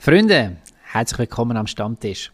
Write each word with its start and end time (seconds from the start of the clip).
Freunde, 0.00 0.58
herzlich 0.92 1.18
willkommen 1.18 1.56
am 1.56 1.66
Stammtisch. 1.66 2.30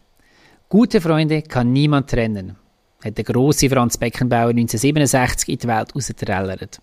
Gute 0.69 1.01
Freunde 1.01 1.41
kann 1.41 1.73
niemand 1.73 2.11
trennen, 2.11 2.57
hat 3.03 3.17
der 3.17 3.23
große 3.23 3.71
Franz 3.71 3.97
Beckenbauer 3.97 4.49
1967 4.49 5.49
in 5.49 5.57
die 5.57 5.67
Welt 5.67 5.95
rausgetrellert. 5.95 6.79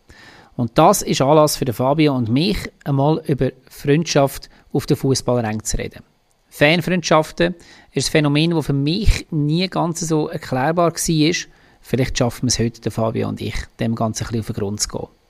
Und 0.57 0.73
das 0.75 1.03
ist 1.03 1.23
Anlass 1.23 1.57
für 1.57 1.73
Fabio 1.73 2.17
und 2.17 2.31
mich, 2.31 2.59
einmal 2.83 3.23
über 3.29 3.53
Freundschaft 3.71 4.51
auf 4.73 4.87
der 4.87 4.97
Fußballränge 4.97 5.63
zu 5.63 5.79
reden. 5.79 6.03
Fanfreundschaften 6.49 7.55
ist 7.93 8.09
ein 8.09 8.11
Phänomen, 8.11 8.51
das 8.51 8.67
für 8.67 8.73
mich 8.73 9.29
nie 9.31 9.69
ganz 9.69 10.01
so 10.01 10.29
erklärbar 10.29 10.93
war. 10.93 11.35
Vielleicht 11.81 12.19
schaffen 12.19 12.43
wir 12.43 12.49
es 12.49 12.59
heute, 12.59 12.91
Fabio 12.91 13.29
und 13.29 13.41
ich, 13.41 13.55
dem 13.79 13.95
Ganzen 13.95 14.25
ein 14.25 14.33
bisschen 14.33 14.41
auf 14.41 14.47
den 14.47 14.57
Grund 14.57 14.81
zu 14.81 14.89
gehen. 14.89 15.22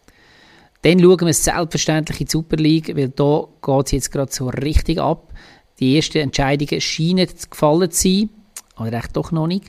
Dann 0.82 0.98
schauen 0.98 1.20
wir 1.20 1.32
selbstverständlich 1.32 2.20
in 2.20 2.26
die 2.26 2.30
Super 2.32 2.56
League, 2.56 2.96
weil 2.96 3.08
da 3.10 3.44
geht 3.64 3.86
es 3.86 3.92
jetzt 3.92 4.10
gerade 4.10 4.32
so 4.32 4.48
richtig 4.48 4.98
ab. 4.98 5.32
Die 5.78 5.94
ersten 5.94 6.18
Entscheidungen 6.18 6.80
scheinen 6.80 7.28
gefallen 7.48 7.90
zu 7.92 8.09
sein, 8.09 8.30
oder 8.77 8.92
echt 8.95 9.16
doch 9.16 9.30
noch 9.30 9.46
nicht. 9.46 9.66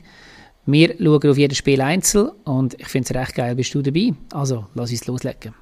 Wir 0.66 0.96
schauen 0.98 1.30
auf 1.30 1.38
jedes 1.38 1.58
Spiel 1.58 1.80
einzeln 1.82 2.30
und 2.42 2.74
ich 2.80 2.88
finde 2.88 3.08
es 3.08 3.20
recht 3.20 3.34
geil, 3.36 3.54
bist 3.54 3.72
du 3.74 3.82
dabei. 3.82 4.12
Also, 4.32 4.66
lass 4.74 4.90
uns 4.90 5.06
loslegen. 5.06 5.54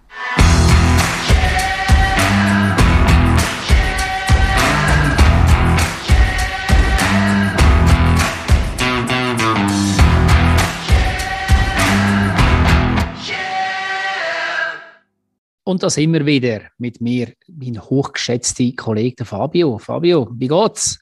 Und 15.64 15.82
da 15.82 15.90
sind 15.90 16.12
wir 16.12 16.26
wieder 16.26 16.62
mit 16.78 17.00
mir, 17.00 17.34
mein 17.46 17.80
hochgeschätzter 17.80 18.72
Kollege 18.76 19.24
Fabio. 19.24 19.78
Fabio, 19.78 20.28
wie 20.34 20.48
geht's? 20.48 20.98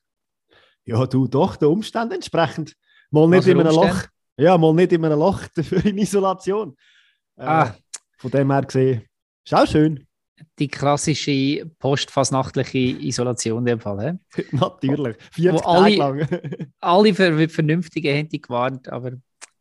Ja, 0.84 1.06
du 1.06 1.26
doch, 1.26 1.56
der 1.56 1.70
Umstand 1.70 2.12
entsprechend. 2.12 2.74
Mal 3.10 3.28
nicht 3.28 3.46
in 3.46 3.58
einem 3.58 3.74
Loch. 3.74 4.04
Ja, 4.36 4.58
mal 4.58 4.74
nicht 4.74 4.92
in 4.92 5.04
einem 5.04 5.18
Loch 5.18 5.42
dafür 5.54 5.84
in 5.86 5.98
Isolation. 5.98 6.76
Äh, 7.36 7.44
ah. 7.44 7.76
Von 8.18 8.30
dem 8.30 8.52
her 8.52 8.62
gesehen, 8.62 9.06
ist 9.44 9.54
auch 9.54 9.66
schön. 9.66 10.06
Die 10.58 10.68
klassische 10.68 11.66
postfasnachtliche 11.78 12.78
Isolation 12.78 13.58
in 13.58 13.64
dem 13.64 13.80
Fall. 13.80 14.18
He? 14.34 14.44
Natürlich, 14.52 15.16
40 15.32 15.60
Tage 15.60 15.66
alle, 15.66 15.96
lang. 15.96 16.28
alle 16.80 17.14
für, 17.14 17.48
Vernünftigen 17.48 18.16
haben 18.16 18.28
die 18.28 18.40
gewarnt, 18.40 18.88
aber... 18.88 19.12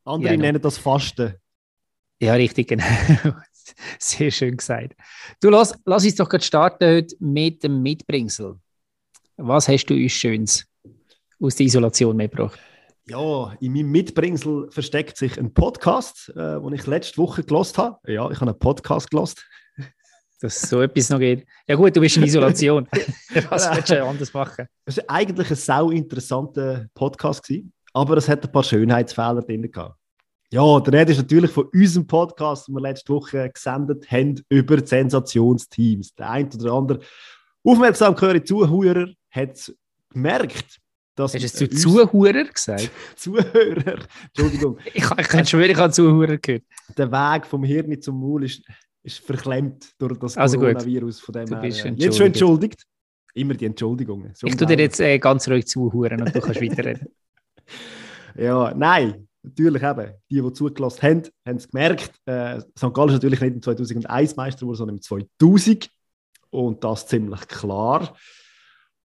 Andere 0.03 0.33
ja, 0.33 0.39
nennen 0.39 0.61
das 0.61 0.77
Fasten. 0.77 1.35
Ja, 2.21 2.33
richtig, 2.33 2.67
genau. 2.67 2.85
Sehr 3.99 4.31
schön 4.31 4.57
gesagt. 4.57 4.95
Du, 5.41 5.49
lass, 5.49 5.73
lass 5.85 6.03
uns 6.03 6.15
doch 6.15 6.29
gerade 6.29 6.43
starten 6.43 6.85
heute 6.85 7.15
mit 7.19 7.63
dem 7.63 7.81
Mitbringsel. 7.81 8.55
Was 9.37 9.67
hast 9.67 9.85
du 9.85 9.93
uns 9.93 10.11
Schönes 10.11 10.65
aus 11.41 11.55
der 11.55 11.65
Isolation 11.65 12.15
mitgebracht? 12.15 12.59
Ja, 13.09 13.53
in 13.59 13.73
meinem 13.73 13.89
Mitbringsel 13.89 14.69
versteckt 14.69 15.17
sich 15.17 15.39
ein 15.39 15.53
Podcast, 15.53 16.29
äh, 16.35 16.59
den 16.59 16.73
ich 16.73 16.85
letzte 16.85 17.17
Woche 17.17 17.43
gelost 17.43 17.77
habe. 17.77 17.97
Ja, 18.05 18.29
ich 18.29 18.39
habe 18.39 18.51
einen 18.51 18.59
Podcast 18.59 19.09
gelost. 19.09 19.43
Dass 20.41 20.61
so 20.61 20.81
etwas 20.81 21.09
noch 21.09 21.19
geht. 21.19 21.45
Ja 21.67 21.75
gut, 21.75 21.95
du 21.95 22.01
bist 22.01 22.17
in 22.17 22.23
Isolation. 22.23 22.87
Was 23.49 23.69
willst 23.75 23.89
du 23.89 24.05
anders 24.05 24.33
machen? 24.33 24.67
Es 24.85 24.97
war 24.97 25.05
eigentlich 25.07 25.49
ein 25.49 25.55
sau 25.55 25.89
interessanter 25.89 26.87
Podcast, 26.93 27.43
gewesen, 27.43 27.73
aber 27.93 28.17
es 28.17 28.29
hat 28.29 28.45
ein 28.45 28.51
paar 28.51 28.63
Schönheitsfehler 28.63 29.41
drin 29.41 29.71
gehabt. 29.71 29.98
Ja, 30.51 30.79
der 30.79 30.93
Rede 30.93 31.11
ist 31.11 31.19
natürlich 31.19 31.51
von 31.51 31.65
unserem 31.65 32.07
Podcast, 32.07 32.67
den 32.67 32.73
wir 32.73 32.81
letzte 32.81 33.13
Woche 33.13 33.51
gesendet 33.51 34.09
haben, 34.09 34.41
über 34.49 34.83
Sensationsteams. 34.83 36.15
Der 36.15 36.31
ein 36.31 36.49
oder 36.51 36.73
andere 36.73 36.99
aufmerksam 37.63 38.15
gehörige 38.15 38.45
Zuhörer 38.45 39.09
hat 39.29 39.71
gemerkt, 40.09 40.79
dass. 41.13 41.35
Hast 41.35 41.41
du 41.41 41.45
es 41.45 41.53
zu 41.53 41.69
Zuhörer 41.69 42.45
gesagt? 42.45 42.89
Zuhörer, 43.15 43.99
Entschuldigung. 44.25 44.79
ich, 44.93 45.03
ich 45.03 45.27
kann 45.27 45.45
schwören, 45.45 45.69
ich 45.69 45.77
habe 45.77 45.93
Zuhörer 45.93 46.37
gehört. 46.37 46.63
Der 46.97 47.11
Weg 47.11 47.45
vom 47.45 47.63
Hirn 47.63 48.01
zum 48.01 48.19
Maul 48.19 48.45
ist, 48.45 48.63
ist 49.03 49.19
verklemmt 49.19 49.93
durch 49.99 50.17
das 50.17 50.35
also 50.35 50.57
Coronavirus. 50.57 51.19
Von 51.19 51.33
dem 51.33 51.45
du 51.45 51.61
bist 51.61 51.83
her. 51.83 51.93
Jetzt 51.95 52.17
schon 52.17 52.27
entschuldigt. 52.27 52.83
Immer 53.35 53.53
die 53.53 53.65
Entschuldigungen. 53.65 54.33
So 54.33 54.47
ich 54.47 54.57
tue 54.57 54.65
dir 54.65 54.79
jetzt 54.79 54.99
äh, 54.99 55.19
ganz 55.19 55.47
ruhig 55.47 55.67
zuhören 55.67 56.23
und 56.23 56.35
du 56.35 56.41
kannst 56.41 56.59
weiterreden. 56.59 57.07
ja, 58.35 58.73
nein 58.75 59.28
natürlich 59.43 59.83
eben, 59.83 60.13
die, 60.29 60.41
die 60.41 60.53
zugelassen 60.53 61.01
haben, 61.01 61.23
haben 61.45 61.57
es 61.57 61.69
gemerkt. 61.69 62.11
Äh, 62.25 62.59
St. 62.59 62.93
Gallen 62.93 63.09
ist 63.09 63.15
natürlich 63.15 63.41
nicht 63.41 63.55
im 63.55 63.61
2001 63.61 64.35
Meister 64.35 64.61
geworden, 64.61 64.77
sondern 64.77 64.97
im 64.97 65.01
2000. 65.01 65.89
Und 66.51 66.83
das 66.83 67.07
ziemlich 67.07 67.47
klar. 67.47 68.15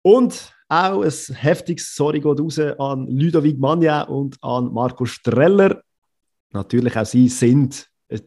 Und 0.02 0.52
auch 0.68 1.02
ein 1.02 1.10
heftiges 1.10 1.94
Sorry 1.94 2.20
geht 2.20 2.40
raus 2.40 2.58
an 2.58 3.06
Ludovic 3.08 3.58
Magna 3.58 4.02
und 4.04 4.36
an 4.42 4.72
Marco 4.72 5.04
Streller. 5.04 5.82
Natürlich 6.50 6.96
auch 6.96 7.06
sie 7.06 7.28
sind 7.28 7.88
äh, 8.08 8.20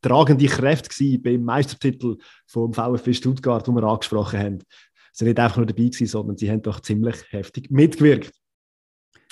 tragende 0.00 0.46
Kräfte 0.46 1.18
beim 1.18 1.44
Meistertitel 1.44 2.18
vom 2.46 2.72
VfB 2.72 3.14
Stuttgart, 3.14 3.66
den 3.66 3.74
wir 3.74 3.84
angesprochen 3.84 4.38
haben. 4.38 4.58
Sie 5.12 5.24
sind 5.24 5.28
nicht 5.28 5.40
einfach 5.40 5.58
nur 5.58 5.66
dabei 5.66 5.84
gewesen, 5.84 6.06
sondern 6.06 6.36
sie 6.36 6.50
haben 6.50 6.62
doch 6.62 6.80
ziemlich 6.80 7.16
heftig 7.30 7.70
mitgewirkt. 7.70 8.32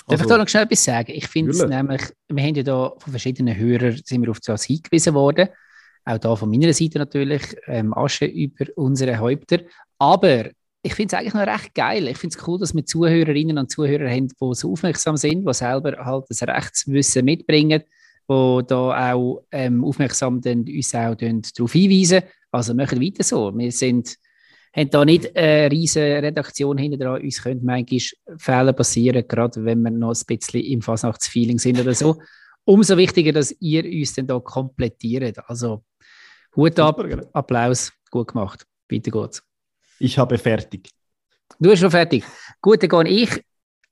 Darf 0.07 0.19
also, 0.19 0.23
ich 0.23 0.29
da 0.29 0.37
noch 0.37 0.47
schnell 0.47 0.63
etwas 0.63 0.83
sagen? 0.83 1.11
Ich 1.13 1.27
finde 1.27 1.51
es 1.51 1.63
nämlich, 1.63 2.01
wir 2.27 2.43
haben 2.43 2.55
ja 2.55 2.63
da 2.63 2.93
von 2.97 3.11
verschiedenen 3.11 3.55
Hörern 3.55 3.99
sind 4.03 4.21
wir 4.21 4.31
auf 4.31 4.39
das 4.39 4.63
hingewiesen 4.63 5.13
worden. 5.13 5.49
Auch 6.05 6.17
da 6.17 6.35
von 6.35 6.49
meiner 6.49 6.73
Seite 6.73 6.97
natürlich, 6.97 7.43
ähm, 7.67 7.93
Asche 7.93 8.25
über 8.25 8.65
unsere 8.75 9.19
Häupter. 9.19 9.59
Aber 9.99 10.49
ich 10.81 10.95
finde 10.95 11.15
es 11.15 11.19
eigentlich 11.19 11.33
noch 11.35 11.45
recht 11.45 11.75
geil. 11.75 12.07
Ich 12.07 12.17
finde 12.17 12.35
es 12.35 12.47
cool, 12.47 12.59
dass 12.59 12.73
wir 12.73 12.85
Zuhörerinnen 12.85 13.57
und 13.57 13.69
Zuhörer 13.69 14.09
haben, 14.09 14.27
die 14.27 14.53
so 14.53 14.71
aufmerksam 14.71 15.15
sind, 15.15 15.47
die 15.47 15.53
selber 15.53 16.03
halt 16.03 16.25
das 16.29 16.41
Rechtswissen 16.41 17.23
mitbringen, 17.23 17.83
die 18.29 18.61
da 18.67 19.13
auch 19.13 19.43
ähm, 19.51 19.83
aufmerksam 19.83 20.41
dann 20.41 20.61
uns 20.61 20.95
auch 20.95 21.15
darauf 21.15 21.71
hinweisen. 21.71 22.23
Also 22.51 22.73
machen 22.73 22.99
weiter 22.99 23.23
so. 23.23 23.55
Wir 23.55 23.71
sind 23.71 24.15
haben 24.73 24.89
da 24.89 25.05
nicht 25.05 25.35
eine 25.35 25.71
riesige 25.71 26.23
Redaktion 26.23 26.77
hinter 26.77 26.97
dran. 26.97 27.21
Uns 27.21 27.43
können 27.43 27.61
manchmal 27.63 27.99
Fehler 28.37 28.73
passieren, 28.73 29.25
gerade 29.27 29.65
wenn 29.65 29.81
wir 29.81 29.91
noch 29.91 30.13
ein 30.13 30.25
bisschen 30.25 30.61
im 30.61 30.81
Fasnachtsfeeling 30.81 31.59
sind 31.59 31.79
oder 31.79 31.93
so. 31.93 32.21
Umso 32.63 32.95
wichtiger, 32.95 33.33
dass 33.33 33.55
ihr 33.59 33.83
uns 33.83 34.13
dann 34.13 34.27
da 34.27 34.39
komplettiert. 34.39 35.37
Also 35.47 35.83
Hut 36.55 36.79
ab, 36.79 37.03
Applaus, 37.33 37.91
gut 38.09 38.29
gemacht. 38.29 38.65
Weiter 38.89 39.11
geht's. 39.11 39.43
Ich 39.99 40.17
habe 40.17 40.37
fertig. 40.37 40.89
Du 41.59 41.69
bist 41.69 41.81
schon 41.81 41.91
fertig. 41.91 42.23
Gut, 42.61 42.81
dann 42.83 43.05
gehe 43.05 43.23
ich. 43.23 43.43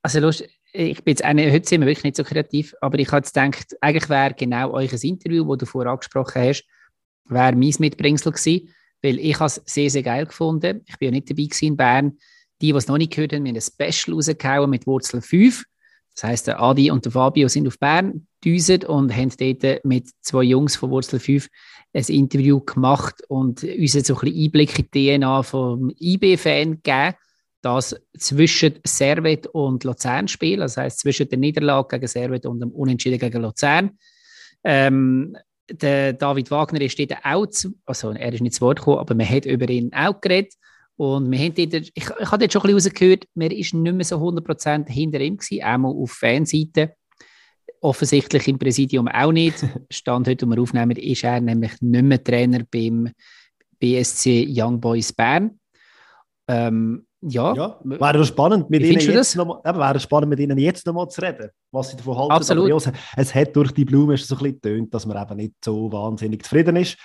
Also, 0.02 0.20
Lust, 0.20 0.48
ich 0.72 1.04
bin 1.04 1.12
jetzt 1.12 1.24
eine, 1.24 1.52
heute 1.52 1.68
sind 1.68 1.82
wir 1.82 1.88
wirklich 1.88 2.04
nicht 2.04 2.16
so 2.16 2.24
kreativ, 2.24 2.74
aber 2.80 3.00
ich 3.00 3.08
habe 3.08 3.18
jetzt 3.18 3.34
gedacht, 3.34 3.76
eigentlich 3.82 4.10
wäre 4.10 4.34
genau 4.34 4.72
euch 4.72 4.94
ein 4.94 5.00
Interview, 5.02 5.44
das 5.46 5.58
du 5.58 5.66
vorher 5.66 5.92
angesprochen 5.92 6.42
hast, 6.42 6.64
wäre 7.26 7.56
mein 7.56 7.74
Mitbringsel 7.80 8.32
gewesen 8.32 8.74
weil 9.02 9.20
ich 9.20 9.40
es 9.40 9.62
sehr, 9.66 9.90
sehr 9.90 10.04
geil 10.04 10.26
gefunden. 10.26 10.82
Ich 10.86 10.98
bin 10.98 11.08
ja 11.08 11.12
nicht 11.12 11.30
dabei 11.30 11.48
in 11.62 11.78
Bern. 11.78 12.18
Die, 12.62 12.72
die 12.74 12.78
es 12.78 12.88
noch 12.88 12.98
nicht 12.98 13.14
gehört 13.14 13.34
haben, 13.34 13.48
haben 13.48 13.56
ein 13.56 13.62
Special 13.62 14.16
rausgehauen 14.16 14.70
mit 14.70 14.86
Wurzel 14.86 15.22
5. 15.22 15.64
Das 16.14 16.24
heisst, 16.26 16.48
der 16.48 16.62
Adi 16.62 16.92
und 16.92 17.06
der 17.06 17.14
Fabio 17.14 17.48
sind 17.48 17.68
auf 17.68 17.80
Bern 17.80 18.28
gedüset 18.42 18.84
und 18.84 19.16
haben 19.16 19.32
dort 19.38 19.86
mit 19.86 20.10
zwei 20.22 20.44
Jungs 20.44 20.76
von 20.76 20.90
Wurzel 20.90 21.20
5 21.20 21.48
ein 21.94 22.04
Interview 22.08 22.60
gemacht 22.60 23.24
und 23.30 23.64
uns 23.64 23.92
so 23.94 24.16
ein 24.16 24.20
bisschen 24.20 24.44
Einblick 24.44 24.80
in 24.80 24.88
die 24.94 25.18
DNA 25.18 25.44
vom 25.44 25.92
IB-Fan 25.98 26.82
gegeben. 26.84 27.16
Das 27.62 27.96
zwischen 28.18 28.80
Servet 28.86 29.48
und 29.48 29.84
Luzern 29.84 30.28
spiel, 30.28 30.58
das 30.58 30.78
heißt 30.78 31.00
zwischen 31.00 31.28
der 31.28 31.40
Niederlage 31.40 31.98
gegen 31.98 32.08
Servet 32.08 32.46
und 32.46 32.62
dem 32.62 32.72
Unentschieden 32.72 33.20
gegen 33.20 33.42
Luzern. 33.42 33.98
Ähm, 34.64 35.36
der 35.72 36.14
David 36.14 36.52
Wagner 36.52 36.82
ist 36.82 37.00
dort 37.00 37.14
auch, 37.24 37.46
zu, 37.48 37.74
also 37.86 38.12
er 38.12 38.34
ist 38.34 38.42
nicht 38.42 38.56
zu 38.56 38.62
Wort 38.62 38.80
gekommen, 38.80 39.00
aber 39.00 39.16
man 39.16 39.30
hat 39.30 39.46
über 39.46 39.70
ihn 39.70 39.94
auch 39.94 40.20
geredet. 40.20 40.54
Und 40.98 41.32
wir 41.32 41.40
haben 41.40 41.54
dort, 41.56 41.74
ich, 41.74 41.92
ich 41.96 42.32
habe 42.32 42.38
dort 42.40 42.52
schon 42.52 42.62
ein 42.62 42.76
bisschen 42.76 42.92
rausgehört, 42.92 43.26
man 43.34 43.52
ist 43.52 43.74
nicht 43.74 43.96
mehr 43.96 44.06
so 44.06 44.18
100% 44.18 44.90
hinter 44.90 45.20
ihm 45.22 45.38
gewesen, 45.38 45.64
einmal 45.64 45.94
auf 45.94 46.12
Fanseite. 46.12 46.94
Offensichtlich 47.82 48.48
im 48.50 48.60
Präsidium 48.60 49.08
auch 49.08 49.32
nicht. 49.32 49.66
Stand 49.90 50.28
heute, 50.28 50.46
wo 50.46 50.52
wir 50.52 50.62
aufnehmen, 50.62 50.98
ist 50.98 51.24
er 51.24 51.40
nämlich 51.40 51.82
nicht 51.82 52.04
mehr 52.04 52.24
Trainer 52.24 52.64
beim 52.70 53.10
BSC 53.80 54.46
Young 54.50 54.82
Boys 54.82 55.14
Bern. 55.14 55.60
Ähm, 56.48 57.06
ja. 57.22 57.54
ja. 57.54 57.80
Wäre 57.84 58.26
spannend, 58.26 58.70
mit 58.70 58.82
ihnen 58.82 59.00
jetzt 59.00 59.36
noch, 59.36 59.64
eben, 59.66 59.80
wäre 59.80 60.00
spannend, 60.00 60.30
mit 60.30 60.40
ihnen 60.40 60.58
jetzt 60.58 60.86
noch 60.86 60.94
mal 60.94 61.08
zu 61.10 61.22
reden, 61.22 61.50
was 61.72 61.90
sie 61.90 61.98
davon 61.98 62.18
halten. 62.18 62.32
Absolut. 62.32 62.72
Aber 62.72 62.86
ja, 62.86 62.94
es 63.18 63.36
hat 63.36 63.56
durch 63.56 63.72
die 63.72 63.86
Blume 63.86 64.18
so 64.18 64.36
ein 64.36 64.38
bisschen 64.40 64.62
getönt, 64.62 64.94
dass 64.94 65.06
man 65.06 65.22
eben 65.22 65.36
nicht 65.38 65.54
so 65.64 65.92
wahnsinnig 65.92 66.44
zufrieden 66.44 66.76
ist. 66.78 66.98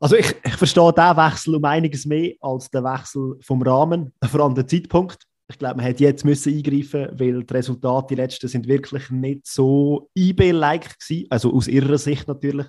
Also 0.00 0.16
ich, 0.16 0.34
ich 0.44 0.54
verstehe 0.54 0.92
diesen 0.92 1.16
Wechsel 1.16 1.54
um 1.54 1.64
einiges 1.64 2.06
mehr 2.06 2.32
als 2.40 2.68
den 2.70 2.82
Wechsel 2.82 3.36
vom 3.40 3.62
Rahmen, 3.62 4.12
vor 4.24 4.40
allem 4.40 4.54
den 4.54 4.66
Zeitpunkt. 4.66 5.24
Ich 5.48 5.58
glaube, 5.58 5.76
man 5.76 5.84
hätte 5.84 6.02
jetzt 6.02 6.24
müssen 6.24 6.56
eingreifen 6.56 7.08
weil 7.12 7.44
die 7.44 7.54
Resultate, 7.54 8.06
die 8.08 8.20
letzten, 8.20 8.48
sind 8.48 8.66
wirklich 8.66 9.10
nicht 9.10 9.46
so 9.46 10.08
IB-like 10.16 10.98
gewesen, 10.98 11.26
also 11.30 11.52
aus 11.52 11.68
ihrer 11.68 11.98
Sicht 11.98 12.26
natürlich. 12.26 12.66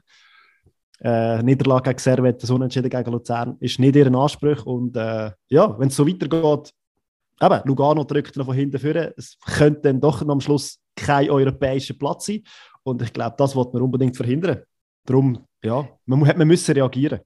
Äh, 1.04 1.44
Niederlage 1.44 1.90
gegen 1.90 2.00
Servet, 2.00 2.42
das 2.42 2.50
Unentschieden 2.50 2.90
gegen 2.90 3.12
Luzern 3.12 3.58
ist 3.60 3.78
nicht 3.78 3.96
ihr 3.96 4.14
Anspruch. 4.14 4.66
Und 4.66 4.96
äh, 4.96 5.32
ja, 5.50 5.78
wenn 5.78 5.90
es 5.90 5.96
so 5.96 6.08
weitergeht, 6.08 6.74
eben, 7.42 7.62
Lugano 7.66 8.04
drückt 8.06 8.38
noch 8.38 8.46
von 8.46 8.56
hinten 8.56 8.80
führen. 8.80 9.12
Es 9.18 9.38
könnte 9.40 9.82
dann 9.82 10.00
doch 10.00 10.22
am 10.22 10.40
Schluss 10.40 10.80
kein 10.96 11.30
europäischer 11.30 11.94
Platz 11.94 12.28
sein. 12.28 12.44
Und 12.84 13.02
ich 13.02 13.12
glaube, 13.12 13.36
das 13.38 13.56
wollte 13.56 13.74
man 13.74 13.82
unbedingt 13.82 14.16
verhindern. 14.16 14.64
Darum, 15.06 15.46
ja, 15.62 15.88
man, 16.06 16.20
man 16.20 16.48
müssen 16.48 16.74
reagieren. 16.74 17.20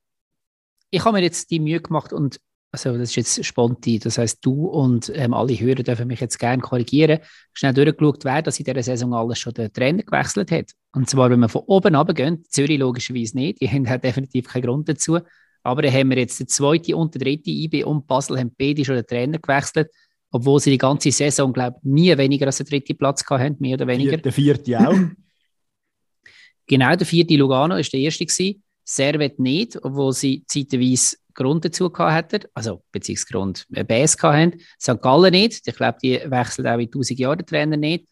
Ich 0.89 1.03
habe 1.03 1.17
mir 1.17 1.23
jetzt 1.23 1.51
die 1.51 1.59
Mühe 1.59 1.81
gemacht 1.81 2.13
und 2.13 2.39
also 2.71 2.97
das 2.97 3.09
ist 3.09 3.15
jetzt 3.15 3.45
spontan, 3.45 3.99
das 3.99 4.17
heißt 4.17 4.39
du 4.45 4.67
und 4.67 5.11
ähm, 5.15 5.33
alle 5.33 5.57
Hörer 5.59 5.83
dürfen 5.83 6.07
mich 6.07 6.19
jetzt 6.19 6.37
gerne 6.37 6.61
korrigieren, 6.61 7.19
schnell 7.53 7.73
durchgeschaut, 7.73 8.25
wer 8.25 8.41
das 8.41 8.59
in 8.59 8.65
dieser 8.65 8.83
Saison 8.83 9.13
alles 9.13 9.39
schon 9.39 9.53
den 9.53 9.71
Trainer 9.71 10.03
gewechselt 10.03 10.51
hat. 10.51 10.71
Und 10.93 11.09
zwar, 11.09 11.29
wenn 11.29 11.39
wir 11.39 11.49
von 11.49 11.63
oben 11.67 11.95
runtergehen, 11.95 12.43
Zürich 12.49 12.77
logischerweise 12.77 13.37
nicht, 13.37 13.61
die 13.61 13.69
haben 13.69 13.87
halt 13.89 14.03
definitiv 14.03 14.47
keinen 14.47 14.63
Grund 14.63 14.89
dazu, 14.89 15.19
aber 15.63 15.81
dann 15.81 15.93
haben 15.93 16.09
wir 16.09 16.17
jetzt 16.17 16.39
den 16.39 16.47
zweiten 16.47 16.93
und 16.93 17.15
den 17.15 17.21
dritten 17.21 17.49
IB 17.49 17.83
und 17.83 18.07
Basel 18.07 18.37
haben 18.37 18.51
beide 18.57 18.83
schon 18.83 18.95
den 18.95 19.05
Trainer 19.05 19.39
gewechselt, 19.39 19.89
obwohl 20.31 20.59
sie 20.59 20.71
die 20.71 20.77
ganze 20.77 21.11
Saison, 21.11 21.53
glaube 21.53 21.77
ich, 21.77 21.89
nie 21.89 22.17
weniger 22.17 22.47
als 22.47 22.57
den 22.57 22.67
dritten 22.67 22.97
Platz 22.97 23.23
hatten, 23.29 23.57
mehr 23.59 23.75
oder 23.75 23.87
weniger. 23.87 24.17
Der 24.17 24.31
vierte 24.31 24.77
auch. 24.79 24.95
genau, 26.67 26.95
der 26.95 27.07
vierte 27.07 27.35
Lugano 27.35 27.75
war 27.75 27.81
der 27.81 27.99
erste 27.99 28.25
gewesen. 28.25 28.61
Servet 28.89 29.37
nicht, 29.37 29.77
obwohl 29.83 30.13
sie 30.13 30.45
zeitweise 30.47 31.17
Grund 31.33 31.65
dazu 31.65 31.91
hatten, 31.97 32.45
also 32.53 32.83
beziehungsweise 32.91 33.33
Grund 33.33 33.65
äh, 33.73 33.83
BS 33.83 34.17
hatten. 34.23 34.59
St. 34.81 35.01
Gallen 35.01 35.31
nicht, 35.31 35.67
ich 35.67 35.75
glaube, 35.75 35.97
die 36.01 36.21
wechseln 36.25 36.67
auch 36.67 36.79
in 36.79 36.87
1000 36.87 37.19
Jahren 37.19 37.45
Trainer 37.45 37.77
nicht. 37.77 38.07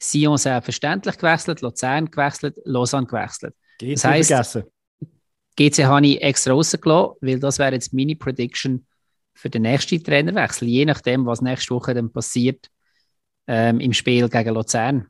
Sion 0.00 0.38
selbstverständlich 0.38 1.18
gewechselt, 1.18 1.60
Luzern 1.60 2.10
gewechselt, 2.10 2.56
Lausanne 2.64 3.06
gewechselt. 3.06 3.54
GC 3.78 3.94
das 3.94 4.04
heisst, 4.04 4.28
vergessen. 4.28 4.62
GC 5.56 5.84
habe 5.84 6.06
ich 6.06 6.22
extra 6.22 6.52
rausgelassen, 6.52 7.16
weil 7.20 7.38
das 7.38 7.58
wäre 7.58 7.72
jetzt 7.72 7.92
meine 7.92 8.16
Prediction 8.16 8.86
für 9.34 9.50
den 9.50 9.62
nächsten 9.62 10.02
Trainerwechsel, 10.02 10.68
je 10.68 10.84
nachdem, 10.84 11.26
was 11.26 11.40
nächste 11.40 11.74
Woche 11.74 11.94
dann 11.94 12.12
passiert 12.12 12.68
ähm, 13.48 13.80
im 13.80 13.92
Spiel 13.92 14.28
gegen 14.28 14.54
Luzern. 14.54 15.08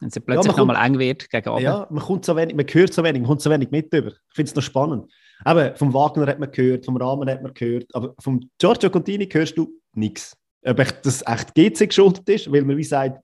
Wenn 0.00 0.08
es 0.08 0.20
plötzlich 0.20 0.52
ja, 0.52 0.58
nochmal 0.58 0.84
eng 0.86 0.98
wird 0.98 1.30
gegen 1.30 1.48
oben. 1.48 1.62
Ja, 1.62 1.86
man, 1.90 2.02
kommt 2.02 2.24
so 2.24 2.36
wenig, 2.36 2.54
man 2.54 2.66
hört 2.66 2.92
so 2.92 3.02
wenig, 3.02 3.22
man 3.22 3.28
kommt 3.28 3.40
so 3.40 3.50
wenig 3.50 3.70
mit 3.70 3.92
über. 3.92 4.08
Ich 4.08 4.34
finde 4.34 4.50
es 4.50 4.54
noch 4.54 4.62
spannend. 4.62 5.10
Aber 5.44 5.74
vom 5.76 5.92
Wagner 5.92 6.26
hat 6.26 6.38
man 6.38 6.50
gehört, 6.50 6.84
vom 6.84 6.96
Rahmen 6.96 7.28
hat 7.28 7.42
man 7.42 7.54
gehört, 7.54 7.94
aber 7.94 8.14
vom 8.18 8.40
Giorgio 8.58 8.90
Contini 8.90 9.26
hörst 9.26 9.56
du 9.56 9.72
nichts. 9.94 10.36
Ob 10.64 10.76
das 11.02 11.22
echt 11.26 11.54
GC 11.54 11.88
geschuldet 11.88 12.28
ist, 12.28 12.50
weil 12.50 12.62
man 12.62 12.76
wie 12.76 12.84
sagt, 12.84 13.22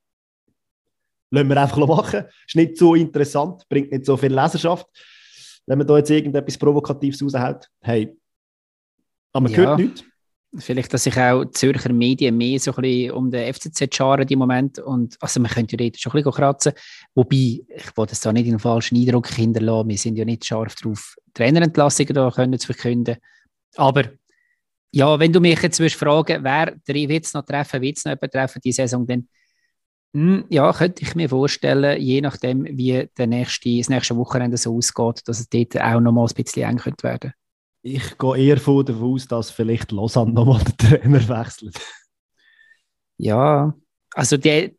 lassen 1.30 1.48
wir 1.48 1.60
einfach 1.60 1.86
machen. 1.86 2.24
Ist 2.46 2.56
nicht 2.56 2.76
so 2.78 2.94
interessant, 2.94 3.64
bringt 3.68 3.90
nicht 3.90 4.06
so 4.06 4.16
viel 4.16 4.32
Leserschaft. 4.32 4.86
Wenn 5.66 5.78
man 5.78 5.86
da 5.86 5.96
jetzt 5.96 6.10
irgendetwas 6.10 6.58
Provokatives 6.58 7.22
raushält, 7.22 7.68
hey, 7.80 8.16
aber 9.32 9.44
man 9.44 9.52
ja. 9.52 9.58
hört 9.58 9.78
nichts. 9.78 10.04
Vielleicht, 10.58 10.92
dass 10.92 11.04
sich 11.04 11.16
auch 11.16 11.46
Zürcher 11.46 11.92
Medien 11.94 12.36
mehr 12.36 12.58
so 12.60 12.72
ein 12.72 12.82
bisschen 12.82 13.12
um 13.12 13.30
den 13.30 13.52
FCZ 13.54 13.94
scharen 13.94 14.28
im 14.28 14.38
Moment. 14.38 14.78
Und, 14.78 15.16
also 15.20 15.40
man 15.40 15.50
könnte 15.50 15.76
theoretisch 15.76 16.02
schon 16.02 16.12
ein 16.12 16.16
bisschen 16.16 16.32
kratzen. 16.32 16.72
Wobei, 17.14 17.62
ich 17.68 17.96
wollte 17.96 18.12
es 18.12 18.20
da 18.20 18.32
nicht 18.32 18.46
in 18.46 18.52
einen 18.52 18.58
falschen 18.58 18.98
Eindruck 18.98 19.28
hinterlassen. 19.28 19.88
Wir 19.88 19.96
sind 19.96 20.16
ja 20.16 20.26
nicht 20.26 20.44
scharf 20.44 20.74
darauf, 20.74 21.16
Trainerentlassungen 21.32 22.14
da 22.14 22.30
können 22.30 22.58
zu 22.58 22.66
verkünden. 22.66 23.16
Aber 23.76 24.04
ja, 24.90 25.18
wenn 25.18 25.32
du 25.32 25.40
mich 25.40 25.62
jetzt 25.62 25.80
fragen 25.94 26.44
wer 26.44 26.76
wird 26.86 27.24
es 27.24 27.32
noch 27.32 27.46
treffen, 27.46 27.80
wird 27.80 27.96
es 27.96 28.04
noch 28.04 28.10
jemanden 28.10 28.30
treffen 28.30 28.60
diese 28.62 28.82
Saison, 28.82 29.06
dann 29.06 29.28
hm, 30.14 30.44
ja, 30.50 30.70
könnte 30.74 31.02
ich 31.02 31.14
mir 31.14 31.30
vorstellen, 31.30 31.98
je 31.98 32.20
nachdem, 32.20 32.66
wie 32.66 33.08
der 33.16 33.26
nächste, 33.26 33.74
das 33.78 33.88
nächste 33.88 34.16
Wochenende 34.16 34.58
so 34.58 34.76
ausgeht, 34.76 35.26
dass 35.26 35.40
es 35.40 35.48
dort 35.48 35.80
auch 35.80 36.00
noch 36.00 36.12
mal 36.12 36.26
ein 36.26 36.34
bisschen 36.34 36.68
eng 36.68 36.76
könnte 36.76 37.04
werden 37.04 37.32
ich 37.82 38.16
gehe 38.16 38.36
eher 38.36 38.56
davon 38.56 39.02
aus, 39.02 39.26
dass 39.26 39.50
vielleicht 39.50 39.90
Lausanne 39.92 40.32
nochmal 40.32 40.62
den 40.62 40.76
Trainer 40.76 41.28
wechselt. 41.28 41.80
Ja, 43.18 43.74
also 44.14 44.36
die, 44.36 44.76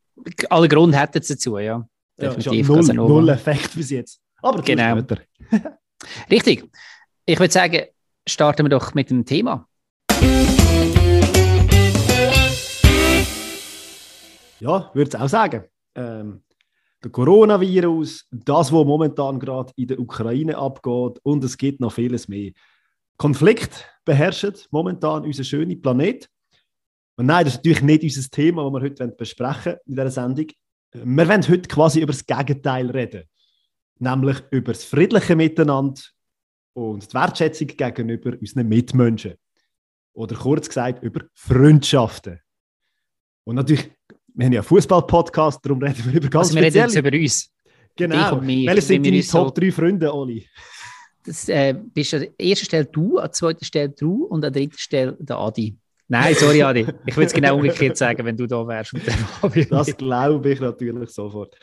alle 0.49 0.67
Grund 0.67 0.95
hätten 0.97 1.19
es 1.19 1.27
dazu, 1.27 1.57
ja. 1.57 1.85
Definitiv. 2.19 2.67
Ja, 2.69 2.93
null, 2.93 3.07
null 3.07 3.29
Effekt 3.29 3.75
bis 3.75 3.89
jetzt. 3.89 4.21
Aber 4.41 4.61
genau. 4.61 4.95
Richtig. 6.29 6.69
Ich 7.25 7.39
würde 7.39 7.53
sagen, 7.53 7.83
starten 8.27 8.65
wir 8.65 8.69
doch 8.69 8.93
mit 8.93 9.09
dem 9.09 9.25
Thema. 9.25 9.67
Ja, 14.59 14.91
würde 14.93 15.09
ich 15.09 15.17
auch 15.17 15.27
sagen. 15.27 15.63
Ähm, 15.95 16.43
der 17.03 17.11
Coronavirus, 17.11 18.27
das, 18.31 18.71
was 18.71 18.85
momentan 18.85 19.39
gerade 19.39 19.73
in 19.75 19.87
der 19.87 19.99
Ukraine 19.99 20.57
abgeht 20.57 21.19
und 21.23 21.43
es 21.43 21.57
gibt 21.57 21.81
noch 21.81 21.91
vieles 21.91 22.27
mehr. 22.27 22.51
Konflikt 23.17 23.85
beherrscht 24.05 24.67
momentan 24.71 25.23
unseren 25.23 25.45
schönen 25.45 25.81
Planet. 25.81 26.29
Und 27.15 27.27
nein, 27.27 27.45
das 27.45 27.55
ist 27.55 27.59
natürlich 27.59 27.81
nicht 27.83 28.03
unser 28.03 28.29
Thema, 28.29 28.63
das 28.63 28.73
wir 28.73 28.89
heute 28.89 29.07
besprechen 29.09 29.75
in 29.85 29.95
dieser 29.95 30.11
Sendung. 30.11 30.47
Wir 30.93 31.27
wollen 31.27 31.47
heute 31.47 31.67
quasi 31.67 32.01
über 32.01 32.13
das 32.13 32.25
Gegenteil 32.25 32.89
reden. 32.89 33.23
Nämlich 33.99 34.43
über 34.51 34.73
das 34.73 34.83
friedliche 34.83 35.35
Miteinander 35.35 36.01
und 36.73 37.09
die 37.09 37.13
Wertschätzung 37.13 37.67
gegenüber 37.67 38.33
unseren 38.39 38.67
Mitmenschen. 38.67 39.35
Oder 40.13 40.35
kurz 40.35 40.67
gesagt, 40.67 41.03
über 41.03 41.21
Freundschaften. 41.33 42.39
Und 43.45 43.55
natürlich, 43.55 43.91
wir 44.33 44.45
haben 44.45 44.53
ja 44.53 44.61
einen 44.61 44.67
Fußball-Podcast, 44.67 45.59
darum 45.63 45.81
reden 45.81 46.05
wir 46.05 46.13
über 46.13 46.29
ganz 46.29 46.47
also 46.47 46.55
wir 46.55 46.63
reden 46.63 46.77
jetzt 46.77 46.95
über 46.95 47.11
uns. 47.11 47.51
Genau. 47.95 48.41
Welche 48.41 48.81
sind 48.81 49.05
deine 49.05 49.21
Top 49.21 49.53
3 49.53 49.71
Freunde, 49.71 50.13
Oli? 50.13 50.47
Das 51.23 51.49
äh, 51.49 51.73
bist 51.73 52.13
an 52.13 52.27
erster 52.37 52.65
Stelle 52.65 52.85
du, 52.85 53.17
an 53.17 53.31
zweiter 53.31 53.65
Stelle 53.65 53.89
du 53.89 54.25
und 54.25 54.43
an 54.43 54.53
dritter 54.53 54.77
Stelle 54.77 55.17
der 55.19 55.37
Adi. 55.37 55.77
Nein, 56.07 56.35
sorry, 56.35 56.61
Adi. 56.61 56.85
Ich 57.05 57.15
würde 57.15 57.27
es 57.27 57.33
genau 57.33 57.55
umgekehrt 57.55 57.97
sagen, 57.97 58.25
wenn 58.25 58.37
du 58.37 58.45
da 58.45 58.67
wärst. 58.67 58.93
das 59.69 59.97
glaube 59.97 60.51
ich 60.51 60.59
natürlich 60.59 61.09
sofort. 61.09 61.55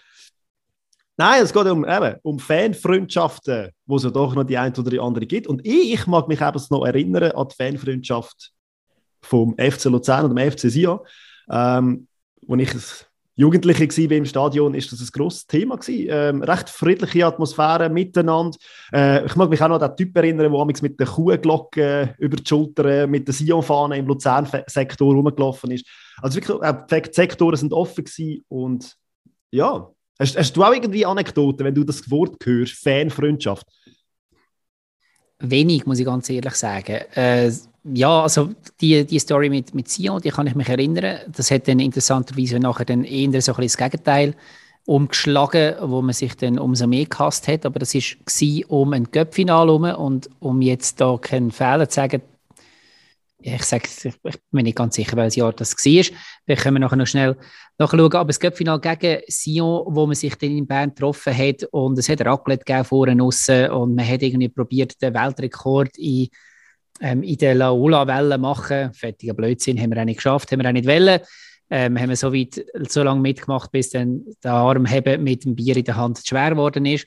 Nein, 1.16 1.42
es 1.42 1.52
geht 1.52 1.66
um, 1.66 1.86
eben, 1.86 2.16
um 2.22 2.38
Fanfreundschaften, 2.38 3.68
wo 3.84 3.96
es 3.96 4.04
ja 4.04 4.10
doch 4.10 4.34
noch 4.34 4.44
die 4.44 4.56
eine 4.56 4.74
oder 4.74 5.02
andere 5.02 5.26
gibt. 5.26 5.46
Und 5.46 5.64
ich, 5.66 5.92
ich 5.92 6.06
mag 6.06 6.28
mich 6.28 6.40
eben 6.40 6.62
noch 6.70 6.86
erinnern 6.86 7.32
an 7.32 7.48
die 7.48 7.54
Fanfreundschaft 7.54 8.52
vom 9.20 9.54
FC 9.58 9.84
Luzern 9.84 10.24
und 10.24 10.34
dem 10.34 10.50
FC 10.50 10.70
Sion, 10.70 11.00
ähm, 11.50 12.08
wo 12.46 12.56
ich 12.56 12.74
es 12.74 13.09
Jugendliche 13.40 13.88
war 13.88 14.16
im 14.18 14.26
Stadion, 14.26 14.74
ist 14.74 14.92
das 14.92 15.00
ein 15.00 15.08
grosses 15.14 15.46
Thema. 15.46 15.78
Ähm, 15.88 16.42
recht 16.42 16.68
friedliche 16.68 17.24
Atmosphäre 17.24 17.88
miteinander. 17.88 18.58
Äh, 18.92 19.24
ich 19.24 19.34
mag 19.34 19.48
mich 19.48 19.62
auch 19.62 19.68
noch 19.68 19.80
an 19.80 19.90
den 19.90 19.96
Typ 19.96 20.14
erinnern, 20.14 20.52
der 20.52 20.66
mit 20.82 21.00
der 21.00 21.06
Kuhglocke 21.06 21.80
äh, 22.18 22.22
über 22.22 22.36
die 22.36 22.46
Schulter 22.46 23.06
mit 23.06 23.26
der 23.26 23.32
Sion-Fahne 23.32 23.96
im 23.96 24.06
Luzern-Sektor 24.08 25.14
rumgelaufen 25.14 25.70
ist. 25.70 25.86
Also 26.20 26.36
wirklich, 26.36 26.60
äh, 26.60 27.02
die 27.02 27.14
Sektoren 27.14 27.56
sind 27.56 27.72
offen 27.72 28.04
und 28.48 28.94
ja. 29.50 29.90
Hast, 30.18 30.36
hast 30.36 30.54
du 30.54 30.62
auch 30.62 30.74
irgendwie 30.74 31.06
Anekdoten, 31.06 31.64
wenn 31.64 31.74
du 31.74 31.82
das 31.82 32.10
Wort 32.10 32.44
hörst, 32.44 32.74
Fanfreundschaft? 32.74 33.66
Wenig, 35.38 35.86
muss 35.86 35.98
ich 35.98 36.04
ganz 36.04 36.28
ehrlich 36.28 36.56
sagen. 36.56 37.00
Äh, 37.14 37.50
ja, 37.84 38.22
also 38.22 38.50
die, 38.80 39.04
die 39.06 39.18
Story 39.18 39.48
mit, 39.48 39.74
mit 39.74 39.88
Sion, 39.88 40.20
die 40.20 40.30
kann 40.30 40.46
ich 40.46 40.54
mich 40.54 40.68
erinnern. 40.68 41.20
Das 41.28 41.50
hat 41.50 41.66
dann 41.66 41.80
interessanterweise 41.80 42.58
nachher 42.58 42.84
dann 42.84 43.04
eher 43.04 43.40
so 43.40 43.54
ein 43.54 43.62
das 43.62 43.76
Gegenteil 43.76 44.34
umgeschlagen, 44.86 45.76
wo 45.80 46.02
man 46.02 46.12
sich 46.12 46.36
dann 46.36 46.58
umso 46.58 46.86
mehr 46.86 47.06
gehasst 47.06 47.48
hat. 47.48 47.64
Aber 47.64 47.78
das 47.78 47.94
war 47.94 48.70
um 48.70 48.92
ein 48.92 49.10
Göppfinal 49.10 49.66
herum 49.66 49.84
und 49.84 50.28
um 50.40 50.60
jetzt 50.60 51.00
da 51.00 51.16
keinen 51.16 51.50
Fehler 51.50 51.88
zu 51.88 51.96
sagen, 51.96 52.22
ich 53.42 53.62
sage, 53.62 53.88
ich 54.04 54.36
bin 54.50 54.64
nicht 54.64 54.76
ganz 54.76 54.96
sicher, 54.96 55.16
welches 55.16 55.36
Jahr 55.36 55.54
das 55.54 55.74
war. 55.74 56.16
Wir 56.44 56.56
können 56.56 56.82
nachher 56.82 56.96
noch 56.96 57.06
schnell 57.06 57.36
nachschauen. 57.78 58.12
Aber 58.12 58.26
das 58.26 58.40
Göppfinal 58.40 58.78
gegen 58.80 59.22
Sion, 59.28 59.84
wo 59.86 60.06
man 60.06 60.14
sich 60.14 60.34
dann 60.36 60.50
in 60.50 60.66
Bern 60.66 60.90
getroffen 60.90 61.34
hat 61.34 61.64
und 61.70 61.98
es 61.98 62.10
hat 62.10 62.20
Raclette 62.20 62.64
gegeben 62.64 62.84
vorne 62.84 63.22
aussen 63.22 63.70
und 63.70 63.94
man 63.94 64.06
hat 64.06 64.20
irgendwie 64.20 64.50
probiert, 64.50 65.00
den 65.00 65.14
Weltrekord 65.14 65.96
in 65.96 66.28
ähm, 67.00 67.22
in 67.22 67.38
der 67.38 67.54
Laola-Welle 67.54 68.38
machen. 68.38 68.92
Fertiger 68.92 69.34
Blödsinn, 69.34 69.80
haben 69.80 69.90
wir 69.92 70.00
auch 70.00 70.04
nicht 70.04 70.16
geschafft, 70.16 70.52
haben 70.52 70.60
wir 70.60 70.68
auch 70.68 70.72
nicht 70.72 70.86
wollen. 70.86 71.20
Ähm, 71.72 71.98
haben 71.98 72.08
wir 72.08 72.16
so 72.16 72.32
weit, 72.32 72.64
so 72.88 73.02
lange 73.02 73.20
mitgemacht, 73.20 73.70
bis 73.70 73.90
dann 73.90 74.24
der 74.42 74.52
Armheben 74.52 75.22
mit 75.22 75.44
dem 75.44 75.54
Bier 75.54 75.76
in 75.76 75.84
der 75.84 75.96
Hand 75.96 76.20
schwer 76.24 76.50
geworden 76.50 76.84
ist. 76.84 77.06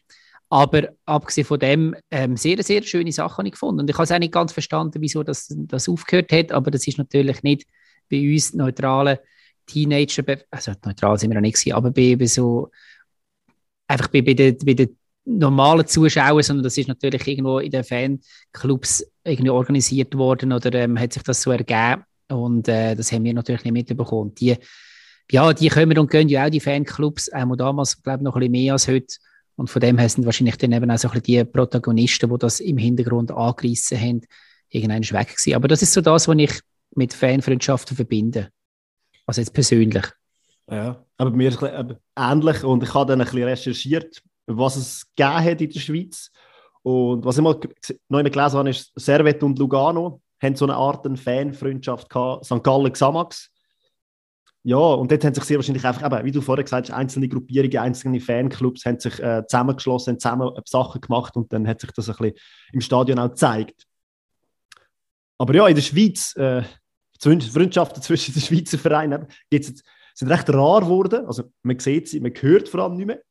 Aber 0.49 0.89
abgesehen 1.05 1.45
von 1.45 1.59
dem, 1.59 1.95
ähm, 2.11 2.37
sehr, 2.37 2.61
sehr 2.63 2.83
schöne 2.83 3.11
Sachen 3.11 3.39
habe 3.39 3.47
ich 3.47 3.53
gefunden. 3.53 3.81
Und 3.81 3.89
ich 3.89 3.95
habe 3.95 4.03
es 4.03 4.11
auch 4.11 4.19
nicht 4.19 4.31
ganz 4.31 4.53
verstanden, 4.53 5.01
wieso 5.01 5.23
das, 5.23 5.47
das 5.49 5.89
aufgehört 5.89 6.31
hat, 6.31 6.51
aber 6.51 6.71
das 6.71 6.87
ist 6.87 6.97
natürlich 6.97 7.43
nicht 7.43 7.65
bei 8.09 8.21
uns 8.31 8.53
neutralen 8.53 9.17
Teenager, 9.65 10.23
also 10.51 10.73
neutral 10.85 11.17
sind 11.17 11.31
wir 11.31 11.35
noch 11.35 11.41
nicht 11.41 11.73
aber 11.73 11.91
bei, 11.91 12.15
bei 12.15 12.25
so, 12.25 12.69
einfach 13.87 14.09
bei, 14.09 14.21
bei, 14.21 14.33
den, 14.33 14.57
bei 14.65 14.73
den 14.73 14.97
normalen 15.25 15.87
Zuschauer, 15.87 16.43
sondern 16.43 16.63
das 16.63 16.77
ist 16.77 16.87
natürlich 16.87 17.27
irgendwo 17.27 17.59
in 17.59 17.71
den 17.71 17.83
Fanclubs 17.83 19.05
irgendwie 19.23 19.49
organisiert 19.49 20.15
worden 20.15 20.51
oder 20.51 20.73
ähm, 20.73 20.99
hat 20.99 21.13
sich 21.13 21.23
das 21.23 21.41
so 21.41 21.51
ergeben 21.51 22.03
und 22.29 22.67
äh, 22.67 22.95
das 22.95 23.11
haben 23.11 23.23
wir 23.23 23.33
natürlich 23.33 23.63
nicht 23.63 23.73
mitbekommen. 23.73 24.33
Die, 24.35 24.57
ja, 25.31 25.53
die 25.53 25.69
kommen 25.69 25.97
und 25.97 26.11
gehen 26.11 26.29
ja 26.29 26.45
auch 26.45 26.49
die 26.49 26.59
Fanclubs, 26.59 27.31
auch 27.31 27.55
damals 27.55 28.01
glaube 28.01 28.19
ich 28.19 28.23
noch 28.23 28.35
ein 28.35 28.39
bisschen 28.39 28.51
mehr 28.51 28.73
als 28.73 28.87
heute 28.87 29.15
Und 29.55 29.69
von 29.69 29.79
dem 29.79 29.97
her 29.97 30.09
sind 30.09 30.25
wahrscheinlich 30.25 30.57
dann 30.57 30.71
eben 30.71 30.91
auch 30.91 30.97
so 30.97 31.07
ein 31.07 31.21
bisschen 31.21 31.45
die 31.45 31.51
Protagonisten, 31.51 32.29
die 32.29 32.37
das 32.37 32.59
im 32.59 32.77
Hintergrund 32.77 33.31
angerissen 33.31 33.99
haben, 33.99 34.21
irgendwann 34.69 35.03
weg 35.03 35.29
gewesen. 35.29 35.55
Aber 35.55 35.67
das 35.67 35.81
ist 35.81 35.93
so 35.93 36.01
das, 36.01 36.27
was 36.27 36.37
ich 36.37 36.59
mit 36.95 37.13
Fanfreundschaften 37.13 37.95
verbinde. 37.95 38.49
Also 39.25 39.41
jetzt 39.41 39.53
persönlich. 39.53 40.05
Ja, 40.69 41.05
aber 41.17 41.31
mir 41.31 41.49
ist 41.49 41.59
ähnlich 42.17 42.63
und 42.63 42.83
ich 42.83 42.93
habe 42.93 43.11
dann 43.11 43.21
ein 43.21 43.25
bisschen 43.25 43.43
recherchiert, 43.43 44.23
was 44.45 44.75
es 44.75 45.07
gegeben 45.15 45.43
hat 45.43 45.61
in 45.61 45.69
der 45.69 45.79
Schweiz. 45.79 46.31
Und 46.81 47.23
was 47.23 47.37
ich 47.37 47.43
mal 47.43 47.59
neu 48.09 48.23
gelesen 48.23 48.57
habe, 48.57 48.69
ist, 48.69 48.91
Servet 48.95 49.41
und 49.43 49.57
Lugano 49.57 50.21
haben 50.41 50.55
so 50.55 50.65
eine 50.65 50.75
Art 50.75 51.07
Fanfreundschaft 51.17 52.09
gehabt, 52.09 52.45
St. 52.45 52.63
Gallen 52.63 52.91
Xamax. 52.91 53.49
Ja, 54.65 54.77
und 54.77 55.11
dort 55.11 55.23
haben 55.25 55.33
sich 55.33 55.43
sehr 55.43 55.57
wahrscheinlich 55.57 55.83
einfach, 55.83 56.05
eben, 56.05 56.25
wie 56.25 56.31
du 56.31 56.41
vorher 56.41 56.63
gesagt 56.63 56.89
hast, 56.89 56.95
einzelne 56.95 57.27
Gruppierungen, 57.27 57.77
einzelne 57.77 58.21
Fanclubs 58.21 58.85
haben 58.85 58.99
sich 58.99 59.19
äh, 59.19 59.43
zusammengeschlossen, 59.45 60.13
haben 60.13 60.19
zusammen 60.19 60.51
Sachen 60.65 61.01
gemacht 61.01 61.35
und 61.35 61.51
dann 61.51 61.67
hat 61.67 61.81
sich 61.81 61.91
das 61.91 62.09
ein 62.09 62.15
bisschen 62.15 62.35
im 62.71 62.81
Stadion 62.81 63.19
auch 63.19 63.29
gezeigt. 63.29 63.83
Aber 65.37 65.53
ja, 65.53 65.67
in 65.67 65.75
der 65.75 65.81
Schweiz, 65.81 66.33
äh, 66.37 66.63
Freundschaften 67.19 68.01
zwischen 68.01 68.33
den 68.33 68.41
Schweizer 68.41 68.77
Vereinen 68.77 69.27
sind 69.51 70.31
recht 70.31 70.49
rar 70.49 70.81
geworden. 70.81 71.25
Also 71.25 71.51
man 71.63 71.79
sieht 71.79 72.07
sie, 72.07 72.19
man 72.19 72.33
hört 72.33 72.69
vor 72.69 72.81
allem 72.81 72.95
nicht 72.95 73.07
mehr. 73.07 73.21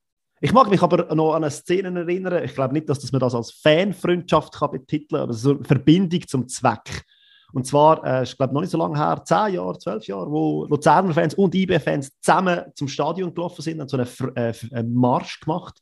Ich 0.44 0.52
mag 0.52 0.68
mich 0.68 0.82
aber 0.82 1.14
noch 1.14 1.34
an 1.34 1.44
eine 1.44 1.52
Szene 1.52 2.00
erinnern. 2.00 2.42
Ich 2.42 2.52
glaube 2.52 2.74
nicht, 2.74 2.88
dass 2.88 3.12
man 3.12 3.20
das 3.20 3.32
als 3.32 3.52
Fanfreundschaft 3.52 4.52
kann 4.52 4.72
betiteln 4.72 5.08
kann, 5.10 5.20
aber 5.20 5.32
so 5.34 5.50
eine 5.50 5.62
Verbindung 5.62 6.26
zum 6.26 6.48
Zweck. 6.48 7.04
Und 7.52 7.64
zwar, 7.64 8.04
äh, 8.04 8.24
ich 8.24 8.36
glaube 8.36 8.52
noch 8.52 8.60
nicht 8.60 8.70
so 8.70 8.78
lange 8.78 8.98
her, 8.98 9.22
zehn 9.24 9.54
Jahre, 9.54 9.78
zwölf 9.78 10.04
Jahre, 10.04 10.28
wo 10.28 10.64
Luzerner 10.64 11.14
Fans 11.14 11.34
und 11.34 11.54
IB-Fans 11.54 12.10
zusammen 12.20 12.60
zum 12.74 12.88
Stadion 12.88 13.32
gelaufen 13.32 13.62
sind 13.62 13.80
und 13.80 13.88
so 13.88 13.96
einen, 13.96 14.08
äh, 14.34 14.52
einen 14.72 14.92
Marsch 14.92 15.38
gemacht. 15.38 15.78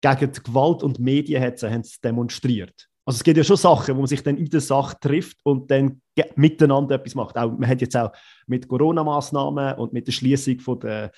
Gegen 0.00 0.32
die 0.32 0.42
Gewalt 0.42 0.82
und 0.82 0.98
Medien 0.98 1.40
haben 1.40 1.56
sie, 1.56 1.70
haben 1.70 1.84
sie 1.84 2.00
demonstriert. 2.02 2.88
Also 3.04 3.18
es 3.18 3.22
gibt 3.22 3.36
ja 3.36 3.44
schon 3.44 3.56
Sachen, 3.56 3.94
wo 3.94 4.00
man 4.00 4.08
sich 4.08 4.22
dann 4.22 4.36
in 4.36 4.50
der 4.50 4.62
Sache 4.62 4.96
trifft 5.00 5.38
und 5.44 5.70
dann 5.70 6.02
miteinander 6.34 6.96
etwas 6.96 7.14
macht. 7.14 7.38
Auch, 7.38 7.56
man 7.56 7.68
hat 7.68 7.80
jetzt 7.80 7.96
auch 7.96 8.10
mit 8.48 8.66
Corona-Maßnahmen 8.66 9.74
und 9.74 9.92
mit 9.92 10.08
der 10.08 10.12
Schließung 10.12 10.80
der 10.80 11.12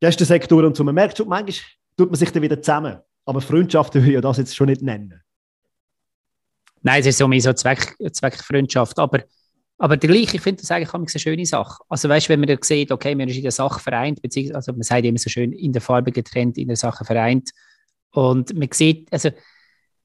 Gästesektoren 0.00 0.66
und 0.66 0.76
so, 0.76 0.84
man 0.84 0.94
merkt 0.94 1.16
schon, 1.16 1.28
manchmal 1.28 1.54
tut 1.96 2.10
man 2.10 2.18
sich 2.18 2.30
dann 2.30 2.42
wieder 2.42 2.60
zusammen. 2.60 2.98
Aber 3.24 3.40
Freundschaften 3.40 4.02
will 4.02 4.10
ich 4.10 4.14
ja 4.14 4.20
das 4.20 4.36
jetzt 4.38 4.54
schon 4.54 4.68
nicht 4.68 4.82
nennen. 4.82 5.20
Nein, 6.82 7.00
es 7.00 7.06
ist 7.06 7.18
so 7.18 7.26
mehr 7.26 7.40
so 7.40 7.52
Zweck, 7.52 7.96
Zweckfreundschaft. 8.12 8.98
Aber, 8.98 9.24
aber 9.78 9.96
gleich, 9.96 10.32
ich 10.32 10.40
finde 10.40 10.60
das 10.60 10.70
eigentlich 10.70 10.94
eine 10.94 11.08
schöne 11.08 11.46
Sache. 11.46 11.82
Also 11.88 12.08
weißt 12.08 12.26
du, 12.26 12.30
wenn 12.30 12.40
man 12.40 12.48
dann 12.48 12.58
sieht, 12.62 12.92
okay, 12.92 13.14
man 13.14 13.28
ist 13.28 13.36
in 13.36 13.42
der 13.42 13.50
Sache 13.50 13.80
vereint, 13.80 14.22
beziehungsweise 14.22 14.56
also 14.56 14.72
man 14.72 14.82
sagt 14.82 15.04
immer 15.04 15.18
so 15.18 15.28
schön, 15.28 15.52
in 15.52 15.72
der 15.72 15.82
Farbe 15.82 16.12
getrennt, 16.12 16.58
in 16.58 16.68
der 16.68 16.76
Sache 16.76 17.04
vereint. 17.04 17.50
Und 18.12 18.54
man 18.54 18.68
sieht, 18.72 19.12
also 19.12 19.30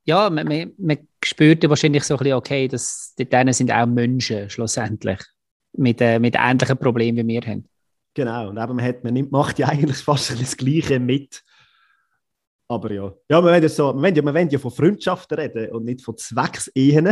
ja, 0.03 0.29
man, 0.29 0.47
man, 0.47 0.71
man 0.77 0.97
spürt 1.23 1.63
ja 1.63 1.69
wahrscheinlich 1.69 2.03
so 2.03 2.15
ein 2.15 2.19
bisschen, 2.19 2.33
okay, 2.33 2.67
dass 2.67 3.13
dort 3.15 3.53
sind 3.53 3.71
auch 3.71 3.85
Menschen 3.85 4.49
schlussendlich 4.49 5.19
mit, 5.73 6.01
äh, 6.01 6.19
mit 6.19 6.35
ähnlichen 6.37 6.77
Problemen 6.77 7.27
wie 7.27 7.33
wir 7.35 7.41
haben. 7.41 7.65
Genau, 8.13 8.49
und 8.49 8.57
eben 8.57 8.75
man, 8.75 8.83
hat, 8.83 9.03
man 9.03 9.13
nimmt, 9.13 9.31
macht 9.31 9.59
ja 9.59 9.67
eigentlich 9.67 9.97
fast 9.97 10.31
das 10.31 10.57
Gleiche 10.57 10.99
mit. 10.99 11.43
Aber 12.71 12.89
ja, 12.93 13.13
ja 13.29 13.43
wir, 13.43 13.51
wollen 13.51 13.67
so, 13.67 13.93
wir, 13.93 14.01
wollen 14.01 14.15
ja, 14.15 14.23
wir 14.23 14.33
wollen 14.33 14.49
ja 14.49 14.57
von 14.57 14.71
Freundschaften 14.71 15.37
reden 15.37 15.71
und 15.71 15.83
nicht 15.83 16.01
von 16.01 16.15
Zwecksehen. 16.15 17.09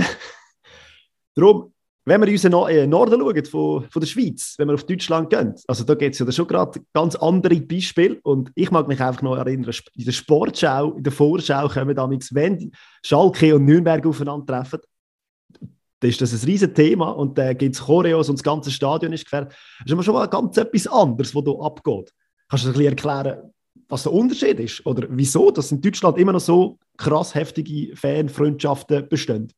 Darum, 1.35 1.73
wenn 2.05 2.21
wir 2.21 2.29
uns 2.29 2.45
in 2.45 2.51
den 2.51 2.89
Norden 2.89 3.19
schauen 3.19 3.45
von, 3.45 3.89
von 3.89 3.99
der 3.99 4.07
Schweiz, 4.07 4.55
wenn 4.57 4.69
wir 4.69 4.75
auf 4.75 4.85
Deutschland 4.85 5.29
gehen, 5.29 5.53
also 5.67 5.83
da 5.83 5.95
gibt 5.95 6.13
es 6.13 6.19
ja 6.19 6.31
schon 6.31 6.47
gerade 6.47 6.79
ganz 6.93 7.17
andere 7.17 7.57
Beispiele 7.57 8.19
und 8.23 8.53
ich 8.55 8.71
mag 8.71 8.87
mich 8.87 9.01
einfach 9.01 9.21
noch 9.21 9.35
erinnern, 9.35 9.69
in 9.95 10.05
der 10.05 10.11
Sportschau, 10.13 10.93
in 10.93 11.03
der 11.03 11.11
Vorschau 11.11 11.67
kommen 11.67 11.93
damals, 11.93 12.33
wenn 12.33 12.71
Schalke 13.03 13.53
und 13.53 13.65
Nürnberg 13.65 14.05
aufeinandertreffen, 14.05 14.79
dann 15.99 16.09
ist 16.09 16.21
das 16.21 16.31
ein 16.31 16.45
riesiges 16.45 16.73
Thema 16.73 17.09
und 17.09 17.37
da 17.37 17.51
gibt 17.51 17.75
es 17.75 17.81
Choreos 17.81 18.29
und 18.29 18.39
das 18.39 18.43
ganze 18.43 18.71
Stadion 18.71 19.11
ist 19.11 19.25
gefährdet. 19.25 19.53
Das 19.85 19.99
ist 19.99 20.05
schon 20.05 20.13
mal 20.13 20.25
ganz 20.27 20.55
etwas 20.55 20.87
anderes, 20.87 21.35
was 21.35 21.43
da 21.43 21.51
abgeht. 21.51 22.13
Kannst 22.47 22.63
du 22.63 22.69
ein 22.69 22.73
bisschen 22.73 22.87
erklären, 22.87 23.53
was 23.89 24.03
der 24.03 24.13
Unterschied 24.13 24.59
ist 24.59 24.85
oder 24.85 25.07
wieso, 25.09 25.51
dass 25.51 25.71
in 25.71 25.81
Deutschland 25.81 26.17
immer 26.17 26.31
noch 26.31 26.39
so 26.39 26.77
krass 26.97 27.35
heftige 27.35 27.95
Fanfreundschaften 27.95 29.09
bestehen? 29.09 29.51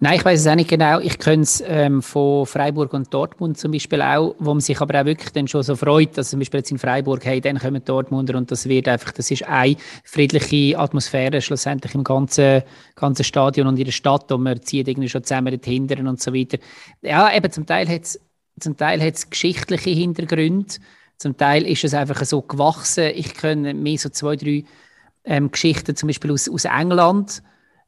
Nein, 0.00 0.14
ich 0.16 0.24
weiß 0.24 0.40
es 0.40 0.46
auch 0.46 0.54
nicht 0.54 0.70
genau. 0.70 0.98
Ich 1.00 1.18
kenne 1.18 1.42
es 1.42 1.62
ähm, 1.66 2.00
von 2.02 2.46
Freiburg 2.46 2.94
und 2.94 3.12
Dortmund 3.12 3.58
zum 3.58 3.72
Beispiel 3.72 4.00
auch, 4.00 4.34
wo 4.38 4.54
man 4.54 4.60
sich 4.60 4.80
aber 4.80 5.00
auch 5.00 5.04
wirklich 5.04 5.30
dann 5.32 5.48
schon 5.48 5.62
so 5.62 5.76
freut, 5.76 6.16
dass 6.16 6.30
zum 6.30 6.38
Beispiel 6.38 6.60
jetzt 6.60 6.70
in 6.70 6.78
Freiburg, 6.78 7.24
hey, 7.24 7.40
dann 7.40 7.58
kommen 7.58 7.84
Dortmunder 7.84 8.38
und 8.38 8.50
das 8.50 8.66
wird 8.68 8.88
einfach, 8.88 9.12
das 9.12 9.30
ist 9.30 9.46
eine 9.46 9.76
friedliche 10.04 10.78
Atmosphäre 10.78 11.42
schlussendlich 11.42 11.94
im 11.94 12.04
ganzen, 12.04 12.62
ganzen 12.94 13.24
Stadion 13.24 13.66
und 13.66 13.78
in 13.78 13.84
der 13.84 13.92
Stadt 13.92 14.30
und 14.32 14.42
man 14.42 14.62
zieht 14.62 14.88
irgendwie 14.88 15.08
schon 15.08 15.24
zusammen 15.24 15.58
hindern 15.62 16.06
und 16.06 16.22
so 16.22 16.32
weiter. 16.32 16.58
Ja, 17.02 17.34
eben 17.34 17.50
zum 17.50 17.66
Teil 17.66 17.88
hat 17.88 18.04
es 18.04 19.30
geschichtliche 19.30 19.90
Hintergründe, 19.90 20.76
zum 21.18 21.36
Teil 21.36 21.66
ist 21.66 21.84
es 21.84 21.94
einfach 21.94 22.24
so 22.24 22.42
gewachsen. 22.42 23.10
Ich 23.14 23.34
kenne 23.34 23.74
mehr 23.74 23.98
so 23.98 24.08
zwei, 24.08 24.36
drei 24.36 24.64
ähm, 25.24 25.50
Geschichten 25.50 25.96
zum 25.96 26.06
Beispiel 26.06 26.32
aus, 26.32 26.48
aus 26.48 26.64
England, 26.64 27.42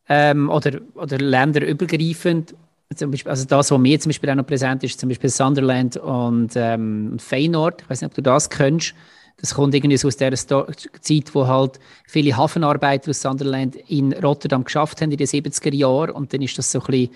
ähm, 0.08 0.50
oder, 0.50 0.80
oder 0.94 1.18
länderübergreifend. 1.18 2.54
Zum 2.96 3.12
Beispiel, 3.12 3.30
also 3.30 3.44
das, 3.46 3.70
was 3.70 3.78
mir 3.78 4.00
zum 4.00 4.10
Beispiel 4.10 4.30
auch 4.30 4.34
noch 4.34 4.46
präsent 4.46 4.82
ist, 4.82 4.98
zum 4.98 5.08
Beispiel 5.08 5.30
Sunderland 5.30 5.96
und 5.96 6.50
ähm, 6.56 7.16
Feyenoord. 7.20 7.82
Ich 7.82 7.90
weiß 7.90 8.00
nicht, 8.00 8.10
ob 8.10 8.14
du 8.16 8.22
das 8.22 8.50
kennst. 8.50 8.94
Das 9.36 9.54
kommt 9.54 9.74
irgendwie 9.74 9.96
so 9.96 10.08
aus 10.08 10.16
der 10.16 10.34
Zeit, 10.34 11.34
wo 11.34 11.46
halt 11.46 11.78
viele 12.06 12.36
Hafenarbeiter 12.36 13.10
aus 13.10 13.22
Sunderland 13.22 13.76
in 13.88 14.12
Rotterdam 14.12 14.64
geschafft 14.64 15.00
haben 15.00 15.12
in 15.12 15.16
den 15.16 15.26
70er 15.28 15.72
Jahren. 15.72 16.10
Und 16.10 16.34
dann 16.34 16.42
ist 16.42 16.58
das 16.58 16.72
so 16.72 16.80
ein 16.80 16.86
bisschen, 16.86 17.10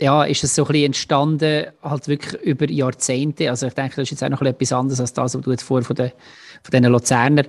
ja, 0.00 0.24
ist 0.24 0.42
das 0.42 0.54
so 0.54 0.64
ein 0.64 0.68
bisschen 0.68 0.86
entstanden, 0.86 1.66
halt 1.82 2.08
wirklich 2.08 2.42
über 2.42 2.68
Jahrzehnte. 2.68 3.48
Also 3.50 3.66
ich 3.66 3.74
denke, 3.74 3.96
das 3.96 4.04
ist 4.04 4.10
jetzt 4.10 4.24
auch 4.24 4.28
noch 4.28 4.42
etwas 4.42 4.72
anderes 4.72 5.00
als 5.00 5.12
das, 5.12 5.34
was 5.34 5.42
du 5.42 5.50
jetzt 5.50 5.62
vorher 5.62 5.84
von, 5.84 5.96
den, 5.96 6.10
von 6.62 6.70
diesen 6.72 6.92
Luzerner 6.92 7.44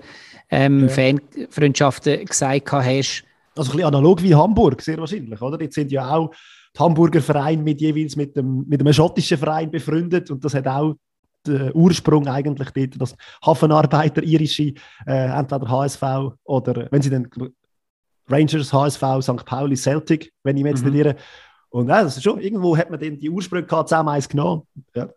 ähm, 0.51 0.87
ja. 0.87 0.89
Fanfreundschaften 0.89 2.25
gesagt 2.25 2.71
hast. 2.71 3.23
Also 3.55 3.71
ein 3.71 3.77
bisschen 3.77 3.87
analog 3.87 4.21
wie 4.21 4.35
Hamburg, 4.35 4.81
sehr 4.81 4.97
wahrscheinlich, 4.97 5.41
oder? 5.41 5.59
Jetzt 5.61 5.75
sind 5.75 5.91
ja 5.91 6.09
auch 6.13 6.31
die 6.75 6.79
Hamburger 6.79 7.21
Vereine 7.21 7.63
mit 7.63 7.81
jeweils 7.81 8.15
mit, 8.15 8.35
dem, 8.35 8.65
mit 8.67 8.81
einem 8.81 8.93
schottischen 8.93 9.37
Verein 9.37 9.71
befreundet 9.71 10.29
und 10.29 10.43
das 10.43 10.53
hat 10.53 10.67
auch 10.67 10.95
den 11.47 11.71
Ursprung 11.73 12.27
eigentlich 12.27 12.69
dort, 12.71 13.01
dass 13.01 13.15
Hafenarbeiter 13.45 14.23
irische, 14.23 14.73
äh, 15.05 15.29
entweder 15.39 15.69
HSV 15.69 16.03
oder 16.43 16.87
wenn 16.91 17.01
sie 17.01 17.09
dann 17.09 17.29
Rangers, 18.27 18.73
HSV, 18.73 19.03
St. 19.21 19.45
Pauli, 19.45 19.75
Celtic, 19.75 20.33
wenn 20.43 20.57
ich 20.57 20.63
mir 20.63 20.69
jetzt 20.69 20.83
mhm. 20.83 20.91
nicht 20.91 21.05
irre. 21.05 21.15
Und 21.75 21.89
ja, 21.89 22.03
das 22.03 22.15
ist 22.15 22.23
schon, 22.23 22.39
irgendwo 22.39 22.77
hat 22.77 22.89
man 22.89 22.97
dann 22.97 23.19
die 23.19 23.29
Ursprünge 23.29 23.67
gehabt, 23.67 23.89
zusammen 23.89 24.07
eins 24.07 24.29
genommen. 24.29 24.61
Ja. 24.95 25.09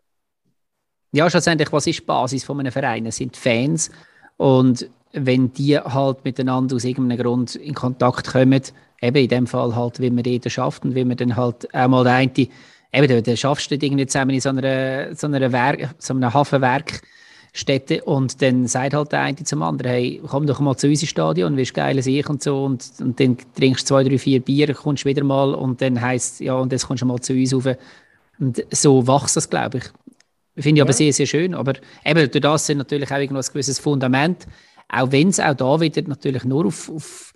ja, 1.12 1.30
schlussendlich, 1.30 1.72
was 1.72 1.86
ist 1.86 2.00
die 2.00 2.04
Basis 2.04 2.42
von 2.42 2.58
einem 2.58 2.72
Verein? 2.72 3.06
Es 3.06 3.18
sind 3.18 3.36
Fans 3.36 3.92
und 4.38 4.90
wenn 5.12 5.52
die 5.52 5.78
halt 5.78 6.24
miteinander 6.24 6.74
aus 6.74 6.82
irgendeinem 6.82 7.22
Grund 7.22 7.54
in 7.54 7.74
Kontakt 7.74 8.26
kommen, 8.26 8.60
eben 9.00 9.16
in 9.16 9.28
dem 9.28 9.46
Fall 9.46 9.76
halt, 9.76 10.00
wie 10.00 10.10
man 10.10 10.24
jeder 10.24 10.50
schafft 10.50 10.84
und 10.84 10.96
wie 10.96 11.04
man 11.04 11.16
dann 11.16 11.36
halt 11.36 11.72
auch 11.72 11.86
mal 11.86 12.02
der 12.02 12.14
eine, 12.14 12.48
eben, 12.92 13.22
dann 13.22 13.36
schaffst 13.36 13.70
du 13.70 13.76
irgendwie 13.76 14.06
zusammen 14.06 14.32
in 14.32 14.40
so 14.40 14.48
einer, 14.48 15.14
so 15.14 15.30
Werk, 15.30 15.94
so 15.98 16.12
einer 16.12 16.34
Hafenwerkstätte 17.58 18.04
und 18.04 18.40
dann 18.42 18.66
sagt 18.66 18.94
halt 18.94 19.12
der 19.12 19.20
eine 19.20 19.36
zum 19.44 19.62
anderen, 19.62 19.90
hey, 19.90 20.22
komm 20.26 20.46
doch 20.46 20.60
mal 20.60 20.76
zu 20.76 20.88
unserem 20.88 21.08
Stadion, 21.08 21.56
wirst 21.56 21.74
geil 21.74 21.98
ich 21.98 22.28
und 22.28 22.42
so 22.42 22.64
und, 22.64 22.84
und 23.00 23.18
dann 23.20 23.36
trinkst 23.54 23.84
du 23.84 23.94
zwei, 23.94 24.04
drei, 24.04 24.18
vier 24.18 24.40
Bier, 24.40 24.72
kommst 24.74 25.04
wieder 25.04 25.24
mal 25.24 25.54
und 25.54 25.80
dann 25.80 26.00
heisst 26.00 26.40
ja, 26.40 26.54
und 26.54 26.72
jetzt 26.72 26.86
kommst 26.86 27.02
du 27.02 27.06
mal 27.06 27.20
zu 27.20 27.34
uns 27.34 27.52
rauf. 27.52 27.76
Und 28.38 28.64
so 28.70 29.06
wächst 29.06 29.36
das, 29.36 29.50
glaube 29.50 29.78
ich. 29.78 29.84
Finde 30.54 30.70
ich 30.70 30.76
ja. 30.78 30.84
aber 30.84 30.92
sehr, 30.92 31.12
sehr 31.12 31.26
schön. 31.26 31.54
Aber 31.54 31.74
eben, 32.04 32.30
durch 32.30 32.42
das 32.42 32.66
sind 32.66 32.78
natürlich 32.78 33.10
auch 33.10 33.16
ein 33.16 33.28
gewisses 33.28 33.78
Fundament. 33.78 34.46
Auch 34.88 35.10
wenn 35.12 35.28
es 35.28 35.40
auch 35.40 35.54
da 35.54 35.80
wieder 35.80 36.02
natürlich 36.02 36.44
nur 36.44 36.66
auf, 36.66 36.88
auf, 36.88 37.32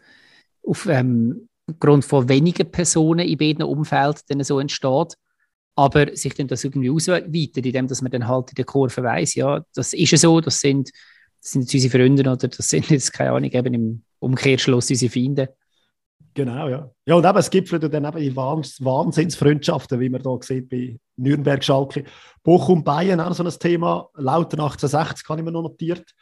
auf 0.64 0.86
ähm, 0.86 1.48
Grund 1.78 2.04
von 2.04 2.28
wenigen 2.28 2.70
Personen 2.70 3.26
in 3.26 3.38
beiden 3.38 3.64
Umfelden 3.64 4.42
so 4.42 4.58
entsteht. 4.58 5.16
Aber 5.74 6.14
sich 6.14 6.34
dann 6.34 6.48
das 6.48 6.64
irgendwie 6.64 6.90
ausweitet, 6.90 7.64
indem 7.64 7.86
dass 7.86 8.02
man 8.02 8.12
dann 8.12 8.28
halt 8.28 8.50
in 8.50 8.56
der 8.56 8.64
Kurve 8.64 9.02
weiß, 9.02 9.34
ja, 9.36 9.64
das 9.74 9.92
ist 9.94 10.16
so, 10.20 10.40
das 10.40 10.60
sind, 10.60 10.90
das 11.40 11.52
sind 11.52 11.62
unsere 11.62 11.90
Freunde 11.90 12.22
oder 12.22 12.36
das 12.36 12.68
sind 12.68 12.90
jetzt, 12.90 13.12
keine 13.12 13.32
Ahnung, 13.32 13.50
eben 13.50 13.74
im 13.74 14.02
Umkehrschluss 14.18 14.90
unsere 14.90 15.10
Feinde. 15.10 15.54
Genau, 16.34 16.68
ja. 16.68 16.90
Ja, 17.04 17.14
und 17.14 17.26
eben, 17.26 17.38
es 17.38 17.50
gibt 17.50 17.72
dann 17.72 18.04
eben 18.04 18.18
die 18.18 18.34
Wahnsinnsfreundschaften, 18.36 20.00
wie 20.00 20.08
man 20.08 20.22
da 20.22 20.38
sieht 20.40 20.68
bei 20.68 20.98
Nürnberg, 21.16 21.62
Schalke. 21.62 22.04
Bochum, 22.42 22.82
Bayern, 22.82 23.20
auch 23.20 23.34
so 23.34 23.44
ein 23.44 23.50
Thema. 23.50 24.08
Lauter 24.14 24.58
1860 24.58 25.28
habe 25.28 25.40
ich 25.40 25.44
mir 25.44 25.52
noch 25.52 25.62
notiert. 25.62 26.14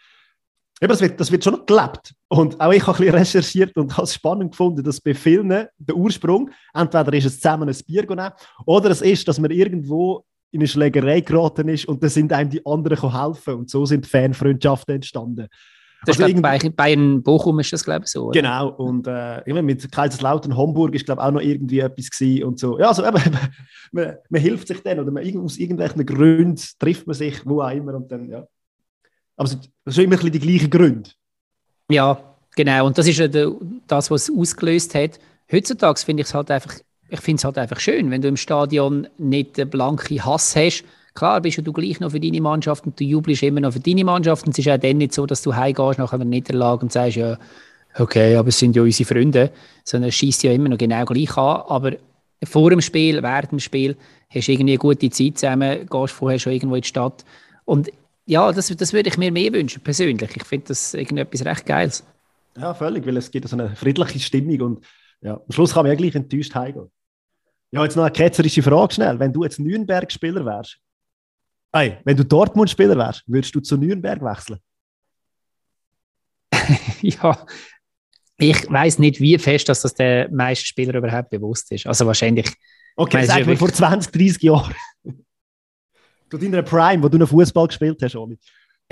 Eben, 0.82 0.88
das, 0.88 1.00
wird, 1.02 1.20
das 1.20 1.30
wird 1.30 1.44
schon 1.44 1.54
noch 1.54 1.66
gelebt. 1.66 2.14
Und 2.28 2.58
auch 2.58 2.72
ich 2.72 2.86
habe 2.86 2.96
ein 2.96 3.04
bisschen 3.04 3.14
recherchiert 3.14 3.76
und 3.76 3.94
habe 3.96 4.04
es 4.04 4.14
spannend 4.14 4.52
gefunden, 4.52 4.82
dass 4.82 5.00
bei 5.00 5.12
vielen 5.14 5.48
der 5.48 5.94
Ursprung, 5.94 6.50
entweder 6.72 7.12
ist 7.12 7.26
es 7.26 7.40
zusammen 7.40 7.68
ein 7.68 7.76
Bier 7.86 8.06
nehmen, 8.06 8.30
oder 8.64 8.90
es 8.90 9.02
ist, 9.02 9.28
dass 9.28 9.38
man 9.38 9.50
irgendwo 9.50 10.24
in 10.52 10.60
eine 10.60 10.68
Schlägerei 10.68 11.20
geraten 11.20 11.68
ist 11.68 11.86
und 11.86 12.02
dann 12.02 12.10
sind 12.10 12.32
einem 12.32 12.50
die 12.50 12.64
anderen 12.64 13.12
helfen. 13.12 13.54
Und 13.54 13.70
so 13.70 13.84
sind 13.84 14.06
Fanfreundschaften 14.06 14.96
entstanden. 14.96 15.48
Das 16.06 16.18
Also 16.18 16.34
ist, 16.34 16.40
bei 16.42 16.58
Bayern 16.70 17.22
Bochum 17.22 17.60
ist 17.60 17.74
das, 17.74 17.84
glaube 17.84 18.04
ich, 18.06 18.10
so. 18.10 18.28
Oder? 18.28 18.40
Genau, 18.40 18.70
und 18.70 19.06
äh, 19.06 19.40
ich 19.40 19.48
meine, 19.52 19.62
mit 19.62 19.92
Kaiserslautern 19.92 20.56
Homburg 20.56 20.94
ist, 20.94 21.04
glaube 21.04 21.20
ich, 21.20 21.26
auch 21.26 21.32
noch 21.32 21.42
irgendwie 21.42 21.80
etwas 21.80 22.10
gewesen 22.10 22.44
und 22.44 22.58
so. 22.58 22.78
Ja, 22.78 22.88
also 22.88 23.04
eben, 23.04 23.20
man, 23.92 24.16
man 24.30 24.40
hilft 24.40 24.68
sich 24.68 24.82
dann 24.82 24.98
oder 24.98 25.10
man, 25.10 25.22
aus 25.44 25.58
irgendwelchen 25.58 26.06
Gründen 26.06 26.60
trifft 26.78 27.06
man 27.06 27.14
sich, 27.14 27.44
wo 27.44 27.60
auch 27.60 27.70
immer 27.70 27.94
und 27.94 28.10
dann, 28.10 28.30
ja. 28.30 28.46
Aber 29.36 29.48
es 29.48 29.94
sind 29.94 30.04
immer 30.04 30.16
die 30.16 30.38
gleichen 30.38 30.70
Gründe. 30.70 31.10
Ja, 31.90 32.20
genau. 32.54 32.86
Und 32.86 32.98
das 32.98 33.06
ist 33.06 33.18
ja 33.18 33.28
das, 33.28 34.10
was 34.10 34.28
es 34.28 34.34
ausgelöst 34.36 34.94
hat. 34.94 35.18
Heutzutage 35.50 36.00
finde 36.00 36.22
ich 36.22 36.28
es 36.28 36.34
halt 36.34 36.50
einfach, 36.50 36.74
ich 37.08 37.20
finde 37.20 37.40
es 37.40 37.44
halt 37.44 37.58
einfach 37.58 37.80
schön, 37.80 38.10
wenn 38.10 38.22
du 38.22 38.28
im 38.28 38.36
Stadion 38.36 39.08
nicht 39.18 39.56
den 39.56 39.68
blanken 39.68 40.24
Hass 40.24 40.54
hast. 40.54 40.84
Klar 41.14 41.40
bist 41.40 41.58
du 41.58 41.72
gleich 41.72 41.98
noch 41.98 42.12
für 42.12 42.20
deine 42.20 42.40
Mannschaft 42.40 42.86
und 42.86 42.98
du 43.00 43.04
jubelst 43.04 43.42
immer 43.42 43.60
noch 43.60 43.72
für 43.72 43.80
deine 43.80 44.04
Mannschaft. 44.04 44.46
Und 44.46 44.52
es 44.52 44.64
ist 44.64 44.68
auch 44.70 44.78
dann 44.78 44.98
nicht 44.98 45.12
so, 45.12 45.26
dass 45.26 45.42
du 45.42 45.54
heimgehst 45.54 45.98
nach 45.98 46.12
einer 46.12 46.24
Niederlage 46.24 46.82
und 46.82 46.92
sagst, 46.92 47.16
ja, 47.16 47.36
okay, 47.98 48.36
aber 48.36 48.48
es 48.48 48.58
sind 48.58 48.76
ja 48.76 48.82
unsere 48.82 49.08
Freunde. 49.08 49.50
Sondern 49.84 50.10
es 50.10 50.14
schießt 50.14 50.44
ja 50.44 50.52
immer 50.52 50.68
noch 50.68 50.78
genau 50.78 51.04
gleich 51.04 51.36
an. 51.36 51.62
Aber 51.66 51.92
vor 52.44 52.70
dem 52.70 52.80
Spiel, 52.80 53.22
während 53.22 53.50
dem 53.50 53.58
Spiel, 53.58 53.96
hast 54.32 54.46
du 54.46 54.52
irgendwie 54.52 54.72
eine 54.72 54.78
gute 54.78 55.10
Zeit 55.10 55.38
zusammen, 55.38 55.86
gehst 55.90 56.12
vorher 56.12 56.38
schon 56.38 56.52
irgendwo 56.52 56.76
in 56.76 56.82
die 56.82 56.88
Stadt. 56.88 57.24
Und 57.64 57.90
ja, 58.26 58.52
das, 58.52 58.68
das 58.68 58.92
würde 58.92 59.08
ich 59.08 59.18
mir 59.18 59.32
mehr 59.32 59.52
wünschen, 59.52 59.82
persönlich. 59.82 60.36
Ich 60.36 60.44
finde 60.44 60.68
das 60.68 60.94
irgendetwas 60.94 61.44
recht 61.44 61.66
Geiles. 61.66 62.04
Ja, 62.56 62.74
völlig, 62.74 63.06
weil 63.06 63.16
es 63.16 63.30
gibt 63.30 63.48
so 63.48 63.56
eine 63.56 63.74
friedliche 63.76 64.18
Stimmung 64.18 64.60
und 64.60 64.86
ja, 65.22 65.34
am 65.34 65.50
Schluss 65.52 65.74
kann 65.74 65.84
man 65.84 65.92
ja 65.92 65.96
gleich 65.96 66.14
enttäuscht 66.14 66.54
heimgehen. 66.54 66.90
Ja, 67.72 67.84
jetzt 67.84 67.96
noch 67.96 68.04
eine 68.04 68.12
ketzerische 68.12 68.62
Frage 68.62 68.94
schnell. 68.94 69.18
Wenn 69.18 69.32
du 69.32 69.44
jetzt 69.44 69.60
Nürnberg-Spieler 69.60 70.44
wärst, 70.44 70.78
hey, 71.72 71.98
wenn 72.04 72.16
du 72.16 72.24
Dortmund-Spieler 72.24 72.96
wärst, 72.96 73.22
würdest 73.26 73.54
du 73.54 73.60
zu 73.60 73.76
Nürnberg 73.76 74.20
wechseln? 74.22 74.58
ja, 77.00 77.46
ich 78.38 78.70
weiß 78.70 78.98
nicht, 78.98 79.20
wie 79.20 79.38
fest 79.38 79.68
dass 79.68 79.82
das 79.82 79.94
der 79.94 80.30
meisten 80.30 80.64
Spieler 80.66 80.94
überhaupt 80.94 81.30
bewusst 81.30 81.70
ist. 81.72 81.86
Also 81.86 82.06
wahrscheinlich. 82.06 82.50
Okay, 82.96 83.24
sag 83.24 83.46
mir 83.46 83.56
vor 83.56 83.72
20, 83.72 84.10
30 84.12 84.42
Jahren. 84.42 84.74
Zu 86.30 86.38
deiner 86.38 86.62
Prime, 86.62 87.02
wo 87.02 87.08
du 87.08 87.18
noch 87.18 87.28
Fußball 87.28 87.66
gespielt 87.66 88.00
hast, 88.02 88.16
Oli. 88.16 88.38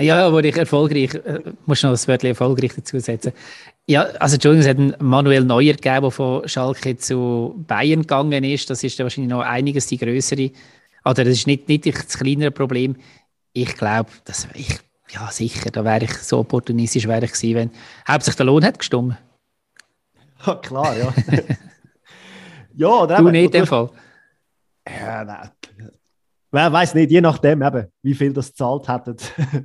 Ja, 0.01 0.31
wo 0.31 0.39
ich 0.39 0.55
erfolgreich, 0.55 1.13
äh, 1.13 1.41
muss 1.65 1.83
noch 1.83 1.91
das 1.91 2.07
Wörtchen 2.07 2.29
erfolgreich 2.29 2.73
dazusetzen. 2.73 3.33
Ja, 3.85 4.03
also 4.19 4.35
Entschuldigung, 4.35 4.61
es 4.61 4.69
hat 4.69 4.77
einen 4.77 4.95
Manuel 4.99 5.43
Neuer 5.43 5.73
gegeben, 5.73 6.01
der 6.01 6.11
von 6.11 6.47
Schalke 6.47 6.95
zu 6.95 7.55
Bayern 7.67 8.01
gegangen 8.01 8.45
ist. 8.45 8.69
Das 8.69 8.83
ist 8.83 8.97
ja 8.97 9.03
wahrscheinlich 9.03 9.29
noch 9.29 9.41
einiges 9.41 9.87
die 9.87 9.97
größere, 9.97 10.51
oder 11.03 11.25
das 11.25 11.33
ist 11.33 11.47
nicht, 11.47 11.67
nicht 11.67 11.85
das 11.85 12.17
kleinere 12.17 12.51
Problem. 12.51 12.95
Ich 13.51 13.75
glaube, 13.75 14.09
dass 14.23 14.47
ich, 14.53 14.79
ja 15.09 15.29
sicher, 15.31 15.69
da 15.69 15.83
wäre 15.83 16.05
ich 16.05 16.13
so 16.13 16.39
opportunistisch 16.39 17.07
wäre 17.07 17.25
ich 17.25 17.33
gewesen, 17.33 17.55
wenn 17.55 17.71
hauptsächlich 18.07 18.37
der 18.37 18.45
Lohn 18.45 18.63
hat 18.63 18.79
gestimmt. 18.79 19.17
Ja, 20.45 20.55
klar, 20.55 20.95
ja. 20.95 21.13
ja, 22.75 23.17
du 23.17 23.29
nicht 23.29 23.45
in 23.45 23.51
dem 23.51 23.67
Fall. 23.67 23.89
Ja, 24.87 25.25
nein. 25.25 25.49
Wer 26.51 26.73
weiß 26.73 26.95
nicht, 26.95 27.11
je 27.11 27.21
nachdem, 27.21 27.61
eben, 27.61 27.87
wie 28.01 28.13
viel 28.15 28.33
das 28.33 28.49
gezahlt 28.49 28.87
hättet. 28.87 29.33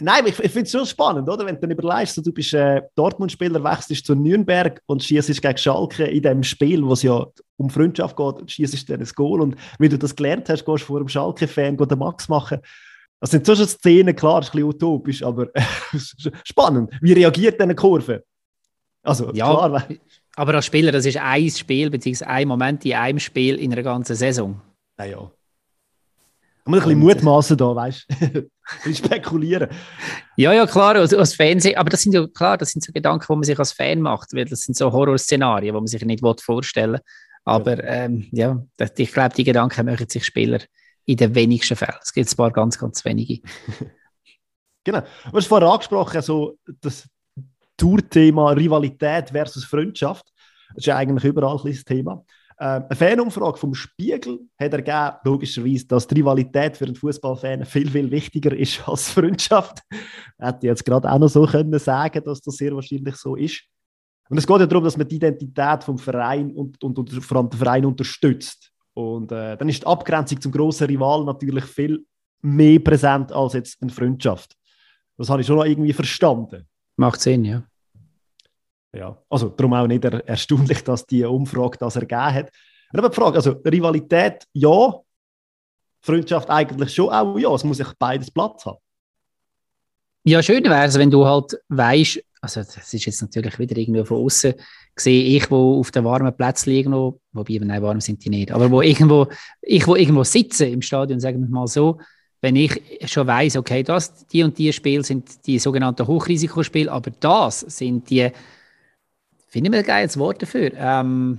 Nein, 0.00 0.26
ich, 0.26 0.38
ich 0.38 0.52
finde 0.52 0.66
es 0.66 0.70
schon 0.70 0.86
spannend, 0.86 1.28
oder? 1.28 1.44
Wenn 1.44 1.56
du 1.56 1.62
dann 1.62 1.72
überlegst, 1.72 2.14
so, 2.14 2.22
du 2.22 2.32
bist 2.32 2.54
äh, 2.54 2.82
Dortmund-Spieler, 2.94 3.62
wechselst 3.64 4.06
zu 4.06 4.14
Nürnberg 4.14 4.80
und 4.86 5.02
schießt 5.02 5.42
gegen 5.42 5.58
Schalke 5.58 6.04
in 6.04 6.22
dem 6.22 6.44
Spiel, 6.44 6.84
wo 6.84 6.92
es 6.92 7.02
ja 7.02 7.26
um 7.56 7.68
Freundschaft 7.68 8.16
geht, 8.16 8.48
schießt 8.48 8.88
dann 8.88 9.00
ein 9.00 9.08
Goal. 9.16 9.40
Und 9.40 9.56
wie 9.80 9.88
du 9.88 9.98
das 9.98 10.14
gelernt 10.14 10.48
hast, 10.48 10.64
gehst 10.64 10.82
du 10.82 10.86
vor 10.86 10.98
einem 10.98 11.08
Schalke-Fan 11.08 11.76
den 11.76 11.98
Max 11.98 12.28
machen. 12.28 12.60
Das 13.20 13.32
sind 13.32 13.44
so 13.44 13.56
schon 13.56 13.66
Szenen, 13.66 14.14
klar, 14.14 14.40
ist 14.40 14.48
ein 14.48 14.52
bisschen 14.52 14.68
utopisch, 14.68 15.22
aber 15.24 15.48
spannend. 16.44 16.92
Wie 17.00 17.14
reagiert 17.14 17.58
denn 17.58 17.64
eine 17.64 17.74
Kurve? 17.74 18.22
Also, 19.02 19.32
ja, 19.32 19.46
klar. 19.46 19.88
Aber 20.36 20.54
als 20.54 20.66
Spieler, 20.66 20.92
das 20.92 21.06
ist 21.06 21.16
ein 21.16 21.50
Spiel, 21.50 21.90
beziehungsweise 21.90 22.30
ein 22.30 22.46
Moment 22.46 22.84
in 22.84 22.94
einem 22.94 23.18
Spiel 23.18 23.56
in 23.56 23.72
einer 23.72 23.82
ganzen 23.82 24.14
Saison. 24.14 24.60
Naja. 24.98 25.30
Man 26.64 26.74
muss 26.74 26.82
ein 26.82 26.88
bisschen 26.88 26.98
mutmaßen 26.98 27.56
da, 27.56 27.74
weißt 27.74 28.06
du? 28.10 28.50
spekulieren. 28.94 29.70
Ja, 30.36 30.52
ja, 30.52 30.66
klar, 30.66 30.96
als, 30.96 31.14
als 31.14 31.34
Fernsehen, 31.34 31.78
aber 31.78 31.88
das 31.88 32.02
sind 32.02 32.12
ja 32.12 32.26
klar, 32.26 32.58
das 32.58 32.72
sind 32.72 32.84
so 32.84 32.92
Gedanken, 32.92 33.24
die 33.26 33.32
man 33.32 33.42
sich 33.42 33.58
als 33.58 33.72
Fan 33.72 34.02
macht, 34.02 34.34
weil 34.34 34.44
das 34.44 34.60
sind 34.60 34.76
so 34.76 34.92
Horrorszenarien, 34.92 35.72
die 35.74 35.80
man 35.80 35.86
sich 35.86 36.04
nicht 36.04 36.22
vorstellen 36.42 36.94
will. 36.94 37.00
Aber 37.44 37.82
ja, 37.82 38.04
ähm, 38.04 38.28
ja 38.32 38.62
ich 38.96 39.12
glaube, 39.12 39.34
die 39.34 39.44
Gedanken 39.44 39.86
machen 39.86 40.08
sich 40.08 40.26
Spieler 40.26 40.60
in 41.06 41.16
den 41.16 41.34
wenigsten 41.34 41.76
Fällen. 41.76 41.98
Es 42.02 42.12
gibt 42.12 42.30
ein 42.30 42.36
paar 42.36 42.50
ganz, 42.50 42.78
ganz 42.78 43.02
wenige. 43.04 43.40
genau. 44.84 45.00
Du 45.00 45.36
hast 45.36 45.46
vorher 45.46 45.68
angesprochen, 45.68 46.16
also 46.16 46.58
das 46.82 47.08
Tourthema 47.78 48.50
Rivalität 48.52 49.30
versus 49.30 49.64
Freundschaft. 49.64 50.26
Das 50.68 50.78
ist 50.78 50.86
ja 50.86 50.96
eigentlich 50.96 51.24
überall 51.24 51.58
ein 51.64 51.84
Thema. 51.86 52.22
Ähm, 52.60 52.84
eine 52.88 52.96
Fanumfrage 52.96 53.58
vom 53.58 53.74
Spiegel 53.74 54.40
hat 54.58 54.72
ergeben, 54.72 55.16
logischerweise, 55.24 55.86
dass 55.86 56.06
die 56.06 56.16
Rivalität 56.16 56.76
für 56.76 56.86
einen 56.86 56.96
Fußballfan 56.96 57.64
viel, 57.64 57.88
viel 57.88 58.10
wichtiger 58.10 58.56
ist 58.56 58.82
als 58.88 59.10
Freundschaft. 59.10 59.82
Hätte 60.38 60.58
ich 60.62 60.64
jetzt 60.68 60.84
gerade 60.84 61.10
auch 61.10 61.18
noch 61.18 61.28
so 61.28 61.46
können 61.46 61.78
sagen, 61.78 62.22
dass 62.24 62.40
das 62.40 62.56
sehr 62.56 62.74
wahrscheinlich 62.74 63.16
so 63.16 63.36
ist. 63.36 63.62
Und 64.28 64.38
es 64.38 64.46
geht 64.46 64.60
ja 64.60 64.66
darum, 64.66 64.84
dass 64.84 64.96
man 64.96 65.08
die 65.08 65.16
Identität 65.16 65.84
vom 65.84 65.98
Verein 65.98 66.50
und, 66.50 66.82
und, 66.82 66.98
und 66.98 67.10
vor 67.10 67.38
allem 67.38 67.48
den 67.48 67.58
Verein 67.58 67.86
unterstützt. 67.86 68.72
Und 68.92 69.30
äh, 69.30 69.56
dann 69.56 69.68
ist 69.68 69.82
die 69.82 69.86
Abgrenzung 69.86 70.40
zum 70.40 70.52
grossen 70.52 70.88
Rival 70.88 71.24
natürlich 71.24 71.64
viel 71.64 72.04
mehr 72.42 72.80
präsent 72.80 73.32
als 73.32 73.52
jetzt 73.52 73.80
eine 73.80 73.90
Freundschaft. 73.90 74.54
Das 75.16 75.30
habe 75.30 75.40
ich 75.40 75.46
schon 75.46 75.56
noch 75.56 75.64
irgendwie 75.64 75.92
verstanden. 75.92 76.66
Macht 76.96 77.20
Sinn, 77.20 77.44
ja. 77.44 77.62
Ja, 78.92 79.16
also 79.28 79.48
darum 79.50 79.74
auch 79.74 79.86
nicht 79.86 80.04
er 80.04 80.26
erstaunlich, 80.26 80.82
dass 80.82 81.06
die 81.06 81.24
Umfrage 81.24 81.78
das 81.78 81.96
ergeben 81.96 82.34
hat. 82.34 82.50
Aber 82.90 83.08
die 83.08 83.14
Frage, 83.14 83.36
also 83.36 83.50
Rivalität 83.64 84.46
ja, 84.52 84.94
Freundschaft 86.00 86.48
eigentlich 86.48 86.94
schon 86.94 87.10
auch 87.10 87.38
ja, 87.38 87.54
es 87.54 87.64
muss 87.64 87.76
sich 87.76 87.92
beides 87.98 88.30
Platz 88.30 88.64
haben. 88.64 88.78
Ja, 90.24 90.42
schön 90.42 90.64
wäre 90.64 90.86
es, 90.86 90.98
wenn 90.98 91.10
du 91.10 91.24
halt 91.26 91.58
weißt, 91.68 92.22
also 92.40 92.60
das 92.60 92.92
ist 92.94 93.04
jetzt 93.04 93.20
natürlich 93.22 93.58
wieder 93.58 93.76
irgendwo 93.76 94.04
von 94.04 94.24
außen 94.24 94.54
gesehen, 94.94 95.36
ich, 95.36 95.50
wo 95.50 95.80
auf 95.80 95.90
den 95.90 96.04
warmen 96.04 96.34
Plätzen 96.36 96.70
irgendwo, 96.70 97.20
wobei, 97.32 97.58
nein, 97.62 97.82
warm 97.82 98.00
sind 98.00 98.24
die 98.24 98.30
nicht, 98.30 98.52
aber 98.52 98.70
wo 98.70 98.80
irgendwo, 98.80 99.26
ich, 99.62 99.86
wo 99.86 99.96
irgendwo 99.96 100.24
sitze 100.24 100.66
im 100.66 100.82
Stadion, 100.82 101.20
sagen 101.20 101.40
wir 101.40 101.48
mal 101.48 101.66
so, 101.66 101.98
wenn 102.40 102.56
ich 102.56 102.80
schon 103.06 103.26
weiß, 103.26 103.56
okay, 103.56 103.82
das, 103.82 104.26
die 104.26 104.42
und 104.42 104.56
die 104.58 104.72
Spiele 104.72 105.02
sind 105.02 105.46
die 105.46 105.58
sogenannten 105.58 106.06
Hochrisikospiele, 106.06 106.90
aber 106.90 107.10
das 107.10 107.60
sind 107.60 108.08
die 108.10 108.30
Finde 109.48 109.68
ich 109.68 109.70
mir 109.70 109.78
ein 109.78 109.84
geiles 109.84 110.18
Wort 110.18 110.42
dafür. 110.42 110.72
Ähm, 110.76 111.38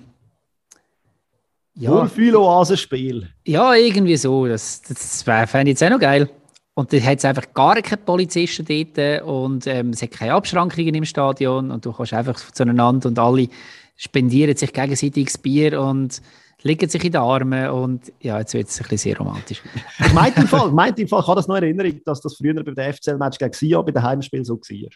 ja. 1.75 1.91
Wohlfühl-Oasenspiel. 1.91 3.29
Ja, 3.45 3.73
irgendwie 3.73 4.17
so. 4.17 4.47
Das, 4.47 4.81
das 4.81 5.23
fände 5.23 5.71
ich 5.71 5.79
jetzt 5.79 5.83
auch 5.83 5.91
noch 5.91 5.99
geil. 5.99 6.29
Und 6.73 6.91
da 6.91 6.97
hat 6.97 7.19
es 7.19 7.25
einfach 7.25 7.53
gar 7.53 7.81
keine 7.81 8.01
Polizisten 8.01 8.65
dort 8.65 9.21
und 9.23 9.67
ähm, 9.67 9.89
es 9.89 10.01
hat 10.01 10.11
keine 10.11 10.33
Abschrankungen 10.33 10.95
im 10.95 11.03
Stadion 11.03 11.71
und 11.71 11.85
du 11.85 11.91
kannst 11.91 12.13
einfach 12.13 12.39
zueinander 12.51 13.09
und 13.09 13.19
alle 13.19 13.49
spendieren 13.97 14.55
sich 14.55 14.71
gegenseitiges 14.71 15.37
Bier 15.37 15.81
und 15.81 16.21
legen 16.61 16.87
sich 16.87 17.03
in 17.03 17.11
die 17.11 17.17
Arme 17.17 17.73
und 17.73 18.13
ja, 18.21 18.39
jetzt 18.39 18.53
wird 18.53 18.69
es 18.69 18.79
ein 18.79 18.83
bisschen 18.83 18.97
sehr 18.97 19.17
romantisch. 19.17 19.61
ich 19.99 20.13
meinte 20.13 20.39
im 20.39 20.47
Fall, 20.49 20.71
meinte 20.71 21.01
im 21.01 21.07
Fall, 21.09 21.21
ich 21.21 21.27
habe 21.27 21.35
das 21.35 21.47
noch 21.49 21.55
Erinnerung, 21.55 21.99
dass 22.05 22.21
das 22.21 22.35
früher 22.35 22.63
bei 22.63 22.71
der 22.71 22.93
FCL-Match 22.93 23.37
gegen 23.37 23.53
Sia 23.53 23.81
bei 23.81 23.91
den 23.91 24.01
Heimspielen 24.01 24.45
so 24.45 24.55
war. 24.55 24.89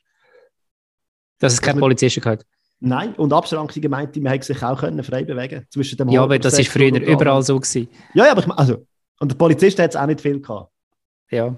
Dass 1.40 1.54
es 1.54 1.62
keine 1.62 1.82
Polizisten 1.82 2.22
gehört. 2.22 2.46
Nein, 2.86 3.16
und 3.16 3.32
Abschrankungen 3.32 3.90
meinte, 3.90 4.20
man 4.20 4.34
hätte 4.34 4.48
sich 4.48 4.62
auch 4.62 4.78
können 4.78 5.02
frei 5.06 5.24
bewegen 5.24 5.66
zwischen 5.70 5.98
dem 5.98 6.10
Ja, 6.10 6.24
aber 6.24 6.38
das 6.38 6.58
war 6.58 6.66
früher 6.66 7.02
überall 7.02 7.42
so. 7.42 7.58
Gewesen. 7.58 7.88
Ja, 8.14 8.26
ja, 8.26 8.32
aber 8.34 8.42
ich, 8.42 8.52
also, 8.52 8.86
und 9.22 9.32
der 9.32 9.38
Polizist 9.38 9.80
hat 9.80 9.92
es 9.92 9.96
auch 9.96 10.06
nicht 10.06 10.20
viel 10.20 10.42
gehabt. 10.42 10.70
Ja. 11.32 11.56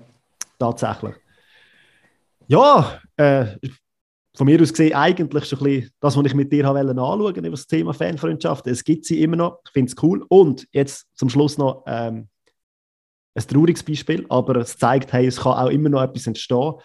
Tatsächlich. 0.59 1.15
Ja, 2.47 2.99
äh, 3.17 3.45
von 4.37 4.45
mir 4.45 4.61
aus 4.61 4.69
gesehen 4.69 4.93
eigentlich 4.93 5.45
schon 5.45 5.57
ein 5.59 5.63
bisschen 5.63 5.91
das, 5.99 6.15
was 6.15 6.25
ich 6.27 6.35
mit 6.35 6.51
dir 6.53 6.63
habe 6.63 6.79
anschauen 6.79 7.19
wollte, 7.19 7.39
über 7.39 7.49
das 7.49 7.65
Thema 7.65 7.95
Fanfreundschaft. 7.95 8.67
Es 8.67 8.83
gibt 8.83 9.05
sie 9.05 9.23
immer 9.23 9.37
noch, 9.37 9.61
ich 9.65 9.71
finde 9.71 9.91
es 9.91 10.03
cool. 10.03 10.23
Und 10.29 10.67
jetzt 10.73 11.07
zum 11.15 11.29
Schluss 11.29 11.57
noch 11.57 11.85
ähm, 11.87 12.27
ein 13.33 13.47
trauriges 13.47 13.81
Beispiel, 13.81 14.27
aber 14.29 14.57
es 14.57 14.77
zeigt, 14.77 15.11
hey, 15.11 15.25
es 15.25 15.37
kann 15.37 15.53
auch 15.53 15.69
immer 15.69 15.89
noch 15.89 16.03
etwas 16.03 16.27
entstehen. 16.27 16.75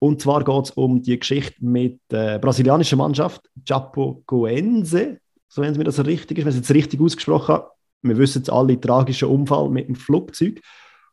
Und 0.00 0.20
zwar 0.20 0.44
geht 0.44 0.64
es 0.64 0.70
um 0.72 1.02
die 1.02 1.18
Geschichte 1.18 1.64
mit 1.64 2.00
der 2.10 2.38
brasilianischen 2.38 2.98
Mannschaft, 2.98 3.48
Chapecoense, 3.66 5.18
so 5.48 5.62
wenn 5.62 5.72
es 5.72 5.78
mir 5.78 5.84
das 5.84 6.04
richtig 6.04 6.38
ist, 6.38 6.44
wenn 6.44 6.50
es 6.50 6.56
jetzt 6.56 6.70
richtig 6.70 7.00
ausgesprochen 7.00 7.54
habe. 7.54 7.70
Wir 8.02 8.16
wissen 8.16 8.38
jetzt 8.38 8.50
alle, 8.50 8.80
tragischen 8.80 9.28
Unfall 9.28 9.68
mit 9.70 9.88
dem 9.88 9.96
Flugzeug. 9.96 10.60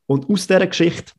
Und 0.05 0.29
aus 0.29 0.45
dieser 0.45 0.67
Geschichte, 0.67 1.13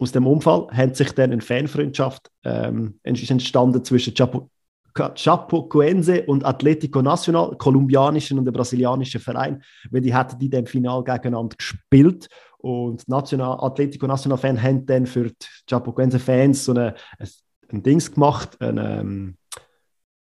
aus 0.00 0.10
dem 0.10 0.26
Unfall, 0.26 0.66
hat 0.72 0.96
sich 0.96 1.12
dann 1.12 1.30
eine 1.30 1.40
Fanfreundschaft 1.40 2.28
ähm, 2.44 2.98
entstanden 3.04 3.84
zwischen 3.84 4.14
Chapo 4.14 4.50
Chapecoense 4.94 6.24
und 6.24 6.44
Atletico 6.44 7.02
Nacional, 7.02 7.54
kolumbianischen 7.56 8.36
und 8.36 8.52
brasilianischen 8.52 9.20
Verein, 9.20 9.62
weil 9.90 10.00
die 10.00 10.12
hatten 10.12 10.38
die 10.40 10.50
dem 10.50 10.66
Final 10.66 11.04
gegeneinander 11.04 11.54
gespielt 11.56 12.28
und 12.58 13.08
National, 13.08 13.58
Atletico 13.60 14.06
Nacional 14.06 14.38
Fan 14.38 14.60
haben 14.60 14.84
dann 14.84 15.06
für 15.06 15.24
die 15.24 15.34
Chapecoense 15.68 16.18
Fans 16.18 16.64
so 16.64 16.72
eine, 16.72 16.94
ein, 17.18 17.28
ein 17.70 17.82
Dings 17.82 18.12
gemacht, 18.12 18.60
eine, 18.60 19.00
ähm, 19.00 19.36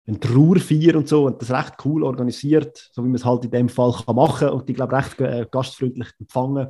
ein 0.08 0.20
Trauerfeier 0.20 0.96
und 0.96 1.08
so 1.08 1.26
und 1.26 1.42
das 1.42 1.52
recht 1.52 1.74
cool 1.86 2.04
organisiert, 2.04 2.90
so 2.92 3.04
wie 3.04 3.08
man 3.08 3.16
es 3.16 3.26
halt 3.26 3.46
in 3.46 3.52
dem 3.52 3.70
Fall 3.70 3.94
kann 4.06 4.16
machen 4.16 4.50
und 4.50 4.68
die 4.68 4.74
glaube 4.74 4.96
recht 4.96 5.20
äh, 5.22 5.46
gastfreundlich 5.50 6.10
empfangen 6.20 6.68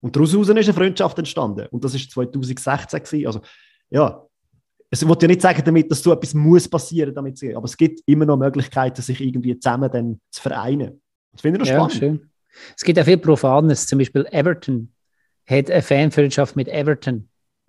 und 0.00 0.14
daraus 0.14 0.34
ist 0.34 0.50
eine 0.50 0.62
Freundschaft 0.62 1.18
entstanden 1.18 1.66
und 1.70 1.84
das 1.84 1.94
ist 1.94 2.10
2016 2.10 3.02
gewesen. 3.02 3.26
also 3.26 3.40
ja 3.90 4.24
es 4.90 5.06
wollte 5.06 5.26
ja 5.26 5.28
nicht 5.28 5.42
sagen 5.42 5.62
damit, 5.64 5.90
dass 5.90 6.02
so 6.02 6.12
etwas 6.12 6.34
muss 6.34 6.68
passieren, 6.68 7.14
damit 7.14 7.38
sie, 7.38 7.54
aber 7.54 7.66
es 7.66 7.76
gibt 7.76 8.00
immer 8.06 8.24
noch 8.24 8.38
Möglichkeiten, 8.38 9.02
sich 9.02 9.20
irgendwie 9.20 9.58
zusammen 9.58 9.90
dann 9.90 10.20
zu 10.30 10.40
vereinen. 10.40 11.02
Das 11.32 11.42
finde 11.42 11.58
ich 11.58 11.68
noch 11.68 11.74
spannend. 11.74 11.94
Ja, 11.94 11.98
schön. 11.98 12.30
Es 12.76 12.84
gibt 12.84 12.98
auch 12.98 13.04
viel 13.04 13.18
Profanes, 13.18 13.86
zum 13.86 13.98
Beispiel 13.98 14.26
Everton 14.30 14.92
hat 15.48 15.70
eine 15.70 15.82
Fanfreundschaft 15.82 16.56
mit 16.56 16.68
Everton. 16.68 17.28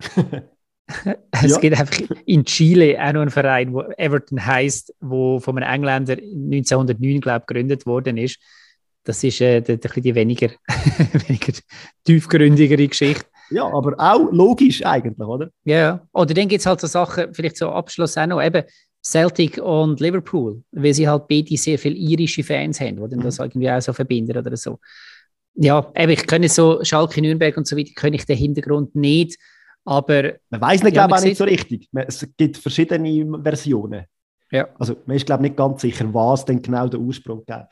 es 1.32 1.50
ja. 1.50 1.58
gibt 1.58 1.78
einfach 1.78 2.00
in 2.26 2.44
Chile 2.44 2.98
auch 3.00 3.12
noch 3.12 3.22
einen 3.22 3.30
Verein, 3.30 3.72
wo 3.72 3.82
Everton 3.96 4.44
heißt, 4.44 4.94
wo 5.00 5.40
von 5.40 5.56
einem 5.56 5.72
Engländer 5.72 6.14
1909 6.14 7.20
glaube 7.20 7.46
gegründet 7.46 7.86
worden 7.86 8.18
ist. 8.18 8.38
Das 9.04 9.24
ist 9.24 9.40
äh, 9.40 9.62
die, 9.62 9.78
die, 9.78 10.00
die 10.00 10.14
weniger, 10.14 10.50
weniger 11.26 11.52
tiefgründigere 12.04 12.86
Geschichte. 12.86 13.24
Ja, 13.50 13.64
aber 13.64 13.94
auch 13.98 14.30
logisch 14.30 14.84
eigentlich, 14.84 15.26
oder? 15.26 15.50
Ja, 15.64 16.06
oder 16.12 16.34
dann 16.34 16.48
gibt 16.48 16.60
es 16.60 16.66
halt 16.66 16.80
so 16.80 16.86
Sachen, 16.86 17.34
vielleicht 17.34 17.56
so 17.56 17.70
Abschluss 17.70 18.16
auch 18.16 18.26
noch, 18.26 18.42
eben 18.42 18.62
Celtic 19.02 19.58
und 19.58 20.00
Liverpool, 20.00 20.62
weil 20.72 20.94
sie 20.94 21.08
halt 21.08 21.28
beide 21.28 21.56
sehr 21.56 21.78
viele 21.78 21.96
irische 21.96 22.42
Fans 22.42 22.80
haben, 22.80 22.96
die 22.96 23.08
dann 23.08 23.20
das 23.20 23.38
mhm. 23.38 23.44
irgendwie 23.44 23.70
auch 23.70 23.80
so 23.80 23.92
verbinden 23.92 24.36
oder 24.36 24.56
so. 24.56 24.78
Ja, 25.54 25.90
eben, 25.96 26.12
ich 26.12 26.26
kenne 26.26 26.48
so 26.48 26.82
Schalke, 26.84 27.20
Nürnberg 27.20 27.56
und 27.56 27.66
so 27.66 27.76
weiter, 27.76 27.92
kenne 27.94 28.16
ich 28.16 28.26
den 28.26 28.36
Hintergrund 28.36 28.94
nicht, 28.94 29.38
aber... 29.84 30.34
Man 30.50 30.60
weiß 30.60 30.82
nicht, 30.82 30.96
ja, 30.96 31.06
glaube 31.06 31.18
ich, 31.18 31.20
auch 31.20 31.28
nicht 31.28 31.38
so 31.38 31.44
richtig. 31.44 31.88
Es 31.92 32.26
gibt 32.36 32.56
verschiedene 32.58 33.42
Versionen. 33.42 34.04
Ja. 34.50 34.68
Also 34.78 34.96
man 35.06 35.16
ist, 35.16 35.26
glaube 35.26 35.44
ich, 35.44 35.50
nicht 35.50 35.56
ganz 35.56 35.80
sicher, 35.80 36.12
was 36.12 36.44
denn 36.44 36.60
genau 36.60 36.88
der 36.88 37.00
Ursprung 37.00 37.44
gibt. 37.46 37.66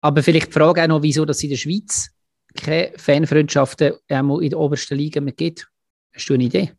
Aber 0.00 0.22
vielleicht 0.22 0.48
die 0.48 0.52
Frage 0.52 0.82
auch 0.82 0.88
noch, 0.88 1.02
wieso 1.02 1.24
das 1.24 1.42
in 1.42 1.50
der 1.50 1.56
Schweiz 1.56 2.10
keine 2.54 2.92
Fanfreundschaften 2.96 3.92
in 4.08 4.50
der 4.50 4.58
obersten 4.58 4.96
Liga 4.96 5.20
mehr 5.20 5.32
gibt. 5.32 5.66
Hast 6.12 6.28
du 6.28 6.34
eine 6.34 6.44
Idee? 6.44 6.72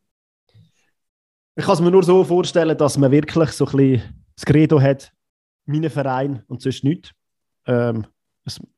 Ich 1.56 1.66
kann 1.66 1.76
es 1.76 1.82
mir 1.82 1.92
nur 1.92 2.04
so 2.04 2.24
vorstellen, 2.24 2.76
dass 2.78 2.98
man 2.98 3.12
wirklich 3.12 3.52
so 3.52 3.66
ein 3.66 3.72
bisschen 3.72 4.24
das 4.36 4.46
Credo 4.46 4.82
hat, 4.82 5.12
meinen 5.66 5.90
Verein 5.90 6.44
und 6.48 6.62
sonst 6.62 6.84
nichts. 6.84 7.12
Ähm, 7.68 8.08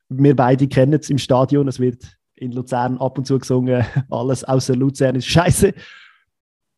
wir 0.08 0.36
beide 0.36 0.68
kennen 0.68 0.92
es 1.00 1.10
im 1.10 1.18
Stadion, 1.18 1.66
es 1.68 1.80
wird 1.80 2.04
in 2.34 2.52
Luzern 2.52 2.98
ab 2.98 3.16
und 3.16 3.26
zu 3.26 3.38
gesungen, 3.38 3.84
alles 4.10 4.44
außer 4.44 4.76
Luzern 4.76 5.16
ist 5.16 5.26
scheiße. 5.26 5.72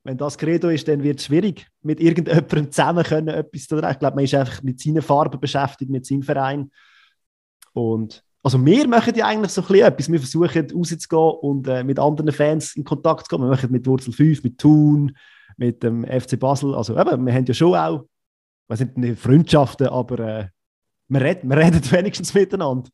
Wenn 0.04 0.16
das 0.16 0.38
Credo 0.38 0.68
ist, 0.68 0.86
dann 0.86 1.02
wird 1.02 1.18
es 1.18 1.26
schwierig, 1.26 1.66
mit 1.82 2.00
irgendjemandem 2.00 2.70
zusammen 2.70 3.04
können, 3.04 3.28
etwas 3.28 3.66
zu 3.66 3.80
tun. 3.80 3.90
Ich 3.90 3.98
glaube, 3.98 4.14
man 4.14 4.24
ist 4.24 4.34
einfach 4.34 4.62
mit 4.62 4.80
seinen 4.80 5.02
Farben 5.02 5.40
beschäftigt, 5.40 5.90
mit 5.90 6.06
seinem 6.06 6.22
Verein. 6.22 6.70
Und 7.72 8.22
also 8.42 8.64
wir 8.64 8.86
machen 8.86 9.14
ja 9.16 9.26
eigentlich 9.26 9.50
so 9.50 9.62
ein 9.62 9.66
bisschen 9.66 9.86
etwas. 9.86 10.10
Wir 10.10 10.20
versuchen 10.20 10.70
rauszugehen 10.70 11.38
und 11.40 11.68
äh, 11.68 11.82
mit 11.82 11.98
anderen 11.98 12.32
Fans 12.32 12.76
in 12.76 12.84
Kontakt 12.84 13.26
zu 13.26 13.30
kommen. 13.30 13.50
Wir 13.50 13.56
machen 13.56 13.72
mit 13.72 13.86
Wurzel 13.86 14.12
5, 14.12 14.44
mit 14.44 14.58
Thun, 14.58 15.14
mit 15.58 15.82
dem 15.82 16.04
FC 16.04 16.38
Basel. 16.38 16.74
Also 16.74 16.98
eben, 16.98 17.26
wir 17.26 17.34
haben 17.34 17.44
ja 17.44 17.54
schon 17.54 17.74
auch, 17.74 18.06
was 18.68 18.78
sind 18.78 18.96
nicht 18.96 19.18
Freundschaften, 19.18 19.88
aber 19.88 20.18
äh, 20.18 20.48
wir, 21.08 21.20
reden, 21.20 21.50
wir 21.50 21.56
reden 21.56 21.82
wenigstens 21.90 22.32
miteinander. 22.32 22.88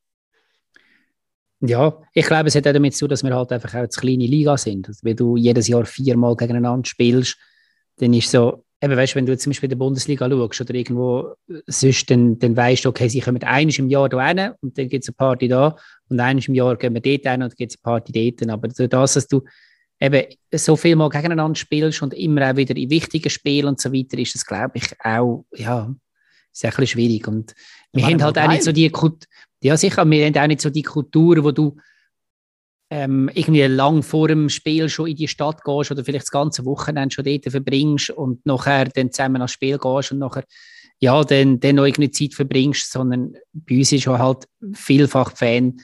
Ja, 1.60 1.98
ich 2.12 2.26
glaube, 2.26 2.48
es 2.48 2.54
hat 2.54 2.66
auch 2.66 2.72
damit 2.72 2.94
zu 2.94 3.06
dass 3.06 3.22
wir 3.22 3.34
halt 3.34 3.52
einfach 3.52 3.70
auch 3.70 3.78
eine 3.78 3.88
kleine 3.88 4.26
Liga 4.26 4.56
sind. 4.56 4.88
Also, 4.88 5.00
wenn 5.02 5.16
du 5.16 5.36
jedes 5.36 5.68
Jahr 5.68 5.84
viermal 5.86 6.36
gegeneinander 6.36 6.86
spielst, 6.86 7.38
dann 7.96 8.12
ist 8.12 8.30
so, 8.30 8.64
eben, 8.82 8.96
weißt, 8.96 9.14
wenn 9.14 9.24
du 9.24 9.36
zum 9.38 9.50
Beispiel 9.50 9.68
in 9.68 9.78
der 9.78 9.84
Bundesliga 9.84 10.28
schaust 10.28 10.60
oder 10.60 10.74
irgendwo 10.74 11.34
sonst, 11.66 12.10
dann, 12.10 12.38
dann 12.38 12.56
weißt 12.56 12.84
du, 12.84 12.90
okay, 12.90 13.08
sie 13.08 13.20
kommen 13.20 13.42
eines 13.42 13.78
im 13.78 13.88
Jahr 13.88 14.08
da 14.08 14.26
hin 14.26 14.50
und 14.60 14.76
dann 14.76 14.88
gibt 14.88 15.04
es 15.04 15.08
eine 15.08 15.14
Party 15.14 15.48
da 15.48 15.76
und 16.08 16.20
eines 16.20 16.48
im 16.48 16.54
Jahr 16.54 16.76
gehen 16.76 16.92
wir 16.92 17.00
dort 17.00 17.22
hin 17.22 17.42
und 17.42 17.50
dann 17.50 17.56
gibt 17.56 17.72
es 17.72 17.78
eine 17.78 17.82
Party 17.82 18.36
dort. 18.36 18.50
Aber 18.50 18.68
das, 18.68 19.14
dass 19.14 19.28
du 19.28 19.42
eben 20.00 20.26
so 20.52 20.76
viel 20.76 20.96
mal 20.96 21.08
gegeneinander 21.08 21.56
spielst 21.56 22.02
und 22.02 22.14
immer 22.14 22.50
auch 22.50 22.56
wieder 22.56 22.76
in 22.76 22.90
wichtigen 22.90 23.30
Spielen 23.30 23.68
und 23.68 23.80
so 23.80 23.92
weiter, 23.92 24.18
ist 24.18 24.34
das, 24.34 24.44
glaube 24.44 24.72
ich, 24.74 24.92
auch, 25.02 25.44
ja, 25.52 25.94
ist 26.52 26.64
ein 26.64 26.70
bisschen 26.70 26.86
schwierig. 26.86 27.26
Und 27.26 27.54
wir 27.92 28.06
haben 28.06 28.22
halt 28.22 28.38
auch 28.38 28.48
nicht 28.48 28.62
so 28.62 28.72
die 28.72 28.90
Kultur, 28.90 29.28
ja 29.62 29.76
sicher, 29.76 30.08
wir 30.08 30.26
haben 30.26 30.36
auch 30.36 30.46
nicht 30.46 30.60
so 30.60 30.70
die 30.70 30.82
Kultur, 30.82 31.42
wo 31.42 31.50
du 31.50 31.76
ähm, 32.90 33.30
irgendwie 33.32 33.62
lang 33.62 34.02
vor 34.02 34.28
dem 34.28 34.48
Spiel 34.48 34.88
schon 34.88 35.08
in 35.08 35.16
die 35.16 35.28
Stadt 35.28 35.64
gehst 35.64 35.90
oder 35.90 36.04
vielleicht 36.04 36.26
das 36.26 36.30
ganze 36.30 36.64
Wochenende 36.64 37.14
schon 37.14 37.24
dort 37.24 37.50
verbringst 37.50 38.10
und 38.10 38.44
nachher 38.44 38.84
dann 38.86 39.10
zusammen 39.10 39.36
ans 39.36 39.52
Spiel 39.52 39.78
gehst 39.78 40.12
und 40.12 40.18
nachher 40.18 40.44
ja, 41.00 41.22
dann, 41.24 41.60
dann 41.60 41.76
noch 41.76 41.84
irgendwie 41.84 42.10
Zeit 42.10 42.34
verbringst, 42.34 42.90
sondern 42.90 43.34
bei 43.52 43.78
uns 43.78 43.92
ist 43.92 44.06
halt 44.06 44.46
vielfach 44.74 45.36
Fan, 45.36 45.80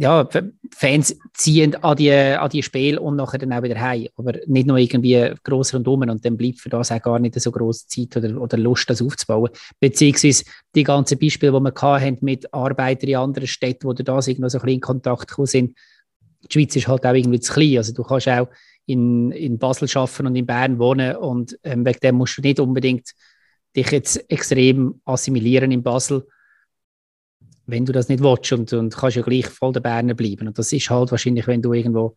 ja, 0.00 0.26
Fans 0.74 1.14
ziehen 1.34 1.74
an 1.84 1.94
die, 1.94 2.10
an 2.10 2.48
die 2.48 2.62
Spiele 2.62 2.98
und 2.98 3.16
nachher 3.16 3.36
dann 3.36 3.52
auch 3.52 3.62
wieder 3.62 3.78
heim. 3.78 4.08
Aber 4.16 4.32
nicht 4.46 4.66
nur 4.66 4.78
irgendwie 4.78 5.34
gross 5.44 5.74
rundum 5.74 6.00
und 6.00 6.24
dann 6.24 6.38
bleibt 6.38 6.58
für 6.58 6.70
das 6.70 6.90
auch 6.90 7.02
gar 7.02 7.18
nicht 7.18 7.38
so 7.38 7.52
große 7.52 7.86
Zeit 7.86 8.16
oder, 8.16 8.40
oder 8.40 8.56
Lust, 8.56 8.88
das 8.88 9.02
aufzubauen. 9.02 9.50
Beziehungsweise 9.78 10.44
die 10.74 10.84
ganzen 10.84 11.18
Beispiele, 11.18 11.52
die 11.52 11.60
wir 11.60 11.74
hatten 12.00 12.16
mit 12.22 12.52
Arbeitern 12.54 13.10
in 13.10 13.16
anderen 13.16 13.46
Städten, 13.46 13.88
wo 13.88 13.92
da 13.92 14.14
irgendwo 14.14 14.48
so 14.48 14.56
ein 14.56 14.62
bisschen 14.62 14.68
in 14.68 14.80
Kontakt 14.80 15.28
gekommen 15.28 15.46
sind, 15.46 15.76
die 16.44 16.50
Schweiz 16.50 16.76
ist 16.76 16.88
halt 16.88 17.04
auch 17.04 17.12
irgendwie 17.12 17.40
zu 17.40 17.52
klein. 17.52 17.76
Also 17.76 17.92
du 17.92 18.02
kannst 18.02 18.26
auch 18.26 18.48
in, 18.86 19.32
in 19.32 19.58
Basel 19.58 19.86
arbeiten 19.94 20.28
und 20.28 20.36
in 20.36 20.46
Bern 20.46 20.78
wohnen 20.78 21.14
und 21.16 21.58
ähm, 21.62 21.84
wegen 21.84 22.00
dem 22.00 22.14
musst 22.14 22.38
du 22.38 22.40
nicht 22.40 22.58
unbedingt 22.58 23.10
dich 23.76 23.90
jetzt 23.90 24.30
extrem 24.30 25.02
assimilieren 25.04 25.70
in 25.72 25.82
Basel, 25.82 26.26
wenn 27.70 27.84
du 27.84 27.92
das 27.92 28.08
nicht 28.08 28.22
willst 28.22 28.52
und, 28.52 28.72
und 28.72 28.96
kannst 28.96 29.16
ja 29.16 29.22
gleich 29.22 29.46
voll 29.46 29.72
der 29.72 29.80
Berner 29.80 30.14
bleiben. 30.14 30.48
Und 30.48 30.58
das 30.58 30.72
ist 30.72 30.90
halt 30.90 31.10
wahrscheinlich, 31.10 31.46
wenn 31.46 31.62
du 31.62 31.72
irgendwo, 31.72 32.14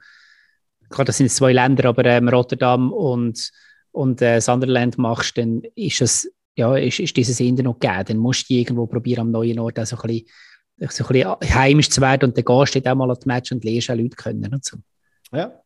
gerade 0.89 1.07
das 1.07 1.17
sind 1.17 1.31
zwei 1.31 1.53
Länder, 1.53 1.89
aber 1.89 2.05
ähm, 2.05 2.29
Rotterdam 2.29 2.91
und, 2.91 3.51
und 3.91 4.21
äh, 4.21 4.39
Sunderland 4.39 4.97
machst, 4.97 5.37
dann 5.37 5.61
ist 5.75 6.01
es 6.01 6.31
ja, 6.55 6.75
ist, 6.75 6.99
ist 6.99 7.17
dieses 7.17 7.39
Ende 7.39 7.63
noch 7.63 7.79
gegeben. 7.79 8.05
Dann 8.07 8.17
musst 8.17 8.49
du 8.49 8.53
irgendwo 8.53 8.85
probieren, 8.85 9.21
am 9.21 9.31
neuen 9.31 9.59
Ort 9.59 9.79
auch 9.79 9.85
so 9.85 9.97
ein 9.97 10.01
bisschen 10.07 10.27
so 10.89 11.03
ein 11.05 11.07
bisschen 11.07 11.55
heimisch 11.55 11.89
zu 11.89 12.01
werden 12.01 12.29
und 12.29 12.37
dann 12.37 12.45
gehst 12.45 12.75
du 12.75 12.91
auch 12.91 12.95
mal 12.95 13.09
ans 13.09 13.25
Match 13.25 13.51
und 13.51 13.63
lernst 13.63 13.91
auch 13.91 13.95
Leute 13.95 14.15
kennen 14.15 14.53
und 14.53 14.65
so. 14.65 14.77
Ja, 15.31 15.61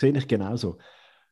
sehe 0.00 0.16
ich 0.16 0.28
genauso. 0.28 0.78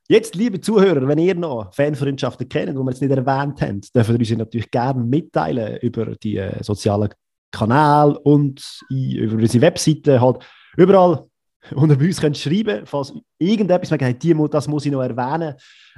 Jetzt, 0.08 0.34
liebe 0.34 0.60
Zuhörer, 0.60 1.06
wenn 1.08 1.18
ihr 1.18 1.34
noch 1.34 1.72
Fanfreundschaften 1.74 2.48
kennt, 2.48 2.70
die 2.70 2.74
wir 2.74 2.90
jetzt 2.90 3.00
nicht 3.00 3.10
erwähnt 3.10 3.60
haben, 3.62 3.80
dürfen 3.80 4.18
wir 4.18 4.20
uns 4.20 4.38
natürlich 4.38 4.70
gerne 4.70 5.02
mitteilen 5.02 5.78
über 5.78 6.14
die 6.16 6.36
äh, 6.36 6.62
sozialen 6.62 7.10
Kanäle 7.54 8.18
und 8.20 8.82
über 8.90 9.34
unsere 9.34 9.62
Webseite, 9.62 10.20
halt 10.20 10.44
überall, 10.76 11.24
ihr 11.70 11.76
bei 11.76 12.06
uns 12.06 12.20
könnt 12.20 12.36
schreiben 12.36 12.86
falls 12.86 13.12
irgendetwas 13.38 13.90
merkt, 13.90 14.22
die, 14.22 14.34
das 14.50 14.68
muss 14.68 14.86
ich 14.86 14.92
noch 14.92 15.02
erwähnen. 15.02 15.54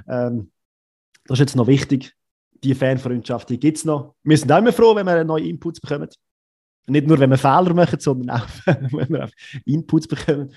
Ähm, 0.07 0.51
das 1.25 1.35
ist 1.35 1.39
jetzt 1.39 1.55
noch 1.55 1.67
wichtig. 1.67 2.13
Die 2.63 2.73
Fanfreundschaft, 2.73 3.49
die 3.49 3.59
gibt 3.59 3.77
es 3.77 3.85
noch. 3.85 4.15
Wir 4.23 4.37
sind 4.37 4.51
auch 4.51 4.57
immer 4.57 4.73
froh, 4.73 4.95
wenn 4.95 5.05
wir 5.05 5.23
neue 5.23 5.47
Inputs 5.47 5.79
bekommen. 5.79 6.09
Nicht 6.87 7.05
nur, 7.05 7.19
wenn 7.19 7.29
wir 7.29 7.37
Fehler 7.37 7.73
machen, 7.73 7.99
sondern 7.99 8.41
auch, 8.41 8.47
wenn 8.65 9.09
wir 9.09 9.29
Inputs 9.65 10.07
bekommen. 10.07 10.53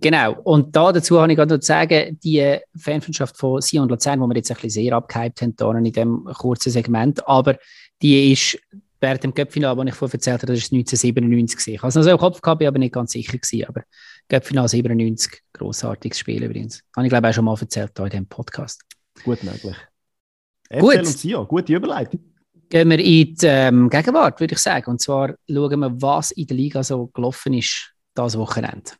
Genau. 0.00 0.40
Und 0.44 0.74
da 0.74 0.92
dazu 0.92 1.20
habe 1.20 1.32
ich 1.32 1.36
gerade 1.36 1.54
noch 1.54 1.60
zu 1.60 1.66
sagen, 1.66 2.18
die 2.22 2.58
Fanfreundschaft 2.76 3.36
von 3.36 3.60
Sion 3.60 3.82
und 3.82 3.90
Luzern, 3.90 4.20
die 4.20 4.26
wir 4.26 4.36
jetzt 4.36 4.50
ein 4.50 4.54
bisschen 4.54 4.70
sehr 4.70 4.94
abgehypt 4.94 5.42
haben, 5.42 5.84
in 5.84 5.92
diesem 5.92 6.24
kurzen 6.24 6.70
Segment, 6.70 7.26
aber 7.26 7.58
die 8.00 8.32
ist 8.32 8.58
während 9.04 9.22
dem 9.22 9.34
Göppfinal, 9.34 9.76
das 9.76 9.86
ich 9.86 9.94
vorher 9.94 10.14
erzählt 10.14 10.42
habe, 10.42 10.52
das 10.52 10.58
ist 10.58 10.72
1997 10.72 11.74
Ich 11.74 11.78
habe 11.80 11.88
es 11.88 11.94
noch 11.94 12.02
so 12.02 12.10
im 12.10 12.18
Kopf 12.18 12.40
gehabt, 12.40 12.58
bin 12.58 12.68
aber 12.68 12.78
nicht 12.78 12.94
ganz 12.94 13.12
sicher 13.12 13.36
gewesen, 13.36 13.66
aber 13.68 13.82
Göppfinal 14.28 14.66
97, 14.66 15.42
grossartiges 15.52 16.18
Spiel 16.18 16.42
übrigens. 16.42 16.82
Habe 16.96 17.06
ich 17.06 17.10
glaube 17.10 17.28
auch 17.28 17.32
schon 17.34 17.44
mal 17.44 17.56
erzählt 17.60 17.92
hier 17.94 18.04
in 18.06 18.10
diesem 18.10 18.26
Podcast. 18.26 18.82
Gut 19.22 19.44
möglich. 19.44 19.76
Gut. 20.80 20.96
und 20.96 21.06
Sion, 21.06 21.46
gute 21.46 21.74
Überleitung 21.74 22.20
gehen 22.70 22.90
wir 22.90 22.98
in 22.98 23.34
die 23.36 23.46
ähm, 23.46 23.88
Gegenwart, 23.88 24.40
würde 24.40 24.54
ich 24.54 24.58
sagen. 24.58 24.90
Und 24.90 25.00
zwar 25.00 25.34
schauen 25.48 25.78
wir, 25.78 26.02
was 26.02 26.32
in 26.32 26.46
der 26.46 26.56
Liga 26.56 26.82
so 26.82 27.06
gelaufen 27.08 27.54
ist, 27.54 27.92
das 28.14 28.36
Wochenende. 28.36 28.90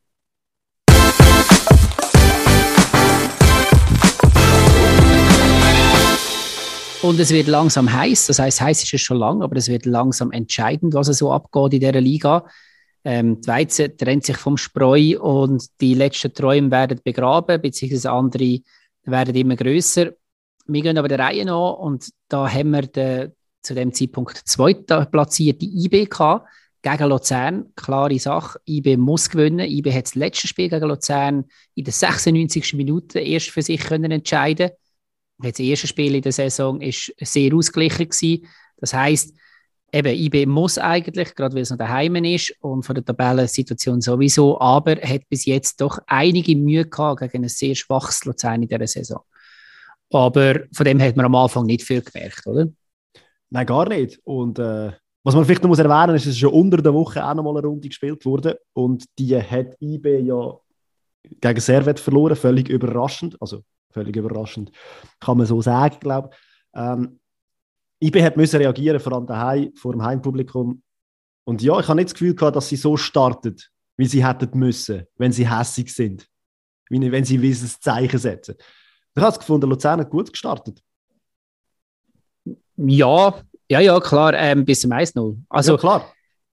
Und 7.05 7.21
es 7.21 7.33
wird 7.33 7.49
langsam 7.49 7.93
heiß. 7.93 8.29
Das 8.29 8.38
heißt, 8.38 8.62
heiß 8.62 8.83
ist 8.83 8.95
es 8.95 9.03
schon 9.03 9.19
lange, 9.19 9.45
aber 9.45 9.57
es 9.57 9.69
wird 9.69 9.85
langsam 9.85 10.33
entscheidend, 10.33 10.95
was 10.95 11.09
so 11.09 11.33
abgeht 11.33 11.75
in 11.75 11.81
dieser 11.81 12.01
Liga. 12.01 12.47
Ähm, 13.05 13.43
die 13.43 13.47
Weizen 13.47 13.95
trennt 13.99 14.25
sich 14.25 14.38
vom 14.38 14.57
Spreu 14.57 15.21
und 15.21 15.67
die 15.83 15.93
letzten 15.93 16.33
Träume 16.33 16.71
werden 16.71 16.99
begraben, 17.05 17.61
beziehungsweise 17.61 18.11
andere 18.11 18.61
werden 19.03 19.35
immer 19.35 19.55
größer. 19.55 20.12
wir 20.67 20.83
gehen 20.83 20.97
aber 20.97 21.09
der 21.09 21.19
Reihe 21.19 21.45
nach 21.45 21.75
und 21.75 22.09
da 22.31 22.51
haben 22.51 22.71
wir 22.71 22.87
den, 22.87 23.33
zu 23.61 23.75
dem 23.75 23.93
Zeitpunkt 23.93 24.40
zweite 24.47 25.07
platzierte 25.12 25.67
IB 25.67 26.07
gehabt, 26.07 26.49
gegen 26.81 27.09
Luzern. 27.11 27.67
Klare 27.77 28.19
Sache, 28.19 28.59
IB 28.67 28.97
muss 28.97 29.29
gewinnen. 29.29 29.69
IB 29.69 29.93
hat 29.93 30.07
das 30.07 30.14
letzte 30.14 30.49
Spiel 30.49 30.71
gegen 30.71 30.88
Luzern 30.88 31.45
in 31.75 31.85
der 31.85 31.93
96. 31.93 32.73
Minute 32.73 33.21
erst 33.21 33.51
für 33.51 33.61
sich 33.61 33.83
können 33.83 34.11
entscheiden. 34.11 34.71
Das 35.38 35.59
erste 35.59 35.87
Spiel 35.87 36.14
in 36.14 36.23
der 36.23 36.33
Saison 36.33 36.81
ist 36.81 37.12
sehr 37.20 37.55
ausgeglichen 37.55 38.09
gewesen. 38.09 38.47
Das 38.79 38.94
heißt, 38.94 39.35
eben 39.92 40.14
IB 40.14 40.47
muss 40.47 40.79
eigentlich, 40.79 41.35
gerade 41.35 41.55
weil 41.55 41.62
es 41.62 41.70
noch 41.70 41.79
daheim 41.79 42.16
ist 42.16 42.55
und 42.61 42.85
von 42.85 42.94
der 42.94 43.05
Tabellensituation 43.05 44.01
sowieso, 44.01 44.61
aber 44.61 44.97
hat 44.97 45.29
bis 45.29 45.44
jetzt 45.44 45.81
doch 45.81 45.99
einige 46.07 46.57
Mühe 46.57 46.85
gehabt 46.85 47.20
gegen 47.20 47.44
ein 47.44 47.49
sehr 47.49 47.75
schwaches 47.75 48.25
Luzern 48.25 48.62
in 48.62 48.68
dieser 48.68 48.87
Saison. 48.87 49.23
Aber 50.12 50.61
von 50.73 50.85
dem 50.85 51.01
hat 51.01 51.16
man 51.16 51.27
am 51.27 51.35
Anfang 51.35 51.66
nicht 51.66 51.83
viel 51.83 52.03
gemerkt, 52.03 52.47
oder? 52.47 52.68
Nein, 53.51 53.66
gar 53.66 53.88
nicht. 53.88 54.20
Und 54.25 54.59
äh, 54.59 54.92
was 55.23 55.35
man 55.35 55.44
vielleicht 55.44 55.62
noch 55.62 55.79
erwähnen 55.79 56.12
muss, 56.12 56.27
ist, 56.27 56.33
dass 56.33 56.38
schon 56.38 56.53
unter 56.53 56.79
der 56.79 56.92
Woche 56.92 57.25
auch 57.25 57.35
noch 57.35 57.42
mal 57.42 57.57
eine 57.57 57.66
Runde 57.66 57.88
gespielt 57.88 58.25
wurde. 58.25 58.61
Und 58.73 59.05
die 59.18 59.37
hat 59.40 59.77
IB 59.81 60.18
ja 60.20 60.55
gegen 61.40 61.61
Servet 61.61 61.99
verloren, 61.99 62.37
völlig 62.37 62.68
überraschend. 62.68 63.37
Also 63.40 63.62
völlig 63.94 64.16
überraschend, 64.16 64.70
kann 65.20 65.38
man 65.38 65.46
so 65.46 65.62
sagen, 65.62 65.96
glaube 66.00 66.30
ich. 66.30 66.38
Ähm, 66.74 67.20
IB 68.02 68.22
hat 68.22 68.37
müssen 68.37 68.57
reagieren, 68.57 69.00
vor 69.00 69.14
allem 69.14 69.26
daheim, 69.26 69.72
vor 69.76 69.92
dem 69.92 70.02
Heimpublikum. 70.02 70.83
Und 71.44 71.62
ja, 71.62 71.78
ich 71.78 71.88
habe 71.88 71.96
nicht 71.96 72.11
das 72.11 72.14
Gefühl 72.14 72.35
gehabt, 72.35 72.57
dass 72.57 72.68
sie 72.68 72.76
so 72.76 72.96
startet, 72.96 73.70
wie 73.96 74.07
sie 74.07 74.26
hätten 74.26 74.59
müssen, 74.59 75.04
wenn 75.16 75.33
sie 75.33 75.48
hässig 75.48 75.94
sind. 75.94 76.26
Wenn 76.90 77.24
sie 77.24 77.38
ein 77.38 77.54
Zeichen 77.54 78.18
setzen. 78.18 78.57
Ich 79.16 79.22
habe 79.22 79.33
es 79.33 79.38
gefunden, 79.38 79.70
Luzern 79.70 80.00
hat 80.00 80.11
gut 80.11 80.30
gestartet. 80.30 80.83
Ja, 82.76 83.40
ja, 83.70 83.80
ja, 83.80 84.00
klar, 84.00 84.35
ähm, 84.35 84.64
bis 84.64 84.80
zum 84.80 84.92
1-0. 84.92 85.38
Also, 85.48 85.72
ja, 85.72 85.78
klar. 85.78 86.13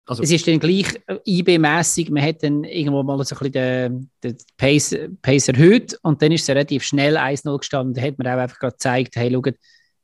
Also, 0.09 0.23
es 0.23 0.31
ist 0.31 0.47
dann 0.47 0.61
gleich 0.61 0.87
IB-mässig, 1.25 2.11
man 2.11 2.23
hat 2.23 2.43
dann 2.43 2.63
irgendwo 2.63 3.03
mal 3.03 3.23
so 3.25 3.35
ein 3.35 3.39
bisschen 3.39 3.53
den, 3.53 4.11
den 4.23 4.37
Pace, 4.57 4.97
Pace 5.21 5.49
erhöht 5.49 5.99
und 6.03 6.23
dann 6.23 6.31
ist 6.31 6.43
es 6.43 6.49
relativ 6.49 6.85
schnell 6.85 7.17
1-0 7.17 7.59
gestanden. 7.59 7.95
Da 7.95 8.03
hat 8.03 8.17
man 8.17 8.29
auch 8.29 8.41
einfach 8.41 8.59
gerade 8.61 8.75
gezeigt, 8.75 9.17
hey, 9.17 9.33
schaut, 9.33 9.55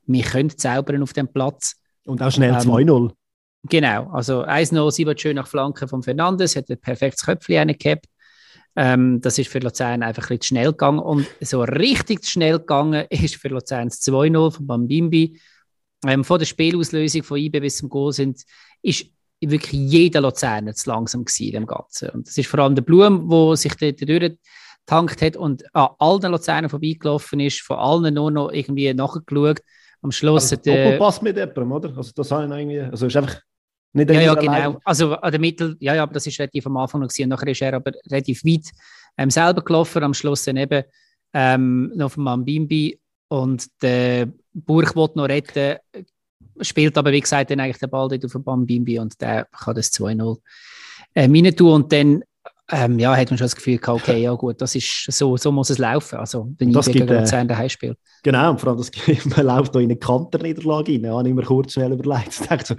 wir 0.06 0.22
können 0.24 0.50
zaubern 0.50 1.02
auf 1.02 1.12
dem 1.12 1.28
Platz. 1.28 1.76
Und 2.04 2.20
auch 2.20 2.32
schnell 2.32 2.50
ähm, 2.50 2.58
2-0. 2.58 3.12
Genau, 3.68 4.10
also 4.10 4.44
1-0, 4.44 4.90
sie 4.90 5.06
wird 5.06 5.20
schön 5.20 5.36
nach 5.36 5.46
Flanke 5.46 5.86
von 5.86 6.02
Fernandes, 6.02 6.56
hat 6.56 6.68
ein 6.68 6.80
perfektes 6.80 7.24
Köpfchen 7.24 7.68
gehabt. 7.78 8.06
Ähm, 8.74 9.20
das 9.20 9.38
ist 9.38 9.50
für 9.50 9.60
Luzern 9.60 10.02
einfach 10.02 10.24
ein 10.24 10.38
bisschen 10.38 10.56
schnell 10.56 10.72
gegangen. 10.72 10.98
Und 10.98 11.28
so 11.40 11.62
richtig 11.62 12.26
schnell 12.26 12.58
gegangen 12.58 13.06
ist 13.08 13.36
für 13.36 13.48
Luzern 13.48 13.88
das 13.88 14.02
2-0 14.02 14.50
von 14.50 14.66
Bambimbi. 14.66 15.38
Ähm, 16.04 16.24
von 16.24 16.40
der 16.40 16.46
Spielauslösung 16.46 17.22
von 17.22 17.38
IB 17.38 17.60
bis 17.60 17.76
zum 17.76 17.88
Goal 17.88 18.12
sind, 18.12 18.42
ist 18.82 19.06
wirklich 19.50 19.80
jeder 19.80 20.20
Luzerner 20.20 20.74
zu 20.74 20.90
langsam 20.90 21.24
gewesen 21.24 21.54
im 21.54 21.66
Ganzen. 21.66 22.10
Und 22.10 22.26
das 22.26 22.36
ist 22.38 22.48
vor 22.48 22.60
allem 22.60 22.74
der 22.74 22.82
Blum, 22.82 23.28
der 23.28 23.56
sich 23.56 23.74
dort 23.76 24.00
durchgetankt 24.00 25.22
hat 25.22 25.36
und 25.36 25.64
an 25.74 25.88
allen 25.98 26.32
Luzernern 26.32 26.70
vorbeigelaufen 26.70 27.40
ist, 27.40 27.60
von 27.60 27.78
allen 27.78 28.14
nur 28.14 28.30
noch 28.30 28.50
irgendwie 28.50 28.92
nachgeschaut. 28.94 29.60
Am 30.02 30.10
Schluss 30.10 30.52
also, 30.52 30.72
hat... 30.72 30.98
Passt 30.98 31.22
mit 31.22 31.36
jemandem, 31.36 31.72
oder? 31.72 31.96
Also 31.96 32.12
das 32.14 32.30
habe 32.30 32.44
ich 32.44 32.50
irgendwie... 32.50 32.80
Also 32.80 33.06
ist 33.06 33.16
einfach... 33.16 33.40
Nicht 33.94 34.10
ja, 34.10 34.20
ja, 34.22 34.34
genau. 34.34 34.52
Allein. 34.52 34.76
Also 34.84 35.14
an 35.16 35.30
der 35.30 35.40
Mittel, 35.40 35.76
ja, 35.78 35.94
ja, 35.94 36.02
aber 36.02 36.14
das 36.14 36.26
ist 36.26 36.38
relativ 36.40 36.66
am 36.66 36.78
Anfang 36.78 37.02
noch 37.02 37.08
gewesen. 37.08 37.24
Und 37.24 37.28
nachher 37.28 37.48
ist 37.48 37.60
er 37.60 37.74
aber 37.74 37.92
relativ 38.10 38.42
weit 38.42 38.70
ähm, 39.18 39.28
selber 39.30 39.62
gelaufen, 39.62 40.02
am 40.02 40.14
Schluss 40.14 40.44
dann 40.44 40.56
eben 40.56 40.82
ähm, 41.34 41.92
noch 41.94 42.12
vom 42.12 42.24
Mambimbi 42.24 42.98
und 43.28 43.66
der 43.82 44.28
Burg 44.52 44.94
wollte 44.96 45.18
noch 45.18 45.28
retten, 45.28 45.78
spielt 46.60 46.96
aber 46.98 47.12
wie 47.12 47.20
gesagt 47.20 47.50
dann 47.50 47.60
eigentlich 47.60 47.78
den 47.78 47.90
Ball 47.90 48.08
dort 48.08 48.24
auf 48.24 48.32
den 48.32 48.42
Mambimbi 48.44 48.98
und 48.98 49.20
der 49.20 49.46
kann 49.46 49.74
das 49.74 49.92
2-0 49.92 50.38
äh, 51.14 51.22
rein 51.22 51.56
tun 51.56 51.72
und 51.72 51.92
dann 51.92 52.22
ähm, 52.70 52.98
ja, 52.98 53.14
hat 53.14 53.30
man 53.30 53.36
schon 53.36 53.44
das 53.44 53.56
Gefühl 53.56 53.76
gehabt, 53.76 54.02
okay, 54.02 54.22
ja 54.22 54.32
gut, 54.32 54.60
das 54.60 54.74
ist 54.74 55.04
so, 55.10 55.36
so 55.36 55.52
muss 55.52 55.68
es 55.68 55.78
laufen. 55.78 56.18
Also, 56.18 56.52
wenn 56.58 56.72
das 56.72 56.86
gegen 56.86 57.06
Luzern 57.06 57.46
daheim 57.46 57.68
spielt. 57.68 57.98
Genau, 58.22 58.50
und 58.50 58.60
vor 58.60 58.70
allem, 58.70 58.78
das, 58.78 58.90
man 59.36 59.46
läuft 59.46 59.74
da 59.74 59.80
in 59.80 59.86
eine 59.86 59.96
Kanterniederlage 59.96 60.92
rein. 60.92 61.10
habe 61.10 61.28
ich 61.28 61.34
mir 61.34 61.42
kurz 61.42 61.72
schnell 61.74 61.92
überlegt. 61.92 62.32
Ich 62.40 62.48
dachte 62.48 62.64
so, 62.64 62.74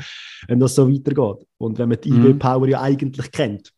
wenn 0.47 0.59
das 0.59 0.73
so 0.73 0.91
weitergeht 0.91 1.45
und 1.57 1.77
wenn 1.77 1.89
man 1.89 1.99
die 2.01 2.11
mhm. 2.11 2.25
IB-Power 2.25 2.67
ja 2.67 2.81
eigentlich 2.81 3.31
kennt. 3.31 3.71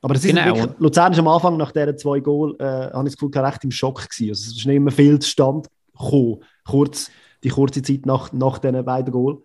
Aber 0.00 0.14
das 0.14 0.24
ist 0.24 0.34
genau. 0.34 0.56
wirklich, 0.56 0.78
Luzern 0.78 1.12
ist 1.12 1.18
am 1.18 1.28
Anfang 1.28 1.56
nach 1.56 1.72
diesen 1.72 1.98
zwei 1.98 2.20
Goal, 2.20 2.56
äh, 2.58 2.64
habe 2.64 3.08
ich 3.08 3.14
das 3.14 3.16
Gefühl, 3.16 3.38
recht 3.38 3.64
im 3.64 3.70
Schock 3.70 4.08
gewesen. 4.08 4.30
Also, 4.30 4.50
es 4.50 4.56
ist 4.56 4.66
nicht 4.66 4.76
immer 4.76 4.90
viel 4.90 5.20
Stand 5.20 5.68
gekommen, 5.92 6.38
kurz, 6.64 7.10
die 7.46 7.52
kurze 7.52 7.80
Zeit 7.80 8.04
nach, 8.06 8.32
nach 8.32 8.58
diesen 8.58 8.84
beiden 8.84 9.12
Goal. 9.12 9.42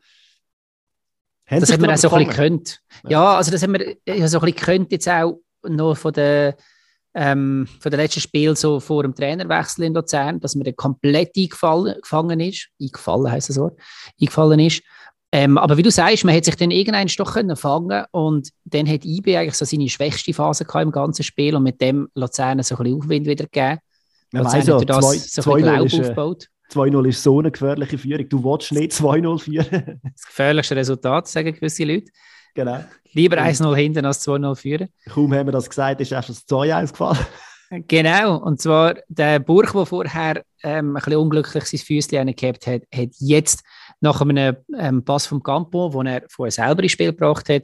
das 1.49 1.71
hat 1.71 1.79
man 1.79 1.91
auch 1.91 1.97
so 1.97 2.09
ein 2.09 2.25
bisschen 2.25 2.29
gekannt. 2.31 2.79
Ja. 3.07 3.37
also 3.37 3.51
das 3.51 3.61
haben 3.61 3.73
wir 3.73 3.95
so 4.07 4.11
ein 4.11 4.27
bisschen 4.27 4.45
gekannt 4.45 4.91
jetzt 4.91 5.07
auch 5.07 5.39
noch 5.63 5.95
von 5.95 6.13
der 6.13 6.57
ähm, 7.13 7.67
von 7.79 7.91
den 7.91 7.99
letzten 7.99 8.21
Spiel 8.21 8.55
so 8.55 8.79
vor 8.79 9.03
dem 9.03 9.13
Trainerwechsel 9.13 9.83
in 9.83 9.93
Luzern, 9.93 10.39
dass 10.39 10.55
mir 10.55 10.71
komplett 10.73 11.31
eingefallen 11.37 12.39
ist, 12.39 12.69
eingefallen 12.81 13.29
heisst 13.29 13.49
das 13.49 13.59
Wort, 13.59 13.77
eingefallen 14.19 14.59
ist. 14.59 14.81
Ähm, 15.33 15.57
aber 15.57 15.77
wie 15.77 15.83
du 15.83 15.91
sagst, 15.91 16.23
man 16.23 16.35
hat 16.35 16.45
sich 16.45 16.55
dann 16.55 16.71
irgendeinen 16.71 17.09
doch 17.17 17.33
können 17.33 17.55
fangen 17.55 18.05
und 18.11 18.49
dann 18.63 18.87
hat 18.87 19.05
IB 19.05 19.37
eigentlich 19.37 19.55
so 19.55 19.65
seine 19.65 19.89
schwächste 19.89 20.33
Phase 20.33 20.65
im 20.73 20.91
ganzen 20.91 21.23
Spiel 21.23 21.55
und 21.55 21.63
mit 21.63 21.81
dem 21.81 22.09
Luzern 22.15 22.63
so 22.63 22.75
ein 22.75 22.83
bisschen 22.83 22.97
Aufwind 22.97 23.27
wieder 23.27 23.45
gegeben. 23.45 23.79
Man 24.31 24.43
Luzern 24.43 24.65
ja, 24.65 24.79
hat 24.79 24.89
das 24.89 24.99
zwei, 24.99 25.41
so 25.41 25.51
ein 25.51 25.63
bisschen 25.63 25.89
Glaub 25.89 26.01
aufgebaut. 26.01 26.47
2-0 26.71 27.07
ist 27.07 27.23
so 27.23 27.39
eine 27.39 27.51
gefährliche 27.51 27.97
Führung. 27.97 28.29
Du 28.29 28.43
willst 28.43 28.71
nicht 28.71 28.91
2-0 28.91 29.39
führen. 29.39 30.01
das 30.15 30.25
gefährlichste 30.25 30.75
Resultat, 30.75 31.27
sagen 31.27 31.53
gewisse 31.53 31.83
Leute. 31.83 32.11
Genau. 32.53 32.83
Lieber 33.13 33.37
1-0 33.37 33.75
hinten 33.75 34.05
als 34.05 34.25
2-0 34.27 34.55
führen. 34.55 34.89
Kaum 35.09 35.33
haben 35.33 35.47
wir 35.47 35.51
das 35.51 35.69
gesagt, 35.69 36.01
ist 36.01 36.11
erst 36.11 36.29
das 36.29 36.47
2-1 36.47 36.91
gefallen. 36.91 37.19
Genau, 37.87 38.35
und 38.35 38.59
zwar 38.59 38.95
der 39.07 39.39
Burg, 39.39 39.71
der 39.71 39.85
vorher 39.85 40.43
ähm, 40.61 40.89
ein 40.89 40.93
bisschen 40.95 41.15
unglücklich 41.15 41.63
sein 41.63 41.79
Füßchen 41.79 42.35
gehabt 42.35 42.67
hat, 42.67 42.81
hat 42.93 43.09
jetzt 43.19 43.63
nach 44.01 44.19
einem 44.19 44.57
ähm, 44.77 45.05
Pass 45.05 45.25
vom 45.25 45.41
Campo, 45.41 45.87
den 45.87 46.05
er 46.05 46.23
vorher 46.27 46.51
selber 46.51 46.83
ins 46.83 46.91
Spiel 46.91 47.13
gebracht 47.13 47.47
hat, 47.47 47.63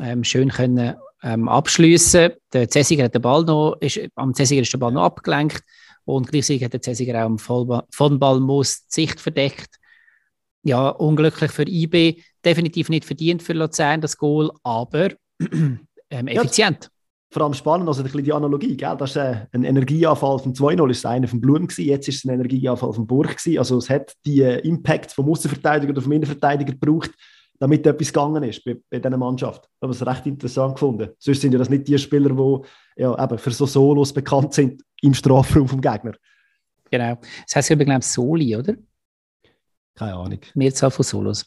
ähm, 0.00 0.24
schön 0.24 0.48
können 0.48 0.94
ähm, 1.22 1.46
abschließen. 1.46 2.30
Der 2.54 2.70
Cäsiger 2.70 3.04
hat 3.04 3.14
den 3.14 3.20
Ball 3.20 3.44
noch, 3.44 3.76
ist, 3.80 4.00
am 4.14 4.32
Cäsiger 4.32 4.62
ist 4.62 4.72
der 4.72 4.78
Ball 4.78 4.92
noch 4.92 5.04
abgelenkt 5.04 5.62
und 6.04 6.28
gleichzeitig 6.28 6.64
hat 6.64 6.72
der 6.72 6.82
Cäsiger 6.82 7.20
auch 7.20 7.26
am 7.26 7.38
Vollballmoos 7.38 8.86
die 8.86 8.94
Sicht 8.94 9.20
verdeckt. 9.20 9.76
Ja, 10.62 10.88
unglücklich 10.88 11.50
für 11.50 11.68
IB 11.68 12.22
definitiv 12.44 12.88
nicht 12.88 13.04
verdient 13.04 13.42
für 13.42 13.52
Luzern, 13.52 14.00
das 14.00 14.16
Goal, 14.16 14.50
aber 14.62 15.10
ähm, 16.10 16.26
effizient. 16.26 16.84
Ja, 16.84 16.90
vor 17.30 17.42
allem 17.42 17.54
spannend, 17.54 17.88
also 17.88 18.00
ein 18.00 18.04
bisschen 18.04 18.24
die 18.24 18.32
Analogie, 18.32 18.76
gell? 18.76 18.96
das 18.96 19.10
ist 19.10 19.16
äh, 19.16 19.46
ein 19.52 19.64
Energieanfall 19.64 20.38
von 20.38 20.54
2-0, 20.54 20.90
ist 20.90 21.04
einer 21.04 21.26
vom 21.26 21.40
Blum 21.40 21.66
gewesen, 21.66 21.84
jetzt 21.84 22.08
ist 22.08 22.18
es 22.18 22.24
ein 22.24 22.34
Energieanfall 22.34 22.92
von 22.92 23.06
Burg 23.06 23.36
gewesen, 23.36 23.58
also 23.58 23.78
es 23.78 23.90
hat 23.90 24.14
die 24.24 24.40
äh, 24.40 24.60
Impact 24.60 25.12
vom 25.12 25.28
Außenverteidiger 25.30 25.92
oder 25.92 26.02
vom 26.02 26.12
Innenverteidiger 26.12 26.72
gebraucht, 26.72 27.10
damit 27.64 27.86
etwas 27.86 28.12
gegangen 28.12 28.42
ist 28.42 28.62
bei, 28.62 28.76
bei 28.90 28.98
dieser 28.98 29.16
Mannschaft. 29.16 29.64
Ich 29.64 29.82
habe 29.82 29.92
es 29.92 30.06
recht 30.06 30.26
interessant 30.26 30.74
gefunden. 30.74 31.08
Sonst 31.18 31.40
sind 31.40 31.52
ja 31.52 31.58
das 31.58 31.70
nicht 31.70 31.88
die 31.88 31.98
Spieler, 31.98 32.28
die 32.28 33.02
ja, 33.02 33.24
eben 33.24 33.38
für 33.38 33.50
so 33.52 33.64
Solos 33.64 34.12
bekannt 34.12 34.52
sind 34.52 34.82
im 35.00 35.14
Strafraum 35.14 35.66
vom 35.66 35.80
Gegner. 35.80 36.12
Genau. 36.90 37.18
Das 37.46 37.56
heißt 37.56 37.70
übrigens 37.70 38.12
Soli, 38.12 38.54
oder? 38.54 38.74
Keine 39.94 40.14
Ahnung. 40.14 40.40
Mehrzahl 40.54 40.90
von 40.90 41.04
Solos. 41.04 41.46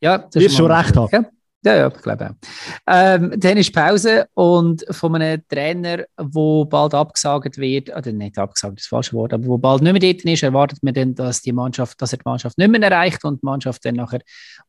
ja, 0.00 0.16
das 0.32 0.42
ist 0.42 0.56
schon 0.56 0.72
recht 0.72 0.96
haben. 0.96 1.10
Ja. 1.12 1.30
Ja, 1.62 1.76
ja, 1.76 1.88
ich 1.88 2.02
glaube 2.02 2.30
auch. 2.30 2.48
Ähm, 2.86 3.34
dann 3.36 3.58
ist 3.58 3.74
Pause 3.74 4.26
und 4.32 4.82
von 4.90 5.14
einem 5.16 5.42
Trainer, 5.46 6.04
der 6.18 6.64
bald 6.64 6.94
abgesagt 6.94 7.58
wird, 7.58 7.94
oder 7.94 8.12
nicht 8.12 8.38
abgesagt, 8.38 8.78
das 8.78 8.86
falsche 8.86 9.12
Wort, 9.12 9.34
aber 9.34 9.44
wo 9.46 9.58
bald 9.58 9.82
nicht 9.82 9.92
mehr 9.92 10.12
dort 10.14 10.24
ist, 10.24 10.42
erwartet 10.42 10.82
man 10.82 10.94
dann, 10.94 11.14
dass, 11.14 11.42
die 11.42 11.52
Mannschaft, 11.52 12.00
dass 12.00 12.12
er 12.12 12.18
die 12.18 12.24
Mannschaft 12.24 12.56
nicht 12.56 12.70
mehr 12.70 12.80
erreicht 12.80 13.22
und 13.24 13.42
die 13.42 13.44
Mannschaft 13.46 13.84
dann 13.84 13.96
nachher 13.96 14.20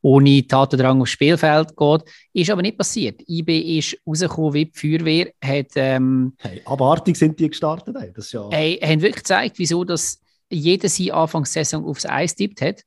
ohne 0.02 0.46
Tatendrang 0.46 1.02
aufs 1.02 1.12
Spielfeld 1.12 1.78
geht. 1.78 2.04
Ist 2.34 2.50
aber 2.50 2.62
nicht 2.62 2.78
passiert. 2.78 3.22
IB 3.26 3.78
ist 3.78 3.98
rausgekommen 4.06 4.54
wie 4.54 4.66
die 4.66 4.78
Feuerwehr. 4.78 5.32
Hat, 5.42 5.72
ähm, 5.76 6.34
hey, 6.40 6.62
abartig 6.66 7.16
sind 7.16 7.40
die 7.40 7.48
gestartet. 7.48 7.96
Ey. 7.96 8.12
Das 8.14 8.34
ja... 8.34 8.50
hey, 8.52 8.78
haben 8.84 9.02
wirklich 9.02 9.24
gezeigt, 9.24 9.60
wieso 9.60 9.86
dass 9.86 10.20
jeder 10.50 10.90
seine 10.90 11.14
Anfangssaison 11.14 11.86
aufs 11.86 12.06
Eis 12.06 12.36
tippt 12.36 12.62
hat. 12.62 12.82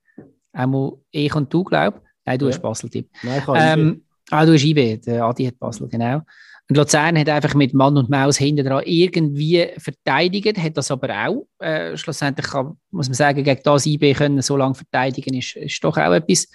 Einmal 0.53 0.93
ich 1.11 1.35
und 1.35 1.53
du, 1.53 1.65
glaube 1.65 2.03
Nein, 2.25 2.39
du 2.39 2.47
ja. 2.47 2.53
hast 2.53 2.63
Basel-Tipp. 2.63 3.09
Nein, 3.23 3.43
ich 3.43 3.55
ähm, 3.55 4.03
Ah, 4.31 4.47
du 4.47 4.55
hast 4.55 4.65
IB, 4.65 4.99
der 4.99 5.25
Adi 5.25 5.45
hat 5.47 5.59
Basel, 5.59 5.89
genau. 5.89 6.23
Und 6.69 6.77
Luzern 6.77 7.19
hat 7.19 7.29
einfach 7.29 7.55
mit 7.55 7.75
Mann 7.75 7.97
und 7.99 8.09
Maus 8.09 8.39
hinten 8.39 8.65
dran 8.65 8.83
irgendwie 8.87 9.69
verteidigt, 9.77 10.57
hat 10.57 10.77
das 10.79 10.91
aber 10.91 11.11
auch. 11.11 11.47
Äh, 11.59 11.97
schlussendlich 11.97 12.47
kann, 12.47 12.79
muss 12.91 13.09
man 13.09 13.15
sagen, 13.15 13.45
gegen 13.45 13.63
das 13.63 13.85
IB 13.85 14.15
können 14.15 14.41
so 14.41 14.57
lange 14.57 14.75
verteidigen, 14.75 15.35
ist, 15.35 15.57
ist 15.57 15.85
doch 15.85 15.99
auch 15.99 16.13
etwas 16.13 16.49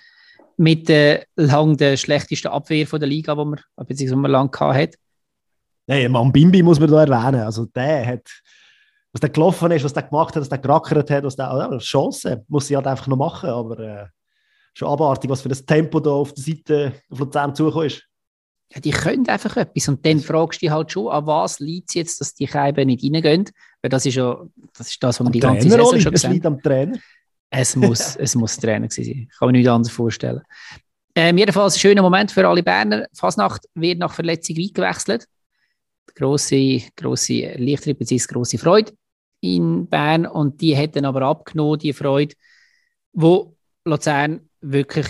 mit 0.58 0.89
äh, 0.89 1.23
lang 1.36 1.77
der 1.77 1.95
schlechtesten 1.95 2.47
Abwehr 2.47 2.88
von 2.88 2.99
der 2.99 3.08
Liga, 3.08 3.36
die 3.36 3.45
man, 3.45 3.60
beziehungsweise 3.88 4.19
man 4.19 4.49
gehabt 4.49 4.75
hat. 4.75 4.95
Nein, 5.86 6.12
Mann 6.12 6.32
Bimbi 6.32 6.63
muss 6.63 6.79
man 6.79 6.89
da 6.89 7.01
erwähnen. 7.01 7.41
Also 7.41 7.65
der 7.65 8.05
hat 8.05 8.27
was 9.12 9.21
der 9.21 9.29
gelaufen 9.29 9.71
ist, 9.71 9.84
was 9.84 9.93
der 9.93 10.03
gemacht 10.03 10.36
hat, 10.36 10.41
was 10.41 10.49
der 10.49 10.60
gerackert 10.60 11.10
hat, 11.10 11.23
was 11.23 11.36
der, 11.36 11.49
also, 11.49 11.79
Chance 11.79 12.45
muss 12.47 12.67
sie 12.67 12.75
halt 12.75 12.86
einfach 12.86 13.08
noch 13.08 13.17
machen, 13.17 13.49
aber 13.49 13.79
äh, 13.79 14.05
schon 14.73 14.88
abartig, 14.88 15.29
was 15.29 15.41
für 15.41 15.49
das 15.49 15.65
Tempo 15.65 15.99
da 15.99 16.12
auf 16.12 16.34
der 16.34 16.43
Seite 16.43 16.93
auf 17.10 17.19
Luzern 17.19 17.55
zugekommen 17.55 17.88
ist. 17.88 18.03
Ja, 18.73 18.79
die 18.79 18.91
können 18.91 19.27
einfach 19.27 19.58
etwas 19.58 19.88
und 19.88 20.05
dann 20.05 20.19
fragst 20.19 20.62
du 20.62 20.65
dich 20.65 20.71
halt 20.71 20.91
schon, 20.91 21.08
an 21.08 21.25
was 21.25 21.60
liegt 21.60 21.89
es 21.89 21.95
jetzt, 21.95 22.21
dass 22.21 22.36
die 22.36 22.47
Scheiben 22.47 22.86
nicht 22.86 23.03
reingehen, 23.03 23.45
weil 23.82 23.89
das 23.89 24.05
ist 24.05 24.15
ja 24.15 24.45
das, 24.77 24.89
ist 24.89 25.03
das 25.03 25.19
was 25.19 25.23
man 25.23 25.34
die 25.34 25.39
ganze 25.39 25.67
Trainer, 25.67 25.84
Saison 25.84 25.99
schon 25.99 26.12
gesehen 26.12 26.34
liegt 26.34 26.45
am 26.45 26.62
Trainer. 26.62 26.97
Es 27.49 27.75
muss, 27.75 28.15
es 28.19 28.36
muss 28.36 28.58
Trainer 28.58 28.88
gewesen 28.88 29.12
sein, 29.12 29.29
kann 29.39 29.47
man 29.47 29.55
nicht 29.55 29.67
anders 29.67 29.91
vorstellen. 29.91 30.41
Ähm, 31.15 31.38
jedenfalls 31.39 31.75
ein 31.75 31.79
schöner 31.79 32.03
Moment 32.03 32.32
für 32.32 32.47
alle 32.47 32.62
Berner. 32.62 33.08
Fasnacht 33.13 33.67
wird 33.73 33.97
nach 33.97 34.13
Verletzung 34.13 34.55
eingewechselt. 34.58 35.25
Grosse, 36.13 36.82
grosse 36.95 37.43
Erleichterung 37.43 37.97
bzw. 37.97 38.34
grosse 38.34 38.58
Freude 38.60 38.91
in 39.41 39.88
Bern 39.88 40.27
und 40.27 40.62
die 40.62 40.75
hätten 40.75 41.05
aber 41.05 41.23
abgenommen, 41.23 41.79
die 41.79 41.93
Freude, 41.93 42.36
wo 43.13 43.55
Luzern 43.86 44.48
wirklich 44.61 45.07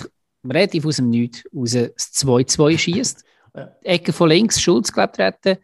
relativ 0.48 0.86
aus 0.86 0.98
dem 0.98 1.10
Nichts 1.10 1.44
raus 1.56 1.72
das 1.72 2.14
2-2 2.14 2.78
schießt. 2.78 3.24
Ja. 3.56 3.76
Ecke 3.84 4.14
von 4.14 4.30
links, 4.30 4.62
Schulz, 4.62 4.92
glaube 4.92 5.14
ich, 5.14 5.20
retten. 5.20 5.58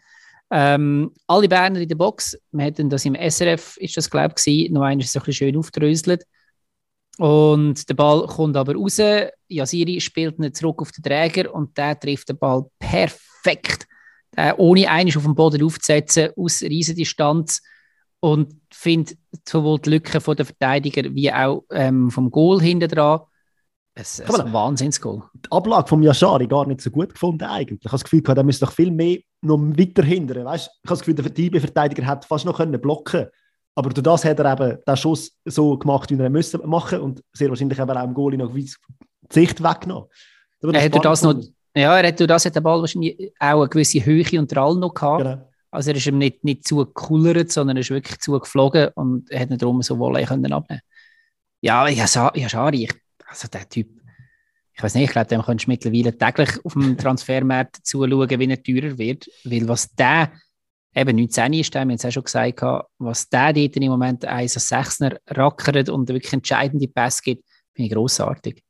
Ähm, 0.52 1.12
alle 1.28 1.48
Berner 1.48 1.80
in 1.80 1.90
der 1.90 1.96
Box. 1.96 2.38
Wir 2.52 2.66
hätten 2.66 2.90
das 2.90 3.06
im 3.06 3.16
SRF, 3.16 3.78
ist 3.78 3.98
das, 3.98 4.10
glaube 4.10 4.36
ich, 4.44 4.70
noch 4.70 4.82
einmal 4.82 5.06
so 5.06 5.20
ein 5.20 5.26
bisschen 5.26 5.34
schön 5.34 5.58
aufdröselt. 5.58 6.26
Und 7.18 7.88
der 7.88 7.94
Ball 7.94 8.28
kommt 8.28 8.58
aber 8.58 8.76
raus. 8.76 9.00
Yasiri 9.48 10.02
spielt 10.02 10.38
ihn 10.40 10.54
zurück 10.54 10.82
auf 10.82 10.92
den 10.92 11.04
Träger 11.04 11.54
und 11.54 11.78
der 11.78 12.00
trifft 12.00 12.30
den 12.30 12.38
Ball 12.38 12.66
perfekt, 12.78 13.88
äh, 14.36 14.54
ohne 14.58 14.90
einiges 14.90 15.18
auf 15.18 15.24
dem 15.24 15.36
Boden 15.36 15.64
aufzusetzen, 15.64 16.32
aus 16.36 16.62
Riesendistanz. 16.62 17.62
Und 18.20 18.60
findet 18.74 19.20
sowohl 19.48 19.80
die 19.80 19.92
Lücken 19.92 20.20
von 20.20 20.36
der 20.36 20.46
Verteidiger 20.46 21.04
wie 21.14 21.32
auch 21.32 21.64
ähm, 21.70 22.10
vom 22.10 22.32
Goal 22.32 22.60
hinten 22.60 22.90
dran. 22.90 23.22
Es 23.98 24.20
ist 24.20 24.40
ein 24.40 24.52
Wahnsinnsgoal. 24.52 25.24
Die 25.34 25.52
Ablage 25.52 25.88
von 25.88 26.04
Yashari 26.04 26.48
gar 26.48 26.68
nicht 26.68 26.82
so 26.82 26.92
gut 26.92 27.14
gefunden 27.14 27.46
eigentlich. 27.46 27.80
Ich 27.80 27.86
habe 27.86 27.94
das 27.94 28.04
Gefühl, 28.04 28.22
er 28.26 28.44
müsste 28.44 28.66
doch 28.66 28.74
viel 28.74 28.92
mehr 28.92 29.20
noch 29.42 29.58
weiter 29.58 30.04
hindern. 30.04 30.46
Weißt? 30.46 30.70
Ich 30.84 30.90
habe 30.90 31.00
das 31.00 31.00
Gefühl, 31.00 31.50
der 31.52 31.62
Verteidiger 31.62 32.06
hätte 32.06 32.28
fast 32.28 32.46
noch 32.46 32.58
können 32.58 32.80
blocken 32.80 33.28
aber 33.76 33.90
durch 33.90 34.04
das 34.04 34.24
hat 34.24 34.40
er 34.40 34.54
eben 34.54 34.78
den 34.88 34.98
Schuss 34.98 35.38
so 35.44 35.78
gemacht, 35.78 36.10
wie 36.10 36.18
er 36.18 36.30
müssen 36.30 36.68
machen 36.68 37.02
und 37.02 37.22
sehr 37.34 37.50
wahrscheinlich 37.50 37.78
eben 37.78 37.92
auch 37.92 38.04
im 38.04 38.14
Goalie 38.14 38.38
noch 38.38 38.54
die 38.54 38.72
Sicht 39.30 39.62
weggenommen. 39.62 40.10
Er 40.62 40.84
hat, 40.84 41.06
das 41.06 41.22
noch, 41.22 41.36
ja, 41.76 41.98
er 41.98 42.08
hat 42.08 42.20
durch 42.20 42.28
das 42.28 42.46
hat 42.46 42.56
der 42.56 42.62
Ball 42.62 42.80
wahrscheinlich 42.80 43.34
auch 43.38 43.60
eine 43.60 43.70
gewisse 43.70 44.04
Höhe 44.04 44.40
und 44.40 44.56
Drall 44.56 44.76
noch 44.76 44.94
gehabt. 44.94 45.24
Genau. 45.24 45.52
Also 45.72 45.92
er 45.92 45.98
ist 45.98 46.08
ihm 46.08 46.18
nicht, 46.18 46.46
nicht 46.46 46.66
zu 46.66 46.78
gekullert, 46.78 47.52
sondern 47.52 47.76
er 47.76 47.82
ist 47.82 47.90
wirklich 47.90 48.18
zu 48.20 48.40
geflogen 48.40 48.88
und 48.96 49.30
er 49.30 49.42
hat 49.42 49.50
nicht 49.50 49.62
darum 49.62 49.82
so 49.82 49.98
können 49.98 50.54
abnehmen. 50.54 50.82
Ja, 51.60 51.88
ja, 51.90 52.08
schade. 52.08 52.78
Ich, 52.78 52.90
also 53.36 53.48
der 53.50 53.68
Typ, 53.68 53.90
ich 54.74 54.84
weiß 54.84 54.96
nicht, 54.96 55.06
ich 55.06 55.12
glaube, 55.12 55.28
dem 55.28 55.42
könntest 55.42 55.68
du 55.68 55.72
mittlerweile 55.72 56.18
täglich 56.18 56.66
auf 56.66 56.74
dem 56.74 56.98
Transfermarkt 56.98 57.86
zuschauen, 57.86 58.30
wie 58.30 58.50
er 58.50 58.64
teurer 58.64 58.98
wird. 58.98 59.30
Weil 59.44 59.68
was 59.68 59.94
der 59.94 60.32
eben 60.96 61.18
19 61.18 61.54
ist, 61.54 61.74
wir 61.74 61.82
haben 61.82 61.90
es 61.92 62.06
auch 62.06 62.12
schon 62.12 62.24
gesagt, 62.24 62.62
was 62.98 63.30
der 63.30 63.54
dort 63.54 63.76
im 63.76 63.90
Moment 63.90 64.26
1 64.26 64.56
als 64.56 64.70
6 64.70 65.00
rackert 65.28 65.90
und 65.90 66.08
wirklich 66.08 66.34
entscheidende 66.34 66.88
Pässe 66.88 67.22
gibt, 67.24 67.46
finde 67.74 67.88
ich 67.88 67.94
grossartig. 67.94 68.64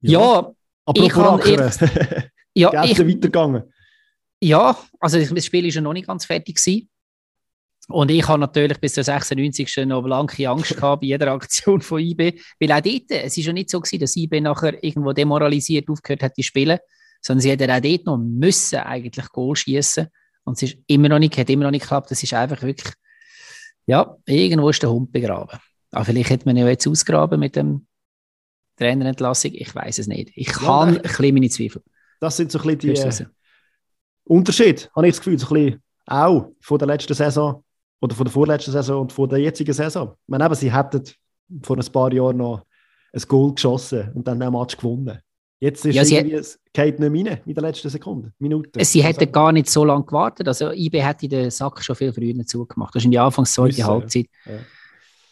Ja, 0.00 0.20
ja 0.20 0.52
aber 0.84 1.02
ich 1.02 1.08
kann 1.08 1.40
ja, 2.54 2.84
ich, 2.84 2.98
weitergegangen. 2.98 3.64
Ja, 4.40 4.78
also 5.00 5.18
das 5.18 5.44
Spiel 5.44 5.64
war 5.64 5.70
ja 5.70 5.80
noch 5.80 5.92
nicht 5.92 6.06
ganz 6.06 6.24
fertig. 6.24 6.56
Gewesen. 6.56 6.88
Und 7.88 8.10
ich 8.10 8.26
habe 8.26 8.40
natürlich 8.40 8.80
bis 8.80 8.94
zur 8.94 9.04
96. 9.04 9.86
noch 9.86 10.02
blanke 10.02 10.48
Angst 10.48 10.74
gehabt 10.76 11.02
bei 11.02 11.08
jeder 11.08 11.32
Aktion 11.32 11.80
von 11.80 12.00
IB, 12.00 12.40
weil 12.58 12.72
auch 12.72 12.80
dort, 12.80 13.10
es 13.10 13.36
ist 13.36 13.46
ja 13.46 13.52
nicht 13.52 13.70
so 13.70 13.80
gewesen, 13.80 14.00
dass 14.00 14.16
IB 14.16 14.40
nachher 14.40 14.82
irgendwo 14.82 15.12
demoralisiert 15.12 15.88
aufgehört 15.88 16.22
hat 16.22 16.34
zu 16.34 16.42
spielen, 16.42 16.78
sondern 17.20 17.42
sie 17.42 17.50
hätten 17.50 17.70
auch 17.70 17.80
dort 17.80 18.06
noch 18.06 18.18
müssen 18.18 18.78
eigentlich 18.80 19.28
Goal 19.30 19.54
schießen 19.54 20.08
und 20.44 20.54
es 20.54 20.62
ist 20.62 20.78
immer 20.86 21.08
noch 21.08 21.18
nicht, 21.18 21.36
hat 21.36 21.50
immer 21.50 21.64
noch 21.64 21.70
nicht 21.70 21.82
geklappt. 21.82 22.10
Es 22.12 22.22
ist 22.22 22.34
einfach 22.34 22.62
wirklich, 22.62 22.94
ja, 23.86 24.16
irgendwo 24.26 24.70
ist 24.70 24.82
der 24.82 24.90
Hund 24.90 25.12
begraben. 25.12 25.58
Aber 25.90 26.04
vielleicht 26.04 26.30
hätte 26.30 26.46
man 26.46 26.56
ja 26.56 26.68
jetzt 26.68 26.86
ausgraben 26.86 27.40
mit 27.40 27.56
dem 27.56 27.86
Trainerentlassung. 28.76 29.52
Ich 29.54 29.74
weiß 29.74 29.98
es 29.98 30.06
nicht. 30.06 30.30
Ich 30.34 30.54
habe 30.60 30.92
ja, 30.92 30.96
ein 30.98 31.02
bisschen 31.02 31.34
meine 31.34 31.48
Zweifel. 31.48 31.82
Das 32.20 32.36
sind 32.36 32.52
so 32.52 32.60
ein 32.60 32.76
bisschen 32.76 32.94
die 32.94 33.22
äh, 33.22 33.26
Unterschiede, 34.24 34.88
habe 34.94 35.08
ich 35.08 35.14
das 35.14 35.20
Gefühl, 35.20 35.38
so 35.38 35.48
ein 35.48 35.64
bisschen 35.64 35.82
auch 36.06 36.52
von 36.60 36.78
der 36.78 36.88
letzten 36.88 37.14
Saison 37.14 37.64
oder 38.00 38.14
von 38.14 38.24
der 38.24 38.32
vorletzten 38.32 38.72
Saison 38.72 39.02
und 39.02 39.12
von 39.12 39.28
der 39.28 39.38
jetzigen 39.38 39.72
Saison. 39.72 40.12
Ich 40.12 40.28
meine, 40.28 40.44
eben, 40.44 40.54
sie 40.54 40.72
hätten 40.72 41.02
vor 41.62 41.76
ein 41.76 41.92
paar 41.92 42.12
Jahren 42.12 42.36
noch 42.36 42.62
ein 43.12 43.22
Goal 43.28 43.54
geschossen 43.54 44.10
und 44.14 44.26
dann 44.26 44.42
ein 44.42 44.52
Match 44.52 44.76
gewonnen. 44.76 45.18
Jetzt 45.58 45.86
ist 45.86 45.94
ja, 45.94 46.02
irgendwie, 46.02 46.36
es 46.36 46.60
geht 46.72 47.00
nicht 47.00 47.10
mehr 47.10 47.32
rein 47.32 47.40
in 47.46 47.54
der 47.54 47.62
letzten 47.62 47.88
Sekunde, 47.88 48.32
Minute. 48.38 48.84
Sie 48.84 49.02
hätten 49.02 49.20
also. 49.20 49.32
gar 49.32 49.52
nicht 49.52 49.70
so 49.70 49.84
lange 49.84 50.04
gewartet. 50.04 50.46
Also 50.46 50.70
IB 50.70 51.00
hätte 51.00 51.28
den 51.28 51.50
Sack 51.50 51.82
schon 51.82 51.96
viel 51.96 52.12
früher 52.12 52.44
zugemacht. 52.44 52.94
Das 52.94 53.00
ist 53.00 53.06
in 53.06 53.12
der 53.12 53.22
Anfangs 53.22 53.54
zweite 53.54 53.84
Halbzeit. 53.84 54.26
Ja. 54.44 54.52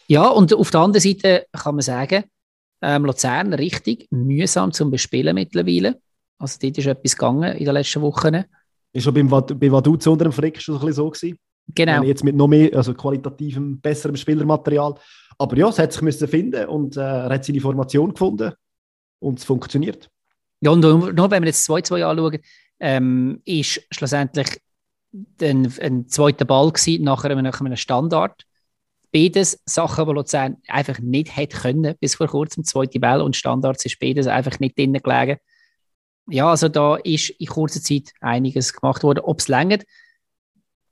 ja. 0.07 0.27
und 0.29 0.51
auf 0.53 0.71
der 0.71 0.79
anderen 0.79 1.01
Seite 1.01 1.45
kann 1.51 1.75
man 1.75 1.83
sagen, 1.83 2.23
ähm, 2.81 3.05
Luzern 3.05 3.53
richtig 3.53 4.07
mühsam 4.09 4.71
zum 4.71 4.89
Bespielen 4.89 5.35
mittlerweile. 5.35 5.99
Also 6.39 6.57
dort 6.59 6.77
ist 6.77 6.87
etwas 6.87 7.15
gegangen 7.15 7.55
in 7.55 7.65
den 7.65 7.73
letzten 7.73 8.01
Wochen. 8.01 8.45
Ist 8.93 9.03
schon 9.03 9.13
beim, 9.13 9.29
bei 9.29 9.71
Vaduz 9.71 10.07
unter 10.07 10.25
dem 10.25 10.31
Frick 10.31 10.59
schon 10.59 10.75
ein 10.75 10.79
bisschen 10.81 10.93
so 10.93 11.09
gewesen. 11.09 11.37
Genau. 11.73 12.03
Jetzt 12.03 12.23
mit 12.23 12.35
noch 12.35 12.47
mehr, 12.47 12.75
also 12.75 12.93
qualitativem, 12.93 13.79
besserem 13.79 14.15
Spielermaterial. 14.15 14.95
Aber 15.37 15.57
ja, 15.57 15.69
es 15.69 15.79
hat 15.79 15.93
sich 15.93 16.01
müssen 16.01 16.27
finden 16.27 16.67
und 16.67 16.95
äh, 16.95 17.01
er 17.01 17.29
hat 17.29 17.45
seine 17.45 17.59
Formation 17.59 18.11
gefunden 18.11 18.53
und 19.19 19.39
es 19.39 19.45
funktioniert. 19.45 20.09
Ja, 20.61 20.71
und 20.71 20.79
nur, 20.79 21.11
nur 21.11 21.31
wenn 21.31 21.43
wir 21.43 21.47
jetzt 21.47 21.67
2-2 21.69 22.03
anschauen, 22.03 22.39
ähm, 22.79 23.41
ist 23.45 23.81
schlussendlich 23.91 24.59
ein, 25.41 25.71
ein 25.81 26.07
zweiter 26.07 26.45
Ball 26.45 26.71
gewesen, 26.71 27.03
nach 27.03 27.23
einem, 27.23 27.43
nach 27.43 27.59
einem 27.59 27.75
Standard. 27.75 28.43
Beides 29.11 29.61
Sachen, 29.65 30.05
die 30.07 30.13
Luzern 30.13 30.57
einfach 30.67 30.99
nicht 30.99 31.35
hätte 31.35 31.57
können, 31.57 31.95
bis 31.99 32.15
vor 32.15 32.27
kurzem. 32.27 32.63
Zweite 32.63 32.99
Ball 32.99 33.21
und 33.21 33.35
Standards 33.35 33.85
ist 33.85 33.99
beides 33.99 34.27
einfach 34.27 34.59
nicht 34.59 34.77
drinnen 34.77 35.01
gelegen. 35.01 35.39
Ja, 36.27 36.49
also 36.49 36.67
da 36.69 36.95
ist 36.97 37.29
in 37.29 37.47
kurzer 37.47 37.81
Zeit 37.81 38.11
einiges 38.19 38.73
gemacht 38.73 39.03
worden. 39.03 39.19
Ob 39.19 39.39
es 39.39 39.47
längert, 39.47 39.83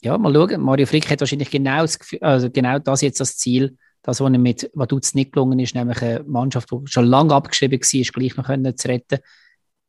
ja, 0.04 0.18
mal 0.18 0.34
schauen. 0.34 0.62
Mario 0.62 0.86
Frick 0.86 1.10
hat 1.10 1.20
wahrscheinlich 1.20 1.50
genau 1.50 1.82
das, 1.82 2.00
Gefühl, 2.00 2.20
also 2.22 2.50
genau 2.50 2.80
das 2.80 3.02
jetzt 3.02 3.20
als 3.20 3.38
Ziel, 3.38 3.78
das, 4.02 4.20
was 4.20 4.34
ihm 4.34 4.42
mit 4.42 4.70
Vaduz 4.74 5.14
nicht 5.14 5.32
gelungen 5.32 5.60
ist, 5.60 5.76
nämlich 5.76 6.02
eine 6.02 6.24
Mannschaft, 6.24 6.70
die 6.72 6.78
schon 6.86 7.06
lange 7.06 7.34
abgeschrieben 7.34 7.80
war, 7.80 8.12
gleich 8.14 8.38
noch 8.38 8.46
können 8.46 8.78
zu 8.78 8.88
retten. 8.88 9.20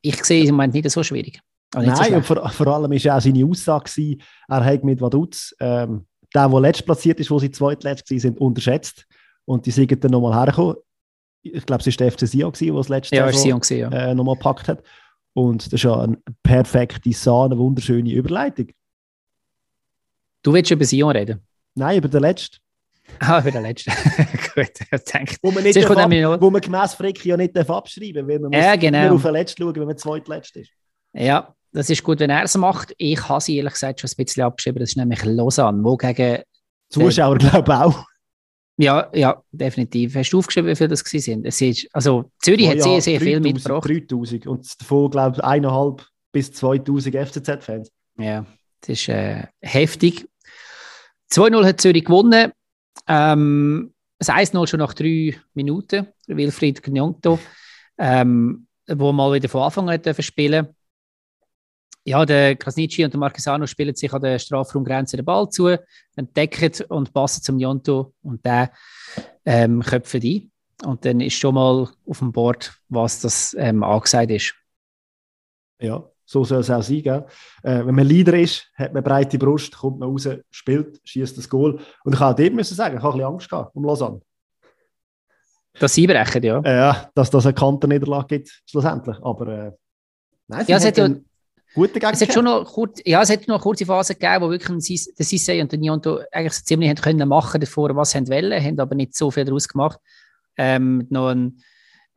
Ich 0.02 0.24
sehe 0.24 0.42
es 0.42 0.50
im 0.50 0.56
Moment 0.56 0.74
nicht 0.74 0.88
so 0.90 1.02
schwierig. 1.02 1.40
Nein, 1.74 1.96
so 1.96 2.14
und 2.14 2.24
vor, 2.24 2.48
vor, 2.50 2.66
allem 2.68 2.90
war 2.90 3.16
auch 3.16 3.20
seine 3.20 3.44
Aussage, 3.44 3.90
gewesen, 3.90 4.22
er 4.48 4.64
hat 4.64 4.84
mit 4.84 5.00
Vaduz 5.00 5.54
ähm, 5.58 6.06
der, 6.34 6.48
der 6.48 6.60
letzt 6.60 6.84
platziert 6.84 7.20
ist, 7.20 7.30
wo 7.30 7.38
sie 7.38 7.50
zweitletzt 7.50 8.08
sind, 8.08 8.38
unterschätzt. 8.38 9.06
Und 9.44 9.66
die 9.66 9.70
sind 9.70 10.02
dann 10.02 10.10
nochmal 10.10 10.38
hergekommen. 10.38 10.76
Ich 11.42 11.66
glaube, 11.66 11.82
es 11.84 11.86
war 11.86 11.92
der 11.92 12.12
FC 12.12 12.26
Sion, 12.26 12.52
der 12.58 12.74
das 12.74 12.88
letzte 12.88 13.16
Jahr 13.16 13.32
so, 13.32 13.74
ja. 13.74 13.88
äh, 13.90 14.14
nochmal 14.14 14.34
gepackt 14.36 14.68
hat. 14.68 14.82
Und 15.34 15.66
das 15.66 15.72
ist 15.72 15.82
ja 15.82 16.00
eine 16.00 16.18
perfekte, 16.42 17.12
Sahne, 17.12 17.58
wunderschöne 17.58 18.10
Überleitung. 18.10 18.68
Du 20.44 20.52
willst 20.52 20.70
über 20.70 20.84
Sion 20.84 21.10
reden? 21.10 21.40
Nein, 21.74 21.98
über 21.98 22.08
den 22.08 22.20
letzten. 22.20 22.58
Ah, 23.18 23.42
für 23.42 23.50
den 23.50 23.62
letzten. 23.62 23.90
Gut, 24.54 24.70
ich 24.80 25.04
denke. 25.12 25.36
Wo 25.42 25.50
man, 25.50 25.62
nicht 25.62 25.76
darf, 25.76 25.90
ab, 25.90 26.40
wo 26.40 26.50
man 26.50 26.60
gemäss 26.60 26.94
Frick 26.94 27.24
ja 27.24 27.36
nicht 27.36 27.56
abschreiben 27.56 28.14
darf, 28.14 28.28
weil 28.28 28.38
man 28.38 28.52
ja, 28.52 28.76
genau. 28.76 29.08
nur 29.08 29.16
auf 29.16 29.22
den 29.22 29.32
letzten 29.32 29.62
schauen, 29.62 29.76
wenn 29.76 29.86
man 29.86 29.98
zweitletzt 29.98 30.56
ist. 30.56 30.70
Ja, 31.12 31.54
das 31.72 31.90
ist 31.90 32.02
gut, 32.02 32.20
wenn 32.20 32.30
er 32.30 32.44
es 32.44 32.56
macht. 32.56 32.94
Ich 32.96 33.28
habe 33.28 33.42
sie 33.42 33.58
ehrlich 33.58 33.74
gesagt 33.74 34.00
schon 34.00 34.08
ein 34.08 34.24
bisschen 34.24 34.42
abgeschrieben. 34.42 34.80
Das 34.80 34.90
ist 34.90 34.96
nämlich 34.96 35.22
Lausanne, 35.22 35.84
wo 35.84 35.96
gegen... 35.96 36.42
Zuschauer, 36.88 37.36
glaube 37.36 37.72
ich, 37.72 37.78
auch. 37.78 38.06
Ja, 38.78 39.10
ja, 39.12 39.42
definitiv. 39.52 40.14
Hast 40.14 40.30
du 40.30 40.38
aufgeschrieben, 40.38 40.70
wie 40.70 40.76
viele 40.76 40.88
das 40.88 41.04
waren? 41.04 41.44
Es 41.44 41.60
ist, 41.60 41.86
also 41.92 42.30
Zürich 42.40 42.66
oh, 42.66 42.70
hat 42.70 42.76
ja, 42.78 42.82
sehr, 42.82 43.00
sehr 43.02 43.18
3000, 43.18 43.20
viel 43.20 43.40
mitgebracht. 43.40 43.88
3000 43.88 44.46
und 44.46 44.80
davon, 44.80 45.10
glaube 45.10 45.36
ich, 45.36 45.44
eineinhalb 45.44 46.06
bis 46.32 46.52
2000 46.52 47.14
FCZ-Fans. 47.16 47.92
Ja, 48.18 48.46
das 48.80 48.88
ist 48.88 49.08
äh, 49.08 49.44
heftig. 49.60 50.26
2-0 51.34 51.66
hat 51.66 51.80
Zürich 51.80 52.04
gewonnen. 52.04 52.52
Ähm, 53.08 53.92
das 54.18 54.28
1-0 54.28 54.66
schon 54.66 54.80
nach 54.80 54.94
drei 54.94 55.36
Minuten, 55.54 56.06
Wilfried 56.26 56.82
Gnonto, 56.82 57.38
ähm, 57.98 58.66
wo 58.86 59.12
mal 59.12 59.32
wieder 59.32 59.48
von 59.48 59.62
Anfang 59.62 59.90
an 59.90 60.00
spielen 60.20 60.68
ja, 62.04 62.24
der 62.24 62.56
Krasnitschi 62.56 63.04
und 63.04 63.12
der 63.14 63.20
Marquesano 63.20 63.66
spielen 63.66 63.94
sich 63.94 64.12
an 64.12 64.20
der 64.20 64.38
Strafraumgrenze 64.38 65.16
den 65.16 65.24
Ball 65.24 65.48
zu, 65.48 65.76
entdecken 66.16 66.84
und 66.88 67.12
passen 67.12 67.42
zum 67.42 67.58
Jonto 67.58 68.14
und 68.22 68.44
der 68.44 68.72
ähm, 69.44 69.80
köpft 69.82 70.22
ein. 70.22 70.50
Und 70.84 71.04
dann 71.04 71.20
ist 71.20 71.34
schon 71.34 71.54
mal 71.54 71.88
auf 72.06 72.18
dem 72.18 72.32
Board, 72.32 72.74
was 72.88 73.20
das 73.20 73.56
ähm, 73.58 73.82
angesagt 73.82 74.30
ist. 74.30 74.54
Ja, 75.80 76.04
So 76.24 76.44
soll 76.44 76.60
es 76.60 76.70
auch 76.70 76.82
sein. 76.82 77.02
Gell? 77.02 77.26
Äh, 77.62 77.84
wenn 77.86 77.94
man 77.94 78.06
Leader 78.06 78.38
ist, 78.38 78.70
hat 78.74 78.94
man 78.94 79.02
breite 79.02 79.38
Brust, 79.38 79.76
kommt 79.76 79.98
man 79.98 80.08
raus, 80.08 80.28
spielt, 80.50 81.00
schießt 81.04 81.36
das 81.36 81.48
Goal. 81.48 81.78
Und 82.04 82.12
ich 82.12 82.18
kann 82.18 82.32
auch 82.32 82.36
dem 82.36 82.54
müssen 82.54 82.74
sagen, 82.74 82.96
ich 82.96 83.02
habe 83.02 83.14
ein 83.14 83.18
bisschen 83.18 83.32
Angst 83.32 83.50
gehabt 83.50 83.76
um 83.76 83.84
Lausanne. 83.84 84.20
Dass 85.78 85.92
sie 85.92 86.06
brechen, 86.06 86.42
ja. 86.42 86.60
Äh, 86.60 86.76
ja, 86.76 87.10
dass 87.14 87.30
das 87.30 87.46
eine 87.46 87.54
Kanterniederlage 87.54 88.38
gibt, 88.38 88.62
schlussendlich. 88.70 89.16
Aber 89.22 89.48
äh, 89.48 89.72
nein, 90.48 90.64
ja, 90.68 90.76
es 90.76 90.86
hat 90.86 90.96
ja 90.96 91.08
gute 91.74 92.00
es 92.00 92.20
hat 92.20 92.32
schon 92.32 92.44
noch 92.44 92.64
kurz, 92.64 93.00
ja, 93.04 93.20
es 93.20 93.30
hat 93.30 93.48
noch 93.48 93.56
eine 93.56 93.62
kurze 93.62 93.84
Phase 93.84 94.14
gegeben, 94.14 94.44
wo 94.44 94.50
wirklich 94.50 95.14
der 95.18 95.26
Sissé 95.26 95.60
und 95.60 95.72
der 95.72 95.78
Nionto 95.78 96.20
eigentlich 96.30 96.52
so 96.52 96.62
ziemlich 96.62 96.88
haben 96.88 97.00
können 97.00 97.28
machen 97.28 97.60
davor, 97.60 97.94
was 97.96 98.12
sie 98.12 98.28
wollen, 98.28 98.62
haben 98.62 98.78
aber 98.78 98.94
nicht 98.94 99.16
so 99.16 99.30
viel 99.30 99.44
daraus 99.44 99.66
gemacht. 99.66 99.98
Ähm, 100.56 101.06
noch 101.10 101.28
ein, 101.28 101.60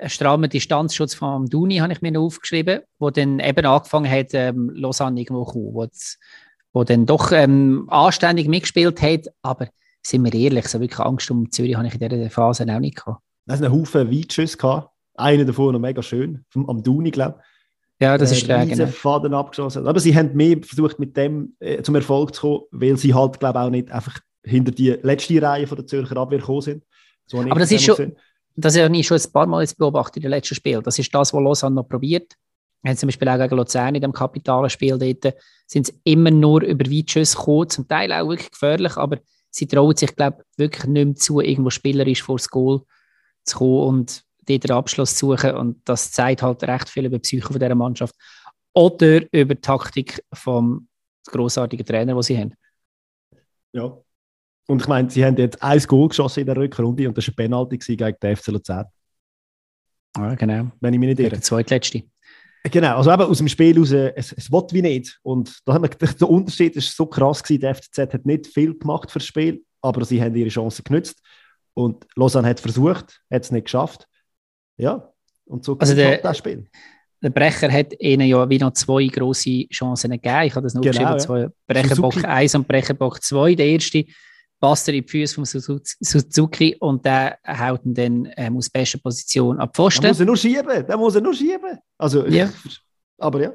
strammer 0.06 0.48
Distanzschutz 0.48 1.16
vom 1.16 1.48
Duni 1.48 1.78
habe 1.78 1.94
ich 1.94 2.02
mir 2.02 2.12
noch 2.12 2.26
aufgeschrieben, 2.26 2.82
wo 3.00 3.10
dann 3.10 3.40
eben 3.40 3.66
angefangen 3.66 4.10
hat, 4.10 4.34
ähm, 4.34 4.70
Lausanne 4.74 5.20
irgendwo 5.20 5.46
zu 5.46 5.52
kommen, 5.52 5.74
wo, 5.74 5.88
wo 6.74 6.84
dann 6.84 7.06
doch 7.06 7.32
ähm, 7.32 7.88
anständig 7.90 8.48
mitgespielt 8.48 9.02
hat, 9.02 9.28
aber 9.42 9.68
sind 10.02 10.24
wir 10.24 10.34
ehrlich, 10.34 10.68
so 10.68 10.80
wirklich 10.80 11.00
Angst 11.00 11.30
um 11.32 11.52
Zürich 11.52 11.76
habe 11.76 11.88
ich 11.88 12.00
in 12.00 12.08
dieser 12.08 12.30
Phase 12.30 12.64
auch 12.64 12.80
nicht 12.80 12.98
gehabt. 12.98 13.22
Es 13.48 13.62
einen 13.62 13.74
Haufen 13.74 14.12
Weitschüsse 14.12 14.58
gehabt. 14.58 14.90
Einer 15.16 15.46
davon 15.46 15.74
noch 15.74 15.80
mega 15.80 16.04
schön, 16.04 16.46
vom, 16.50 16.70
am 16.70 16.84
Duni, 16.84 17.12
glaube 17.12 17.40
ich. 17.40 17.46
Ja, 18.00 18.18
das 18.18 18.32
ist 18.32 18.48
der 18.48 18.66
genau. 18.66 18.86
Faden 18.88 19.34
abgeschossen. 19.34 19.88
Aber 19.88 20.00
sie 20.00 20.16
haben 20.16 20.36
mehr 20.36 20.58
versucht, 20.62 21.00
mit 21.00 21.18
dem 21.18 21.56
äh, 21.60 21.82
zum 21.82 21.96
Erfolg 21.96 22.36
zu 22.36 22.42
kommen, 22.42 22.64
weil 22.72 22.98
sie 22.98 23.16
halt, 23.16 23.40
glaube 23.40 23.58
ich, 23.58 23.66
auch 23.66 23.70
nicht 23.72 23.92
einfach 23.92 24.20
hinter 24.44 24.72
die 24.72 24.92
letzte 25.02 25.42
Reihe 25.42 25.66
von 25.66 25.78
der 25.78 25.88
Zürcher 25.88 26.16
Abwehr 26.18 26.40
gekommen 26.40 26.62
sind. 26.62 26.84
So 27.26 27.40
Aber 27.40 27.60
das 27.60 27.72
ist 27.72 27.84
schon, 27.84 28.16
das 28.58 28.78
habe 28.78 28.98
ich 28.98 29.08
schon 29.08 29.18
ein 29.18 29.32
paar 29.32 29.46
Mal 29.46 29.62
jetzt 29.62 29.78
beobachtet 29.78 30.18
in 30.18 30.24
den 30.24 30.32
letzten 30.32 30.56
Spielen. 30.56 30.82
Das 30.84 30.98
ist 30.98 31.14
das, 31.14 31.34
was 31.34 31.42
Lausanne 31.42 31.76
noch 31.76 31.88
probiert. 31.88 32.34
Haben 32.86 32.98
zum 32.98 33.08
Beispiel 33.08 33.30
auch 33.30 33.38
gegen 33.38 33.56
Luzern 33.56 33.96
in 33.96 34.02
dem 34.02 34.14
Kapitalspiel 34.14 34.98
dort, 34.98 35.36
sind 35.68 35.88
sie 35.88 35.94
immer 36.04 36.32
nur 36.32 36.64
über 36.64 36.90
Weitschüsse 36.90 37.38
gekommen, 37.38 37.70
zum 37.70 37.88
Teil 37.88 38.12
auch 38.12 38.28
wirklich 38.28 38.52
gefährlich, 38.52 38.98
aber 38.98 39.20
sie 39.50 39.68
trauen 39.68 39.96
sich, 39.96 40.16
glaube 40.16 40.38
ich, 40.40 40.58
wirklich 40.58 40.86
nicht 40.86 41.06
mehr 41.06 41.16
zu, 41.16 41.40
irgendwo 41.40 41.70
spielerisch 41.70 42.24
vor 42.24 42.38
das 42.38 42.50
Goal 42.50 42.82
zu 43.44 43.58
kommen 43.58 43.88
und 43.88 44.24
dort 44.48 44.64
den 44.64 44.72
Abschluss 44.72 45.16
zu 45.16 45.32
suchen. 45.32 45.52
Und 45.52 45.88
das 45.88 46.12
zeigt 46.12 46.42
halt 46.42 46.64
recht 46.64 46.90
viel 46.90 47.06
über 47.06 47.18
die 47.18 47.22
Psyche 47.22 47.48
von 47.48 47.60
dieser 47.60 47.76
Mannschaft. 47.76 48.16
Oder 48.74 49.22
über 49.32 49.56
die 49.56 49.62
Taktik 49.62 50.24
vom 50.34 50.88
grossartigen 51.28 51.86
Trainer, 51.86 52.14
den 52.14 52.22
sie 52.22 52.38
haben. 52.38 52.54
Ja. 53.74 53.98
Und 54.68 54.82
ich 54.82 54.88
meine, 54.88 55.10
sie 55.10 55.26
haben 55.26 55.38
jetzt 55.38 55.62
ein 55.64 55.80
Goal 55.80 56.10
geschossen 56.10 56.42
in 56.42 56.46
der 56.46 56.58
Rückrunde 56.58 57.08
und 57.08 57.18
das 57.18 57.28
war 57.28 57.34
ein 57.34 57.36
Penalty 57.36 57.78
gegen 57.78 58.16
den 58.22 58.36
FC 58.36 58.48
Luzern. 58.48 58.86
Ja, 60.18 60.36
genau. 60.36 60.72
Wenn 60.80 60.94
ich 60.94 61.00
mich 61.00 61.10
nicht 61.10 61.20
irre. 61.20 61.30
Der 61.32 61.42
zweitletzte. 61.42 62.04
Genau, 62.64 62.98
also 62.98 63.12
eben 63.12 63.24
aus 63.24 63.38
dem 63.38 63.48
Spiel 63.48 63.78
raus, 63.78 63.92
es, 63.92 64.34
es 64.34 64.52
will 64.52 64.64
wie 64.72 64.82
nicht. 64.82 65.20
Und 65.24 65.62
da 65.66 65.74
haben 65.74 65.84
wir, 65.84 65.90
der 66.20 66.30
Unterschied 66.30 66.76
ist 66.76 66.96
so 66.96 67.06
krass 67.06 67.42
gewesen, 67.42 67.62
der 67.62 67.76
FCZ 67.76 67.98
hat 68.14 68.26
nicht 68.26 68.48
viel 68.48 68.78
gemacht 68.78 69.10
für 69.10 69.20
das 69.20 69.26
Spiel, 69.26 69.64
aber 69.82 70.04
sie 70.04 70.22
haben 70.22 70.36
ihre 70.36 70.50
Chancen 70.50 70.84
genützt. 70.84 71.22
Und 71.74 72.06
Lausanne 72.16 72.50
hat 72.50 72.60
versucht, 72.60 73.22
hat 73.32 73.44
es 73.44 73.52
nicht 73.52 73.66
geschafft. 73.66 74.08
Ja, 74.78 75.14
und 75.46 75.64
so 75.64 75.78
also 75.78 75.96
der, 75.96 76.18
das 76.18 76.40
Spiel. 76.40 76.68
Der 77.22 77.30
Brecher 77.30 77.72
hat 77.72 77.94
ihnen 78.00 78.28
ja 78.28 78.48
wie 78.50 78.60
noch 78.60 78.74
zwei 78.74 79.06
große 79.06 79.68
Chancen 79.70 80.12
gegeben. 80.12 80.44
Ich 80.44 80.56
habe 80.56 80.66
das 80.66 80.74
noch 80.74 80.82
genau, 80.82 81.16
geschrieben, 81.16 81.40
ja. 81.42 81.50
Brecherbock 81.66 82.24
1 82.24 82.56
und 82.56 82.68
Brecherbock 82.68 83.24
2. 83.24 83.56
Der 83.56 83.66
erste 83.68 84.06
passt 84.60 84.88
er 84.88 84.96
in 84.96 85.04
die 85.04 85.10
Füße 85.10 85.36
von 85.36 85.46
Suzuki 85.46 86.76
und 86.80 87.06
der 87.06 87.38
haut 87.46 87.86
ihn 87.86 87.94
dann 87.94 88.30
ähm, 88.36 88.58
aus 88.58 88.70
bester 88.70 89.00
Position 89.00 89.60
ab 89.60 89.76
Pfosten. 89.76 90.02
Der 90.02 90.12
muss 90.12 90.20
er 90.20 90.26
nur 90.26 90.38
schieben, 90.38 90.88
der 90.88 90.98
muss 90.98 91.16
er 91.16 91.22
nur 91.22 91.34
schieben. 91.34 91.78
Also, 91.98 92.26
ja. 92.28 92.50
aber 93.18 93.42
ja. 93.42 93.52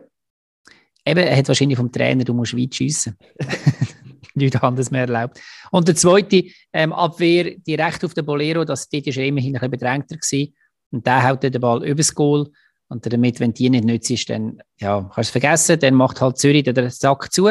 Eben, 1.05 1.20
er 1.20 1.36
hat 1.36 1.48
wahrscheinlich 1.48 1.76
vom 1.76 1.90
Trainer, 1.90 2.22
du 2.22 2.32
musst 2.32 2.57
weit 2.57 2.74
schiessen. 2.74 3.16
nichts 4.34 4.62
anderes 4.62 4.90
mehr 4.90 5.03
erlaubt. 5.03 5.40
Und 5.70 5.88
der 5.88 5.96
zweite 5.96 6.44
ähm, 6.72 6.92
Abwehr 6.92 7.57
direkt 7.59 8.05
auf 8.05 8.14
den 8.14 8.24
Bolero, 8.24 8.64
das, 8.64 8.88
dort 8.88 9.07
war 9.07 9.16
er 9.16 9.26
immerhin 9.26 9.57
ein 9.57 9.61
bisschen 9.61 9.70
bedrängter. 9.70 10.16
Gewesen. 10.16 10.55
Und 10.90 11.07
der 11.07 11.28
haut 11.28 11.42
den 11.42 11.61
Ball 11.61 11.84
übers 11.84 12.14
Goal. 12.14 12.48
Und 12.88 13.11
damit, 13.11 13.40
wenn 13.40 13.55
die 13.55 13.70
nicht 13.70 13.84
nützt, 13.84 14.28
dann 14.28 14.62
ja, 14.78 15.00
kannst 15.00 15.16
du 15.16 15.20
es 15.20 15.30
vergessen. 15.30 15.78
Dann 15.80 15.94
macht 15.94 16.20
halt 16.20 16.38
Zürich 16.38 16.64
den 16.64 16.90
Sack 16.90 17.32
zu. 17.32 17.50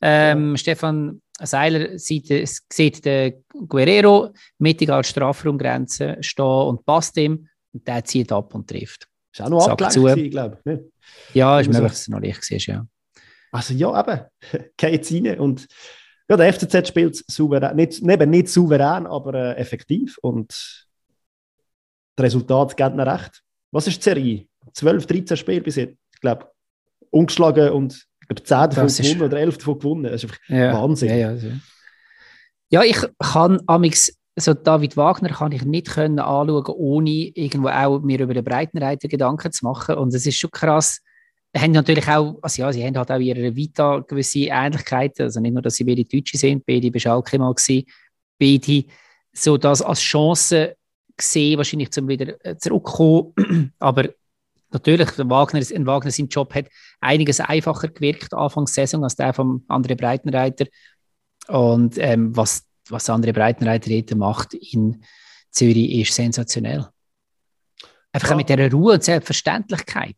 Ähm, 0.00 0.50
ja. 0.50 0.56
Stefan 0.56 1.20
Seiler 1.38 1.98
sieht, 1.98 2.28
sieht 2.72 3.04
den 3.04 3.44
Guerrero 3.68 4.32
mittig 4.58 4.90
als 4.90 5.08
Strafraumgrenze 5.10 6.16
stehen 6.20 6.44
und 6.44 6.84
passt 6.86 7.16
ihm. 7.16 7.48
Und 7.72 7.86
der 7.86 8.04
zieht 8.04 8.32
ab 8.32 8.54
und 8.54 8.68
trifft. 8.68 9.06
Ist 9.32 9.42
auch 9.42 9.50
noch 9.50 9.68
abgelenkt, 9.68 10.30
glaube 10.30 10.58
ich. 10.64 11.34
Ja, 11.34 11.60
ist 11.60 11.66
möglich, 11.66 11.88
dass 11.88 12.00
es 12.00 12.08
noch 12.08 12.20
leicht 12.20 12.50
war, 12.50 12.74
ja. 12.74 12.86
Also 13.52 13.74
ja, 13.74 14.00
eben, 14.00 14.70
geht 14.76 15.12
rein. 15.12 15.40
Und 15.40 15.66
ja, 16.28 16.36
der 16.36 16.52
FCZ 16.52 16.88
spielt 16.88 17.22
souverän, 17.30 17.76
nicht, 17.76 18.00
eben 18.02 18.30
nicht 18.30 18.48
souverän, 18.48 19.06
aber 19.06 19.34
äh, 19.34 19.56
effektiv. 19.56 20.18
Und 20.22 20.48
das 22.16 22.24
Resultat 22.24 22.76
geht 22.76 22.94
mir 22.94 23.06
recht. 23.06 23.42
Was 23.72 23.86
ist 23.86 23.98
die 23.98 24.02
Serie? 24.02 24.46
12, 24.72 25.06
13 25.06 25.36
Spiele 25.36 25.60
bis 25.60 25.76
jetzt, 25.76 25.96
ich 26.14 26.20
glaube, 26.20 26.50
ungeschlagen 27.10 27.70
und 27.70 28.06
glaube, 28.26 28.42
10 28.42 28.56
davon 28.56 28.84
das 28.84 28.96
gewonnen 28.98 29.22
oder 29.22 29.38
11 29.38 29.58
davon 29.58 29.78
gewonnen. 29.78 30.02
Das 30.04 30.14
ist 30.14 30.24
einfach 30.24 30.38
ja, 30.48 30.72
Wahnsinn. 30.72 31.08
Ja, 31.08 31.16
ja, 31.16 31.28
also. 31.28 31.48
ja, 32.70 32.82
ich 32.82 32.98
kann 33.18 33.60
amix 33.66 34.12
so 34.38 34.52
David 34.52 34.96
Wagner 34.98 35.30
kann 35.30 35.52
ich 35.52 35.64
nicht 35.64 35.88
können 35.88 36.18
anschauen, 36.18 36.66
ohne 36.76 37.10
irgendwo 37.10 37.68
auch 37.68 38.00
mir 38.00 38.20
über 38.20 38.34
den 38.34 38.44
Breitenreiter 38.44 39.08
Gedanken 39.08 39.50
zu 39.50 39.64
machen. 39.64 39.94
Und 39.96 40.12
es 40.12 40.26
ist 40.26 40.38
schon 40.38 40.50
krass, 40.50 41.00
haben 41.56 41.72
natürlich 41.72 42.06
auch, 42.08 42.38
also 42.42 42.62
ja, 42.62 42.72
sie 42.72 42.84
haben 42.84 42.96
halt 42.96 43.10
auch 43.10 43.18
ihre 43.18 43.56
Vita 43.56 44.00
gewisse 44.00 44.40
Ähnlichkeiten, 44.40 45.22
also 45.22 45.40
nicht 45.40 45.52
nur, 45.52 45.62
dass 45.62 45.76
sie 45.76 45.84
beide 45.84 46.04
Deutsche 46.04 46.36
sind, 46.36 46.66
beide 46.66 46.90
bei 46.90 46.98
Schalke 46.98 47.38
mal 47.38 47.54
gewesen, 47.54 47.84
beide 48.38 48.84
so 49.32 49.56
das 49.56 49.82
als 49.82 50.00
Chance 50.00 50.76
gesehen, 51.16 51.56
wahrscheinlich 51.56 51.90
zum 51.90 52.08
wieder 52.08 52.34
äh, 52.44 52.56
zurückkommen, 52.58 53.72
aber 53.78 54.10
natürlich, 54.70 55.08
Wagner, 55.18 55.60
ein 55.74 55.86
Wagner 55.86 56.10
sein 56.10 56.28
Job 56.28 56.54
hat 56.54 56.66
einiges 57.00 57.40
einfacher 57.40 57.88
gewirkt 57.88 58.34
Anfangs 58.34 58.74
Saison 58.74 59.04
als 59.04 59.16
der 59.16 59.32
vom 59.32 59.64
André 59.68 59.96
Breitenreiter 59.96 60.66
und 61.48 61.96
ähm, 61.98 62.36
was, 62.36 62.64
was 62.88 63.08
André 63.08 63.32
Breitenreiter 63.32 63.94
heute 63.94 64.16
macht 64.16 64.54
in 64.54 65.02
Zürich 65.50 66.00
ist 66.00 66.14
sensationell. 66.14 66.86
Einfach 68.12 68.30
ja. 68.30 68.36
mit 68.36 68.48
der 68.48 68.70
Ruhe 68.72 68.94
und 68.94 69.04
Selbstverständlichkeit 69.04 70.16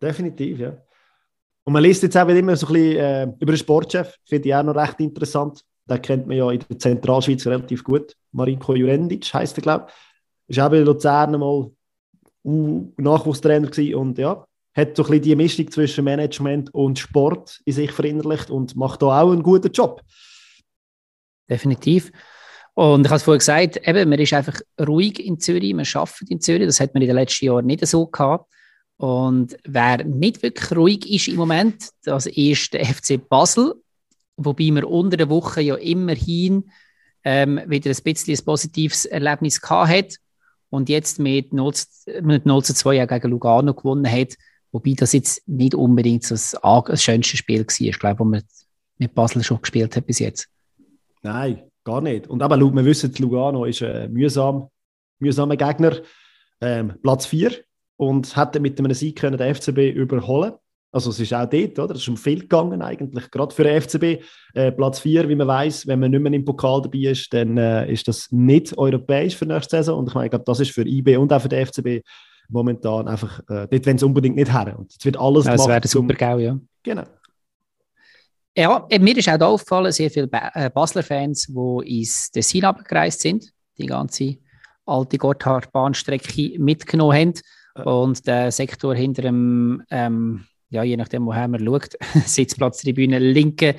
definitiv, 0.00 0.58
ja. 0.60 0.76
Und 1.64 1.72
man 1.72 1.82
liest 1.82 2.02
jetzt 2.02 2.16
auch 2.16 2.28
immer 2.28 2.56
so 2.56 2.66
ein 2.68 2.72
bisschen 2.72 2.96
äh, 2.96 3.24
über 3.40 3.52
den 3.52 3.58
Sportchef, 3.58 4.14
finde 4.24 4.48
ich 4.48 4.54
auch 4.54 4.62
noch 4.62 4.74
recht 4.74 5.00
interessant. 5.00 5.62
Den 5.84 6.02
kennt 6.02 6.26
man 6.26 6.36
ja 6.36 6.50
in 6.50 6.60
der 6.60 6.78
Zentralschweiz 6.78 7.46
relativ 7.46 7.84
gut. 7.84 8.14
Marinko 8.32 8.74
Jurendic 8.74 9.32
heisst 9.34 9.58
er, 9.58 9.62
glaube 9.62 9.86
ich. 9.88 10.56
Ist 10.56 10.60
auch 10.60 10.70
bei 10.70 10.78
Luzern 10.78 11.38
mal 11.38 11.70
Nachwuchstrainer 12.96 13.68
gewesen 13.68 13.94
und 13.94 14.18
ja, 14.18 14.44
hat 14.74 14.96
so 14.96 15.02
ein 15.02 15.10
bisschen 15.10 15.22
die 15.22 15.36
Mischung 15.36 15.70
zwischen 15.70 16.04
Management 16.04 16.72
und 16.74 16.98
Sport 16.98 17.60
in 17.64 17.72
sich 17.72 17.92
verinnerlicht 17.92 18.50
und 18.50 18.76
macht 18.76 19.02
da 19.02 19.20
auch 19.20 19.32
einen 19.32 19.42
guten 19.42 19.72
Job. 19.72 20.02
Definitiv. 21.48 22.12
Und 22.74 23.06
ich 23.06 23.10
habe 23.10 23.16
es 23.16 23.22
vorhin 23.24 23.38
gesagt, 23.38 23.88
eben, 23.88 24.08
man 24.08 24.18
ist 24.20 24.32
einfach 24.32 24.60
ruhig 24.80 25.24
in 25.24 25.40
Zürich, 25.40 25.74
man 25.74 25.86
arbeitet 25.92 26.30
in 26.30 26.40
Zürich, 26.40 26.66
das 26.66 26.80
hat 26.80 26.94
man 26.94 27.02
in 27.02 27.08
den 27.08 27.16
letzten 27.16 27.46
Jahren 27.46 27.66
nicht 27.66 27.84
so 27.86 28.06
gehabt. 28.06 28.52
Und 28.98 29.56
wer 29.64 30.04
nicht 30.04 30.42
wirklich 30.42 30.76
ruhig 30.76 31.10
ist 31.10 31.28
im 31.28 31.36
Moment, 31.36 31.88
das 32.04 32.26
ist 32.26 32.72
der 32.72 32.84
FC 32.84 33.28
Basel, 33.28 33.74
wobei 34.36 34.70
wir 34.70 34.88
unter 34.88 35.16
der 35.16 35.28
Woche 35.28 35.60
ja 35.60 35.74
immerhin 35.74 36.70
ähm, 37.24 37.60
wieder 37.66 37.90
ein 37.90 38.02
bisschen 38.04 38.34
ein 38.34 38.44
positives 38.44 39.04
Erlebnis 39.06 39.60
gehabt 39.60 39.90
hat 39.90 40.14
und 40.70 40.88
jetzt 40.88 41.18
mit 41.18 41.52
0, 41.52 41.72
mit 42.22 42.46
0 42.46 42.64
zu 42.64 42.74
2 42.74 43.06
gegen 43.06 43.30
Lugano 43.30 43.74
gewonnen 43.74 44.10
hat, 44.10 44.34
wobei 44.72 44.94
das 44.96 45.12
jetzt 45.12 45.46
nicht 45.48 45.74
unbedingt 45.74 46.30
das, 46.30 46.56
das 46.62 47.02
schönste 47.02 47.36
Spiel 47.36 47.66
war, 47.66 47.80
ich 47.80 47.98
glaube, 47.98 48.18
das 48.18 48.26
man 48.26 48.42
mit 48.98 49.14
Basel 49.14 49.42
schon 49.42 49.62
gespielt 49.62 49.96
hat 49.96 50.06
bis 50.06 50.18
jetzt. 50.18 50.48
Nein, 51.22 51.62
gar 51.84 52.00
nicht. 52.00 52.26
Und 52.26 52.42
aber 52.42 52.56
wir 52.56 52.84
wissen, 52.84 53.12
Lugano 53.18 53.64
ist 53.64 53.82
ein 53.82 54.12
mühsam, 54.12 54.68
mühsamer 55.18 55.56
Gegner. 55.56 55.96
Ähm, 56.60 56.94
Platz 57.02 57.26
4 57.26 57.52
und 57.96 58.36
hätte 58.36 58.60
mit 58.60 58.78
einem 58.78 58.92
Sieg 58.94 59.16
können 59.16 59.38
den 59.38 59.54
FCB 59.54 59.94
überholen 59.94 60.54
also 60.90 61.10
es 61.10 61.20
ist 61.20 61.34
auch 61.34 61.46
dort, 61.46 61.78
oder? 61.78 61.94
Es 61.94 62.02
ist 62.02 62.08
um 62.08 62.16
viel 62.16 62.40
gegangen 62.40 62.80
eigentlich, 62.80 63.30
gerade 63.30 63.54
für 63.54 63.64
den 63.64 63.80
FCB. 63.80 64.24
Äh, 64.54 64.72
Platz 64.72 65.00
4, 65.00 65.28
wie 65.28 65.34
man 65.34 65.46
weiß, 65.46 65.86
wenn 65.86 66.00
man 66.00 66.10
nicht 66.10 66.20
mehr 66.20 66.32
im 66.32 66.44
Pokal 66.44 66.80
dabei 66.82 67.10
ist, 67.10 67.32
dann 67.32 67.58
äh, 67.58 67.92
ist 67.92 68.08
das 68.08 68.32
nicht 68.32 68.76
europäisch 68.78 69.36
für 69.36 69.46
nächste 69.46 69.76
Saison. 69.76 69.98
Und 69.98 70.08
ich 70.08 70.14
meine, 70.14 70.26
ich 70.26 70.30
glaube, 70.30 70.46
das 70.46 70.60
ist 70.60 70.70
für 70.70 70.86
IB 70.86 71.16
und 71.16 71.32
auch 71.32 71.42
für 71.42 71.48
den 71.48 71.66
FCB 71.66 72.06
momentan 72.48 73.06
einfach, 73.06 73.40
äh, 73.50 73.68
dort 73.70 73.86
wenn 73.86 73.98
sie 73.98 74.06
unbedingt 74.06 74.36
nicht 74.36 74.52
her. 74.52 74.78
Und 74.78 74.90
es 74.90 75.04
wird 75.04 75.18
alles 75.18 75.44
ja, 75.44 75.52
gemacht. 75.52 75.68
Das 75.68 75.68
wäre 75.68 75.88
super 75.88 76.14
geil, 76.14 76.40
ja. 76.40 76.58
Genau. 76.82 77.04
Ja, 78.56 78.86
mir 78.98 79.16
ist 79.16 79.28
auch 79.28 79.40
aufgefallen, 79.40 79.92
sehr 79.92 80.10
viele 80.10 80.28
äh, 80.32 80.70
Basler 80.70 81.02
Fans, 81.02 81.46
die 81.46 81.98
ins 81.98 82.30
Tessin 82.30 82.64
abgereist 82.64 83.20
sind, 83.20 83.52
die 83.76 83.86
ganze 83.86 84.36
alte 84.84 85.18
Gotthardbahnstrecke 85.18 86.58
mitgenommen 86.58 87.16
haben 87.16 87.34
und 87.84 88.26
der 88.26 88.50
Sektor 88.50 88.94
hinter 88.94 89.22
dem 89.22 89.82
ähm, 89.90 90.44
ja, 90.70 90.82
je 90.82 90.96
nachdem, 90.96 91.26
woher 91.26 91.48
man 91.48 91.64
schaut, 91.64 91.96
Sitzplatztribüne, 92.26 93.18
linke 93.18 93.76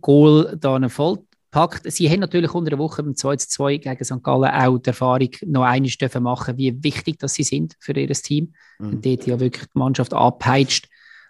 Goal 0.00 0.56
da 0.60 0.88
voll 0.88 1.18
packt. 1.50 1.90
Sie 1.90 2.10
haben 2.10 2.20
natürlich 2.20 2.52
unter 2.54 2.70
der 2.70 2.78
Woche 2.78 3.02
beim 3.02 3.14
2 3.14 3.36
2 3.36 3.76
gegen 3.78 4.04
St. 4.04 4.22
Gallen 4.22 4.50
auch 4.50 4.78
die 4.78 4.88
Erfahrung 4.88 5.30
noch 5.46 5.62
einmal 5.62 5.90
dürfen 5.90 6.22
machen, 6.22 6.58
wie 6.58 6.82
wichtig 6.82 7.18
dass 7.18 7.34
sie 7.34 7.42
sind 7.42 7.74
für 7.80 7.92
ihr 7.92 8.12
Team. 8.12 8.52
Mhm. 8.78 8.88
Und 8.88 9.06
dort 9.06 9.26
ja 9.26 9.40
wirklich 9.40 9.64
die 9.64 9.78
Mannschaft 9.78 10.12
abpeitscht. 10.12 10.88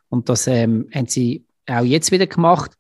Und 0.09 0.28
das 0.28 0.46
ähm, 0.46 0.88
haben 0.94 1.07
sie 1.07 1.44
auch 1.66 1.84
jetzt 1.84 2.11
wieder 2.11 2.26
gemacht. 2.26 2.72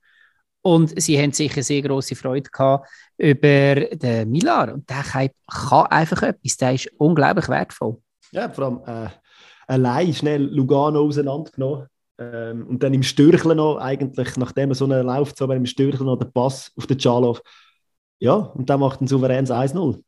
Und 0.62 1.00
sie 1.00 1.20
haben 1.20 1.32
sicher 1.32 1.62
sehr 1.62 1.82
große 1.82 2.16
Freude 2.16 2.50
gehabt 2.50 2.88
über 3.16 3.74
den 3.74 4.30
Milar. 4.30 4.74
Und 4.74 4.90
der 4.90 5.02
kann, 5.02 5.28
kann 5.46 5.86
einfach 5.86 6.22
etwas. 6.22 6.56
Der 6.56 6.74
ist 6.74 6.90
unglaublich 6.98 7.48
wertvoll. 7.48 7.98
Ja, 8.32 8.50
vor 8.50 8.64
allem 8.64 9.06
äh, 9.06 9.10
allein 9.66 10.12
schnell 10.12 10.42
Lugano 10.42 11.00
auseinandergenommen. 11.02 11.86
Ähm, 12.18 12.66
und 12.66 12.82
dann 12.82 12.94
im 12.94 13.02
Stürcheln 13.02 13.56
noch, 13.56 13.78
eigentlich, 13.78 14.36
nachdem 14.36 14.70
er 14.70 14.74
so 14.74 14.84
einen 14.84 15.06
Lauf 15.06 15.32
so 15.36 15.50
im 15.50 15.66
Stürcheln 15.66 16.06
noch 16.06 16.18
den 16.18 16.32
Pass 16.32 16.72
auf 16.76 16.86
den 16.86 16.98
Chalov. 16.98 17.42
Ja, 18.20 18.34
und 18.34 18.68
dann 18.68 18.80
macht 18.80 19.00
ein 19.00 19.06
souveränes 19.06 19.50
1-0. 19.50 20.02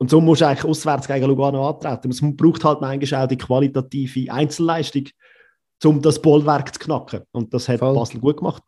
Und 0.00 0.10
so 0.10 0.20
musst 0.20 0.40
du 0.40 0.46
eigentlich 0.46 0.64
auswärts 0.64 1.08
gegen 1.08 1.26
Lugano 1.26 1.68
antreten. 1.68 2.10
Es 2.10 2.20
braucht 2.22 2.64
halt 2.64 2.80
manchmal 2.80 3.24
auch 3.24 3.28
die 3.28 3.36
qualitative 3.36 4.32
Einzelleistung, 4.32 5.06
um 5.84 6.00
das 6.00 6.22
Bollwerk 6.22 6.72
zu 6.72 6.80
knacken. 6.80 7.22
Und 7.32 7.52
das 7.52 7.68
hat 7.68 7.80
Voll. 7.80 7.94
Basel 7.94 8.20
gut 8.20 8.36
gemacht. 8.36 8.62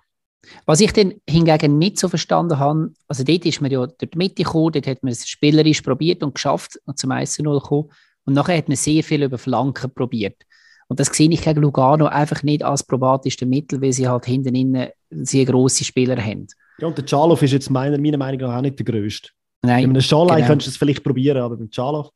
Was 0.67 0.81
ich 0.81 0.93
dann 0.93 1.15
hingegen 1.29 1.79
nicht 1.79 1.99
so 1.99 2.09
verstanden 2.09 2.59
habe, 2.59 2.93
also 3.07 3.23
dort 3.23 3.45
ist 3.45 3.61
man 3.61 3.71
ja 3.71 3.87
durch 3.87 4.11
die 4.11 4.19
Mitte 4.19 4.43
gekommen, 4.43 4.73
dort 4.73 4.87
hat 4.87 5.03
man 5.03 5.13
es 5.13 5.29
spielerisch 5.29 5.83
probiert 5.83 6.23
und 6.23 6.35
geschafft 6.35 6.81
und 6.87 6.99
zum 6.99 7.11
1-0 7.11 7.43
gekommen. 7.43 7.91
Und 8.25 8.35
nachher 8.35 8.57
hat 8.57 8.69
man 8.69 8.77
sehr 8.77 9.05
viel 9.05 9.23
über 9.23 9.39
Flanken 9.39 9.93
probiert. 9.93 10.43
Und 10.91 10.99
das 10.99 11.07
sehe 11.07 11.31
ich 11.31 11.43
gegen 11.43 11.61
Lugano 11.61 12.07
einfach 12.07 12.43
nicht 12.43 12.65
als 12.65 12.83
probateste 12.83 13.47
Mittel, 13.47 13.81
weil 13.81 13.93
sie 13.93 14.09
halt 14.09 14.27
hinten 14.27 14.57
innen 14.57 14.89
sehr 15.11 15.45
grosse 15.45 15.85
Spieler 15.85 16.17
haben. 16.21 16.49
Ja, 16.79 16.89
und 16.89 16.99
der 16.99 17.07
Chalov 17.07 17.41
ist 17.43 17.53
jetzt 17.53 17.71
meiner, 17.71 17.97
meiner 17.97 18.19
Meinung 18.19 18.41
nach 18.41 18.57
auch 18.57 18.61
nicht 18.61 18.77
der 18.77 18.85
Größte. 18.85 19.29
Nein. 19.63 19.83
Mit 19.83 19.91
einem 19.91 20.01
Schalai 20.01 20.37
genau. 20.37 20.49
könntest 20.49 20.67
du 20.67 20.71
es 20.73 20.77
vielleicht 20.77 21.05
probieren, 21.05 21.37
aber 21.37 21.57
mit 21.57 21.71
Chalov. 21.71 22.11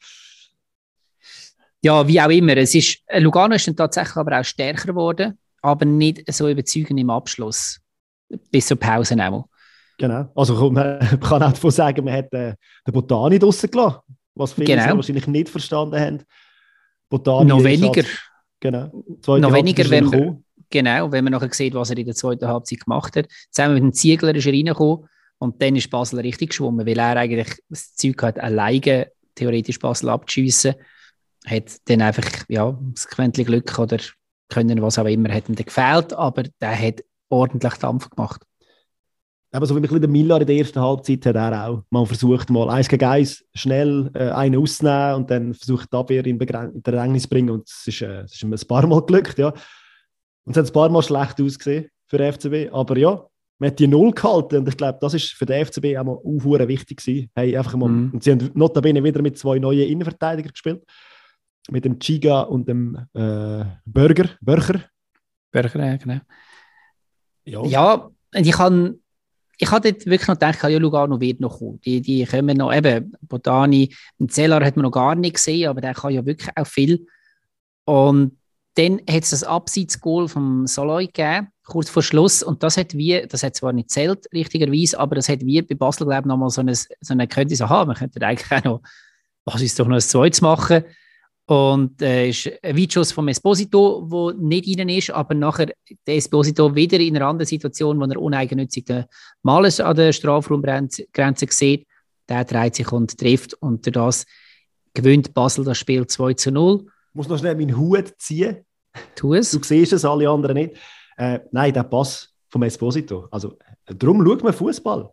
Ja, 1.83 2.09
wie 2.09 2.21
auch 2.21 2.31
immer. 2.31 2.57
Es 2.57 2.75
ist, 2.75 2.99
äh, 3.07 3.21
Lugano 3.21 3.55
ist 3.55 3.69
dann 3.69 3.77
tatsächlich 3.77 4.17
aber 4.17 4.41
auch 4.41 4.45
stärker 4.45 4.89
geworden, 4.89 5.39
aber 5.63 5.85
nicht 5.85 6.25
so 6.33 6.49
überzeugend 6.49 6.99
im 6.99 7.11
Abschluss. 7.11 7.79
Bis 8.51 8.67
zur 8.67 8.79
Pause 8.81 9.15
auch. 9.25 9.47
Genau. 9.99 10.29
Also 10.35 10.69
man 10.73 10.99
kann 11.21 11.45
auch 11.45 11.53
davon 11.53 11.71
sagen, 11.71 12.05
man 12.05 12.15
hat 12.15 12.33
äh, 12.33 12.57
den 12.85 12.93
Botani 12.93 13.39
draussen 13.39 13.71
gelassen, 13.71 14.01
was 14.35 14.53
viele 14.53 14.67
genau. 14.67 14.97
wahrscheinlich 14.97 15.29
nicht 15.29 15.49
verstanden 15.49 16.01
haben. 16.01 16.23
Botani 17.09 17.51
Noch 17.51 17.63
weniger. 17.63 18.01
Als, 18.01 18.34
genau. 18.65 19.05
Zweite 19.21 19.43
noch 19.43 19.53
weniger, 19.53 19.89
wenn 19.91 20.07
man, 20.07 20.45
genau, 20.71 21.13
wenn 21.13 21.25
man 21.25 21.33
nachher 21.33 21.53
sieht, 21.53 21.75
was 21.75 21.91
er 21.91 21.99
in 21.99 22.07
der 22.07 22.15
zweiten 22.15 22.49
Halbzeit 22.49 22.81
gemacht 22.81 23.15
hat. 23.17 23.27
Zusammen 23.51 23.75
mit 23.75 23.83
dem 23.83 23.93
Ziegler 23.93 24.35
ist 24.35 24.47
er 24.47 24.53
reingekommen 24.53 25.07
und 25.39 25.61
dann 25.61 25.77
ist 25.77 25.91
Basel 25.91 26.21
richtig 26.21 26.51
geschwommen, 26.51 26.87
weil 26.87 26.99
er 26.99 27.17
eigentlich 27.17 27.59
das 27.69 27.95
Zeug 27.95 28.23
hat, 28.23 28.39
alleine 28.39 29.09
theoretisch 29.35 29.79
Basel 29.79 30.09
abzuschiessen. 30.09 30.75
Hat 31.47 31.77
dann 31.85 32.01
einfach 32.01 32.25
ja, 32.49 32.79
das 32.95 33.07
Quäntchen 33.07 33.45
Glück 33.45 33.79
oder 33.79 33.99
können, 34.49 34.81
was 34.81 34.99
auch 34.99 35.05
immer, 35.05 35.33
hat 35.33 35.49
ihm 35.49 35.57
gefehlt, 35.57 36.13
aber 36.15 36.45
der 36.61 36.79
hat 36.79 37.05
ordentlich 37.29 37.75
Dampf 37.75 38.09
gemacht. 38.09 38.43
Aber 39.55 39.67
so 39.67 39.81
wie 39.81 39.89
ein 39.89 40.01
der 40.01 40.11
Miller 40.11 40.41
in 40.41 40.49
der 40.49 40.57
ersten 40.57 40.81
Halbzeit 40.81 41.25
hat 41.27 41.37
er 41.37 41.69
auch 41.69 41.85
mal 41.91 42.05
versucht, 42.05 42.51
mal 42.51 42.69
eins 42.71 42.89
gegen 42.89 43.05
eins 43.05 43.45
schnell 43.55 44.11
äh, 44.15 44.31
einen 44.31 44.61
auszunehmen 44.61 45.15
und 45.15 45.31
dann 45.31 45.55
versucht 45.55 45.93
die 45.93 45.97
Abwehr 45.97 46.27
in 46.27 46.39
Bedrängnis 46.39 47.23
zu 47.23 47.29
bringen. 47.29 47.51
Und 47.51 47.69
es 47.69 47.87
ist, 47.87 48.03
äh, 48.03 48.23
es 48.23 48.33
ist 48.33 48.43
ihm 48.43 48.53
ein 48.53 48.67
paar 48.67 48.85
Mal 48.85 49.03
glückt, 49.03 49.39
ja. 49.39 49.51
Und 50.45 50.51
es 50.51 50.57
hat 50.57 50.67
ein 50.67 50.73
paar 50.73 50.89
Mal 50.89 51.03
schlecht 51.03 51.41
ausgesehen 51.41 51.89
für 52.07 52.19
den 52.19 52.33
FCB. 52.33 52.73
Aber 52.73 52.99
ja, 52.99 53.25
man 53.61 53.71
hat 53.71 53.79
die 53.79 53.87
Null 53.87 54.11
gehalten 54.11 54.57
und 54.57 54.69
ich 54.69 54.77
glaube, 54.77 54.99
das 55.01 55.15
ist 55.15 55.31
für 55.31 55.47
den 55.47 55.65
FCB 55.65 55.99
auch 55.99 56.05
mal 56.05 56.17
auch 56.17 56.69
wichtig 56.69 56.99
gewesen. 56.99 57.31
Hey, 57.37 57.57
einfach 57.57 57.77
mal, 57.77 57.89
mhm. 57.89 58.11
Und 58.13 58.25
sie 58.25 58.33
haben 58.33 58.51
notabene 58.55 59.05
wieder 59.05 59.23
mit 59.23 59.39
zwei 59.39 59.61
neuen 59.61 59.89
Innenverteidigern 59.89 60.51
gespielt. 60.51 60.83
Mit 61.71 61.85
dem 61.85 62.01
Chiga 62.01 62.41
und 62.41 62.67
dem 62.67 62.97
äh, 63.15 63.65
Burger. 63.85 64.31
Burger. 64.41 64.81
Burger, 65.53 65.87
ja, 65.87 65.97
genau. 65.97 66.21
Ja, 67.45 67.65
ja 67.67 67.95
und 68.35 68.47
ich 68.47 68.53
kann 68.53 68.99
ich 69.59 69.71
hatte 69.71 69.95
wirklich 70.07 70.29
noch 70.29 70.35
gedacht, 70.35 70.63
ja, 70.63 70.79
Lugano 70.79 71.21
wird 71.21 71.41
noch 71.41 71.59
kommen. 71.59 71.81
Die, 71.85 72.01
die 72.01 72.25
kommen 72.25 72.57
noch, 72.57 72.75
eben, 72.75 73.17
Botani, 73.23 73.95
den 74.19 74.29
Zellar 74.29 74.65
hat 74.65 74.77
man 74.77 74.85
noch 74.85 74.91
gar 74.91 75.15
nicht 75.15 75.35
gesehen, 75.35 75.69
aber 75.69 75.81
der 75.81 75.95
kann 75.95 76.13
ja 76.13 76.25
wirklich 76.25 76.51
auch 76.57 76.67
viel. 76.67 77.07
Und 77.85 78.39
dann 78.75 79.01
hat 79.09 79.23
es 79.23 79.31
das 79.31 79.45
Abseitsgoal 79.45 80.29
vom 80.29 80.67
Soloy 80.67 81.07
gegeben, 81.07 81.49
kurz 81.65 81.89
vor 81.89 82.03
Schluss. 82.03 82.43
Und 82.43 82.63
das 82.63 82.77
hat 82.77 82.95
wir, 82.95 83.27
das 83.27 83.43
hat 83.43 83.55
zwar 83.55 83.73
nicht 83.73 83.91
zählt, 83.91 84.27
richtigerweise, 84.33 84.99
aber 84.99 85.15
das 85.15 85.29
hat 85.29 85.41
wir 85.43 85.67
bei 85.67 85.75
Basel, 85.75 86.07
glaube 86.07 86.23
ich, 86.23 86.27
nochmal 86.27 86.51
so 86.51 86.61
eine, 86.61 86.75
so 86.75 86.89
eine 87.09 87.29
könnte 87.29 87.55
so 87.55 87.69
haben. 87.69 87.89
Man 87.89 87.97
könnte 87.97 88.25
eigentlich 88.27 88.51
auch 88.51 88.65
noch, 88.65 88.83
was 89.45 89.63
ist 89.63 89.79
doch 89.79 89.87
noch 89.87 89.97
ein 89.97 90.01
zweites 90.01 90.41
machen. 90.41 90.85
Und 91.47 92.01
äh, 92.01 92.31
ist 92.31 92.51
ein 92.63 92.77
Weitschuss 92.77 93.13
vom 93.13 93.29
Esposito, 93.29 94.09
der 94.11 94.41
nicht 94.43 94.79
rein 94.79 94.89
ist, 94.89 95.11
aber 95.11 95.35
nachher 95.35 95.75
der 96.07 96.17
Esposito 96.17 96.75
wieder 96.75 96.99
in 96.99 97.17
einer 97.17 97.27
anderen 97.27 97.47
Situation, 97.47 98.01
wo 98.01 98.05
er 98.05 98.21
uneigennützig 98.21 98.87
den 98.87 99.05
Malers 99.43 99.79
an 99.79 99.97
der 99.97 100.13
Strafraumgrenze 100.13 101.07
sieht. 101.51 101.87
Der 102.29 102.45
dreht 102.45 102.77
sich 102.77 102.91
und 102.91 103.19
trifft 103.19 103.53
und 103.55 103.85
durch 103.85 103.93
das 103.93 104.27
gewinnt 104.95 105.35
Basel 105.35 105.65
das 105.65 105.77
Spiel 105.77 106.07
2 106.07 106.35
zu 106.35 106.51
0. 106.51 106.87
Ich 106.87 107.15
muss 107.15 107.29
noch 107.29 107.39
schnell 107.39 107.57
meinen 107.57 107.77
Hut 107.77 108.15
ziehen. 108.17 108.65
Tu 109.15 109.35
es. 109.35 109.51
Du 109.51 109.63
siehst 109.63 109.93
es, 109.93 110.05
alle 110.05 110.31
anderen 110.31 110.55
nicht. 110.55 110.77
Äh, 111.17 111.41
nein, 111.53 111.75
der 111.75 111.83
Pass 111.83 112.33
vom 112.49 112.63
Esposito. 112.63 113.29
Also, 113.31 113.59
darum 113.87 114.25
schaut 114.25 114.43
man 114.43 114.53
Fußball. 114.53 115.11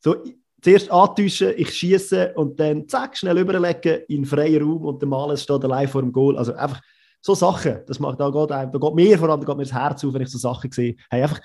So, 0.00 0.16
zuerst 0.64 0.90
antäuschen, 0.90 1.52
ich 1.56 1.74
schieße 1.74 2.32
und 2.34 2.58
dann 2.58 2.88
zack, 2.88 3.18
schnell 3.18 3.36
überlegen 3.38 4.02
in 4.08 4.24
freien 4.24 4.62
Raum 4.62 4.86
und 4.86 5.02
der 5.02 5.08
Maler 5.08 5.36
steht 5.36 5.62
allein 5.62 5.86
vor 5.86 6.00
dem 6.00 6.10
Goal. 6.10 6.38
Also 6.38 6.54
einfach 6.54 6.80
so 7.20 7.34
Sachen, 7.34 7.80
das 7.86 7.98
macht, 8.00 8.18
da, 8.18 8.30
geht, 8.30 8.50
da 8.50 8.64
geht 8.64 8.94
mir 8.94 9.18
vor 9.18 9.28
allem 9.28 9.40
da 9.40 9.46
geht 9.46 9.56
mir 9.56 9.64
das 9.64 9.74
Herz 9.74 10.02
auf, 10.04 10.14
wenn 10.14 10.22
ich 10.22 10.30
so 10.30 10.38
Sachen 10.38 10.72
sehe. 10.72 10.96
Hey, 11.10 11.22
einfach 11.22 11.40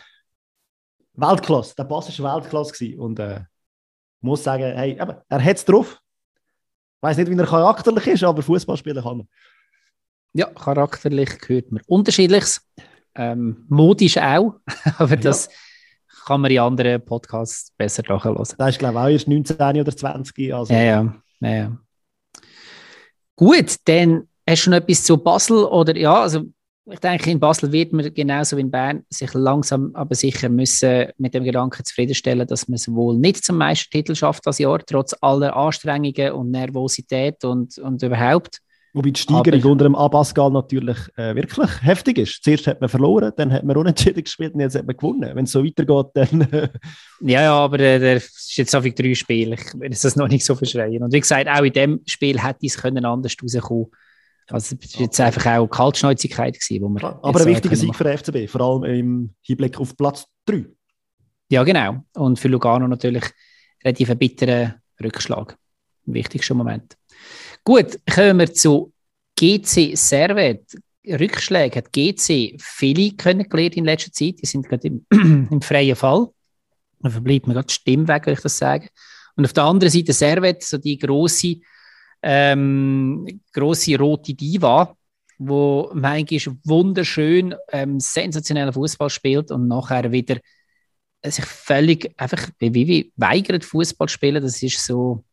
Weltklasse, 1.14 1.76
der 1.76 1.84
Pass 1.84 2.18
war 2.20 2.36
Weltklasse 2.36 2.72
gewesen. 2.72 3.00
und 3.00 3.20
äh, 3.20 3.42
muss 4.22 4.44
sagen, 4.44 4.64
hey, 4.64 4.98
er 4.98 5.44
hat 5.44 5.56
es 5.58 5.66
drauf. 5.66 6.02
Ich 6.98 7.04
weiß 7.04 7.18
nicht, 7.18 7.30
wie 7.30 7.38
er 7.38 7.46
charakterlich 7.46 8.08
ist, 8.08 8.24
aber 8.24 8.42
Fußball 8.42 8.78
spielen 8.78 9.04
kann 9.04 9.20
er. 9.20 9.26
Ja, 10.32 10.46
charakterlich 10.46 11.38
gehört 11.40 11.72
man 11.74 11.82
unterschiedliches. 11.88 12.62
Ähm, 13.16 13.66
modisch 13.68 14.18
auch, 14.18 14.56
aber 14.98 15.18
das 15.18 15.48
ja 15.48 15.69
kann 16.30 16.42
man 16.42 16.52
in 16.52 16.60
anderen 16.60 17.04
Podcasts 17.04 17.74
besser 17.76 18.04
nachhören. 18.08 18.38
Das 18.38 18.70
ist, 18.70 18.78
glaube 18.78 18.94
ich, 18.94 19.00
auch 19.00 19.10
erst 19.10 19.28
19 19.28 19.82
oder 19.82 19.98
20. 19.98 20.54
Also. 20.54 20.72
Ja, 20.72 20.80
ja, 20.80 21.16
ja, 21.40 21.50
ja. 21.50 21.78
Gut, 23.36 23.78
dann 23.86 24.28
hast 24.48 24.68
du 24.68 24.70
noch 24.70 24.78
etwas 24.78 25.04
zu 25.04 25.18
Basel? 25.18 25.64
Oder 25.64 25.98
ja, 25.98 26.22
also 26.22 26.44
ich 26.86 27.00
denke, 27.00 27.32
in 27.32 27.40
Basel 27.40 27.72
wird 27.72 27.94
man 27.94 28.14
genauso 28.14 28.58
wie 28.58 28.62
in 28.62 28.70
Bern 28.70 29.04
sich 29.10 29.34
langsam 29.34 29.90
aber 29.96 30.14
sicher 30.14 30.50
müssen 30.50 31.08
mit 31.18 31.34
dem 31.34 31.44
Gedanken 31.44 31.84
zufriedenstellen, 31.84 32.46
dass 32.46 32.68
man 32.68 32.76
es 32.76 32.88
wohl 32.92 33.18
nicht 33.18 33.44
zum 33.44 33.58
Meistertitel 33.58 34.14
schafft 34.14 34.46
das 34.46 34.60
Jahr, 34.60 34.86
trotz 34.86 35.16
aller 35.22 35.56
Anstrengungen 35.56 36.34
und 36.34 36.52
Nervosität 36.52 37.44
und, 37.44 37.76
und 37.80 38.04
überhaupt. 38.04 38.60
Wobei 38.94 39.12
die 39.12 39.20
Steigerung 39.20 39.60
aber, 39.60 39.72
unter 39.72 39.84
dem 39.84 39.96
Abascal 39.96 40.50
natürlich 40.52 40.98
äh, 41.16 41.36
wirklich 41.36 41.70
heftig 41.84 42.18
ist. 42.18 42.44
Zuerst 42.44 42.66
hat 42.66 42.82
man 42.82 42.90
verloren, 42.90 43.32
dann 43.38 43.54
hat 43.54 43.64
man 43.64 43.78
unentschieden 43.78 44.24
gespielt 44.24 44.56
und 44.56 44.62
jetzt 44.62 44.76
hat 44.76 44.88
man 44.88 44.98
gewonnen. 44.98 45.36
Wenn 45.36 45.46
es 45.46 45.52
so 45.52 45.64
weitergeht, 45.64 46.08
dann. 46.16 46.48
ja, 47.22 47.44
ja, 47.44 47.54
aber 47.54 47.80
äh, 47.80 48.00
der 48.00 48.16
ist 48.16 48.58
jetzt 48.58 48.76
auf 48.76 48.84
drei 48.84 49.14
Spiele. 49.14 49.56
Ich 49.56 49.80
will 49.80 49.90
das 49.90 50.16
noch 50.16 50.28
nicht 50.28 50.44
so 50.44 50.56
verschreien. 50.56 51.04
Und 51.04 51.14
wie 51.14 51.20
gesagt, 51.20 51.48
auch 51.48 51.64
in 51.64 51.74
dem 51.74 52.02
Spiel 52.08 52.42
hätte 52.42 52.66
es 52.66 52.78
können 52.78 53.06
anders 53.06 53.36
rauskommen 53.42 53.88
also 54.52 54.76
es 54.82 54.96
war 54.96 55.02
jetzt 55.02 55.20
einfach 55.20 55.46
auch 55.46 55.68
Kaltschnäuzigkeit 55.68 56.60
gewesen, 56.60 56.84
wo 56.84 56.90
man 56.90 57.04
Aber 57.04 57.40
ein 57.40 57.46
wichtiger 57.46 57.76
Sieg 57.76 57.96
für 57.96 58.04
den 58.04 58.18
FCB, 58.18 58.50
vor 58.50 58.62
allem 58.62 58.84
im 58.84 59.36
Hinblick 59.42 59.80
auf 59.80 59.96
Platz 59.96 60.26
3. 60.46 60.66
Ja, 61.50 61.64
genau. 61.64 62.04
Und 62.16 62.40
für 62.40 62.48
Lugano 62.48 62.88
natürlich 62.88 63.26
relativ 63.84 64.10
ein 64.10 64.18
bitterer 64.18 64.76
Rückschlag. 65.04 65.58
Im 66.06 66.14
wichtigsten 66.14 66.58
Moment. 66.58 66.98
Gut, 67.64 68.00
kommen 68.12 68.40
wir 68.40 68.54
zu 68.54 68.94
GC 69.36 69.96
Servet. 69.96 70.64
Rückschläge 71.08 71.78
hat 71.78 71.94
GC 71.94 72.56
viele 72.60 73.12
kennengelernt 73.12 73.78
in 73.78 73.86
letzter 73.86 74.12
Zeit. 74.12 74.42
Die 74.42 74.46
sind 74.46 74.68
gerade 74.68 74.88
im, 74.88 75.06
im 75.52 75.62
freien 75.62 75.96
Fall. 75.96 76.28
Da 77.00 77.10
verbleibt 77.10 77.48
mir 77.48 77.54
gerade 77.54 77.68
die 77.68 77.74
Stimme 77.74 78.08
weg, 78.08 78.26
wenn 78.26 78.34
ich 78.34 78.42
das 78.42 78.58
sage. 78.58 78.90
Und 79.36 79.46
auf 79.46 79.54
der 79.54 79.64
anderen 79.64 79.92
Seite 79.92 80.14
Servet, 80.14 80.64
so 80.64 80.78
die 80.78 80.98
große, 80.98 81.56
ähm, 82.22 83.42
große 83.54 83.98
rote 83.98 84.34
Diva, 84.34 84.96
wo 85.38 85.90
manchmal 85.94 86.58
wunderschön 86.66 87.56
ähm, 87.72 88.00
sensationellen 88.00 88.74
Fußball 88.74 89.10
spielt 89.10 89.52
und 89.52 89.68
nachher 89.68 90.12
wieder 90.12 90.38
sich 91.26 91.46
völlig 91.46 92.14
einfach 92.18 92.50
wie, 92.60 92.74
wie 92.74 93.14
weigert 93.16 93.64
Fußball 93.64 94.10
spielen. 94.10 94.44
Das 94.44 94.62
ist 94.62 94.86
so 94.86 95.24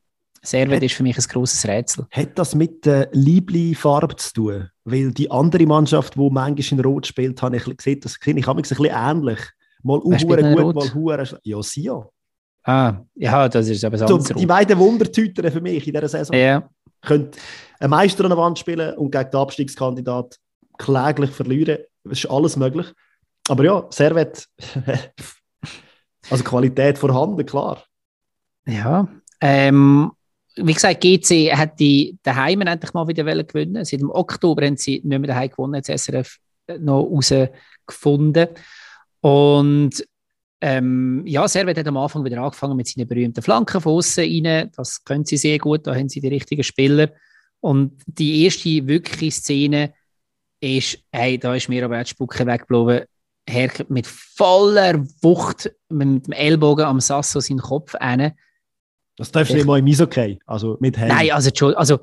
Servet 0.46 0.82
ist 0.82 0.94
für 0.94 1.02
mich 1.02 1.16
ein 1.16 1.24
grosses 1.24 1.66
Rätsel. 1.66 2.06
Hat 2.10 2.38
das 2.38 2.54
mit 2.54 2.86
der 2.86 3.08
Liebli-Farbe 3.12 4.16
zu 4.16 4.32
tun? 4.32 4.70
Weil 4.84 5.12
die 5.12 5.30
andere 5.30 5.66
Mannschaft, 5.66 6.14
die 6.14 6.30
manchmal 6.30 6.78
in 6.78 6.84
Rot 6.84 7.06
spielt, 7.06 7.42
habe 7.42 7.56
ich 7.56 7.64
gesehen, 7.64 8.00
das 8.00 8.16
finde 8.16 8.40
ich 8.40 8.48
ein 8.48 8.56
bisschen 8.56 8.86
ähnlich. 8.86 9.40
Mal 9.82 9.98
Uhure 9.98 10.54
gut, 10.54 10.74
mal 10.74 10.94
Hure 10.94 11.40
Ja, 11.42 11.62
Sia. 11.62 12.08
Ah, 12.64 13.00
ja, 13.14 13.48
das 13.48 13.68
ist 13.68 13.84
aber 13.84 13.98
so. 13.98 14.18
Die 14.18 14.46
beiden 14.46 14.78
Wundertüter 14.78 15.50
für 15.50 15.60
mich 15.60 15.86
in 15.86 15.94
dieser 15.94 16.08
Saison. 16.08 16.36
Ja. 16.36 16.68
Könnt 17.02 17.36
einen 17.78 17.90
Meister 17.90 18.24
an 18.24 18.30
der 18.30 18.38
Wand 18.38 18.58
spielen 18.58 18.96
und 18.96 19.12
gegen 19.12 19.30
den 19.30 19.40
Abstiegskandidat 19.40 20.36
kläglich 20.78 21.30
verlieren. 21.30 21.78
Das 22.04 22.18
ist 22.18 22.30
alles 22.30 22.56
möglich. 22.56 22.86
Aber 23.48 23.64
ja, 23.64 23.86
Servet, 23.90 24.48
also 26.30 26.42
Qualität 26.42 26.98
vorhanden, 26.98 27.46
klar. 27.46 27.84
Ja, 28.66 29.06
ähm, 29.40 30.10
wie 30.56 30.74
gesagt, 30.74 31.00
GC 31.02 31.54
hat 31.54 31.78
die 31.78 32.18
daheim 32.22 32.62
endlich 32.62 32.92
mal 32.94 33.06
wieder 33.06 33.24
gewinnen. 33.44 33.84
Seit 33.84 34.00
dem 34.00 34.10
Oktober 34.10 34.64
haben 34.64 34.76
sie 34.76 35.02
nicht 35.04 35.06
mehr 35.06 35.28
daheim 35.28 35.50
gewonnen, 35.50 35.82
das 35.84 36.02
SRF 36.02 36.38
noch 36.78 37.04
herausgefunden. 37.04 38.48
Und 39.20 40.06
ähm, 40.60 41.22
ja, 41.26 41.46
Servet 41.46 41.78
hat 41.78 41.86
am 41.86 41.96
Anfang 41.98 42.24
wieder 42.24 42.40
angefangen 42.42 42.76
mit 42.76 42.88
seinen 42.88 43.06
berühmten 43.06 43.42
Flanken 43.42 43.80
von 43.80 43.92
außen 43.94 44.24
rein. 44.24 44.70
Das 44.74 45.04
können 45.04 45.24
sie 45.24 45.36
sehr 45.36 45.58
gut, 45.58 45.86
da 45.86 45.94
haben 45.94 46.08
sie 46.08 46.20
die 46.20 46.28
richtigen 46.28 46.62
Spieler. 46.62 47.10
Und 47.60 48.00
die 48.06 48.44
erste 48.44 48.86
wirkliche 48.86 49.30
Szene 49.30 49.94
ist, 50.60 50.98
hey, 51.12 51.38
da 51.38 51.54
ist 51.54 51.68
mir 51.68 51.84
aber 51.84 52.02
die 52.02 52.10
Spucke 52.10 52.46
weggeblasen. 52.46 53.06
Herr 53.48 53.70
mit 53.88 54.08
voller 54.08 55.06
Wucht 55.22 55.70
mit 55.88 56.26
dem 56.26 56.32
Ellbogen 56.32 56.84
am 56.84 56.98
Sasso 57.00 57.38
seinen 57.38 57.60
Kopf 57.60 57.94
rein. 57.94 58.32
Das 59.16 59.32
darfst 59.32 59.52
du 59.52 59.56
nicht 59.56 59.66
mal 59.66 59.78
im 59.78 59.86
Eishockey, 59.86 60.38
also 60.46 60.76
mit 60.80 60.98
Hand. 60.98 61.08
Nein, 61.08 61.30
also, 61.30 61.74
also 61.74 61.98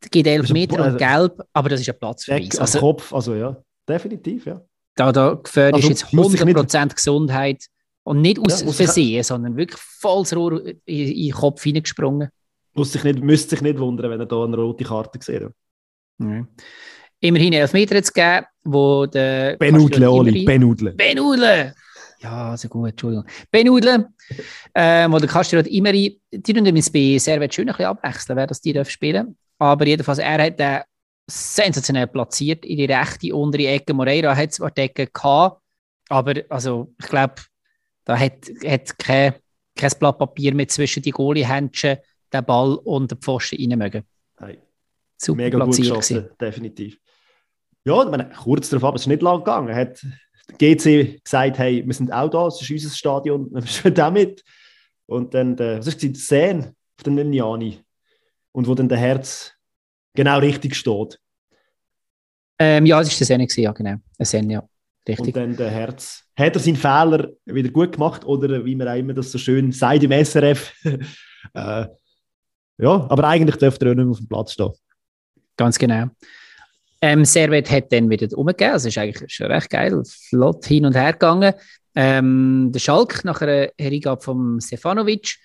es 0.00 0.10
geht 0.10 0.26
11 0.26 0.50
Meter 0.50 0.86
und 0.86 0.98
gelb, 0.98 1.42
aber 1.52 1.68
das 1.68 1.80
ist 1.80 1.88
ein 1.88 1.98
Platzverweis. 1.98 2.58
Also, 2.58 2.78
Kopf, 2.78 3.12
also 3.12 3.34
ja, 3.34 3.56
definitiv, 3.88 4.46
ja. 4.46 4.60
Da, 4.94 5.12
da 5.12 5.34
gefährdet 5.34 5.76
also, 5.76 5.88
jetzt 5.88 6.04
100% 6.06 6.84
nicht, 6.84 6.96
Gesundheit 6.96 7.64
und 8.04 8.20
nicht 8.22 8.38
aus 8.38 8.62
ja, 8.62 8.72
Versehen, 8.72 9.22
sondern 9.22 9.56
wirklich 9.56 9.80
volles 9.80 10.34
Rohr 10.34 10.64
in, 10.66 10.78
in 10.86 11.14
den 11.26 11.32
Kopf 11.32 11.62
hineingesprungen. 11.62 12.30
Muss 12.74 12.92
sich 12.92 13.04
nicht, 13.04 13.22
müsste 13.22 13.50
sich 13.50 13.60
nicht 13.60 13.78
wundern, 13.78 14.10
wenn 14.10 14.20
er 14.20 14.26
da 14.26 14.44
eine 14.44 14.56
rote 14.56 14.84
Karte 14.84 15.18
sieht. 15.22 15.42
Ja. 16.20 16.46
Immerhin 17.20 17.52
11 17.52 17.72
Meter 17.72 17.94
jetzt 17.96 18.14
gegeben, 18.14 18.46
wo 18.64 19.06
der... 19.06 19.56
Benudle, 19.56 20.10
Oli, 20.10 20.44
Benudle. 20.44 20.92
Benudle! 20.92 21.74
Ja, 22.20 22.50
also 22.50 22.68
gut, 22.68 22.90
Entschuldigung. 22.90 23.26
Benudle, 23.50 24.08
äh, 24.74 25.08
wo 25.08 25.18
der 25.18 25.28
Kastriot 25.28 25.66
Imeri, 25.68 26.20
die 26.32 26.52
tun 26.52 26.66
übrigens 26.66 26.90
bei 26.90 27.16
Servet 27.18 27.54
schön 27.54 27.68
ein 27.68 27.72
bisschen 27.72 27.86
abwechseln, 27.86 28.36
wer 28.36 28.46
das 28.46 28.60
die 28.60 28.84
spielen 28.84 29.36
Aber 29.58 29.86
jedenfalls, 29.86 30.18
er 30.18 30.42
hat 30.42 30.58
den 30.58 30.80
sensationell 31.30 32.06
platziert 32.08 32.64
in 32.64 32.78
die 32.78 32.86
rechte 32.86 33.34
untere 33.34 33.68
Ecke. 33.68 33.94
Moreira 33.94 34.34
hat 34.34 34.52
zwar 34.52 34.70
die 34.70 34.80
Ecke 34.82 35.06
gehabt, 35.06 35.60
aber 36.08 36.34
also, 36.48 36.92
ich 36.98 37.06
glaube, 37.06 37.34
da 38.04 38.18
hat, 38.18 38.50
hat 38.66 38.98
kein, 38.98 39.34
kein 39.76 39.92
Blatt 39.98 40.18
Papier 40.18 40.54
mehr 40.54 40.68
zwischen 40.68 41.02
die 41.02 41.10
Goalie-Händchen, 41.10 41.98
den 42.32 42.44
Ball 42.44 42.74
und 42.84 43.10
den 43.10 43.18
Pfosten 43.18 43.56
rein 43.60 43.78
mögen. 43.78 44.02
Hey. 44.38 44.58
Super 45.18 45.42
Mega 45.42 45.58
gut 45.58 45.76
geschossen, 45.76 46.16
gewesen. 46.16 46.36
definitiv. 46.40 46.98
Ja, 47.84 48.02
ich 48.02 48.10
meine, 48.10 48.30
kurz 48.30 48.70
darauf, 48.70 48.84
aber 48.84 48.96
es 48.96 49.02
ist 49.02 49.08
nicht 49.08 49.22
lang 49.22 49.38
gegangen. 49.38 49.74
Hat 49.74 50.04
GC 50.56 51.22
gesagt, 51.22 51.58
hey, 51.58 51.84
wir 51.84 51.94
sind 51.94 52.12
auch 52.12 52.28
da, 52.28 52.46
es 52.46 52.60
ist 52.60 52.70
unser 52.70 52.90
Stadion, 52.90 53.48
wir 53.52 53.62
sind 53.62 54.00
auch 54.00 54.10
mit. 54.10 54.42
Und 55.06 55.34
dann, 55.34 55.56
der, 55.56 55.78
was 55.78 55.86
ist 55.86 56.02
die 56.02 56.14
Szene 56.14 56.74
auf 56.96 57.04
den 57.04 57.30
Niani? 57.30 57.80
Und 58.52 58.66
wo 58.66 58.74
dann 58.74 58.88
der 58.88 58.98
Herz 58.98 59.52
genau 60.14 60.38
richtig 60.38 60.74
steht. 60.74 61.20
Ähm, 62.58 62.86
ja, 62.86 63.00
es 63.00 63.08
war 63.08 63.18
der 63.18 63.48
Szene, 63.48 63.64
ja, 63.64 63.72
genau. 63.72 63.90
Eine 63.90 64.26
Szene, 64.26 64.52
ja. 64.52 64.68
Richtig. 65.06 65.28
Und 65.28 65.36
dann 65.36 65.56
der 65.56 65.70
Herz. 65.70 66.24
Hat 66.36 66.54
er 66.54 66.60
seinen 66.60 66.76
Fehler 66.76 67.30
wieder 67.46 67.70
gut 67.70 67.92
gemacht 67.92 68.24
oder 68.24 68.64
wie 68.64 68.74
man 68.74 68.88
auch 68.88 68.96
immer 68.96 69.14
das 69.14 69.32
so 69.32 69.38
schön 69.38 69.72
sagt 69.72 70.02
im 70.02 70.12
SRF? 70.12 70.72
äh, 70.84 71.86
ja, 72.80 73.06
aber 73.08 73.24
eigentlich 73.24 73.56
dürfte 73.56 73.86
er 73.86 73.92
auch 73.92 73.96
nicht 73.96 74.04
mehr 74.04 74.12
auf 74.12 74.18
dem 74.18 74.28
Platz 74.28 74.52
stehen. 74.52 74.72
Ganz 75.56 75.78
genau. 75.78 76.08
Ähm, 77.00 77.24
Servet 77.24 77.70
hat 77.70 77.92
dann 77.92 78.10
wieder 78.10 78.36
umgegeben. 78.36 78.72
Das 78.72 78.84
ist 78.84 78.98
eigentlich 78.98 79.32
schon 79.32 79.46
recht 79.46 79.70
geil. 79.70 80.02
Flott 80.04 80.66
hin 80.66 80.84
und 80.84 80.96
her 80.96 81.12
gegangen. 81.12 81.54
Ähm, 81.94 82.70
der 82.72 82.80
Schalk 82.80 83.24
nach 83.24 83.40
einer 83.40 83.68
Hergabe 83.78 84.20
von 84.20 84.60
Stefanovic. 84.60 85.36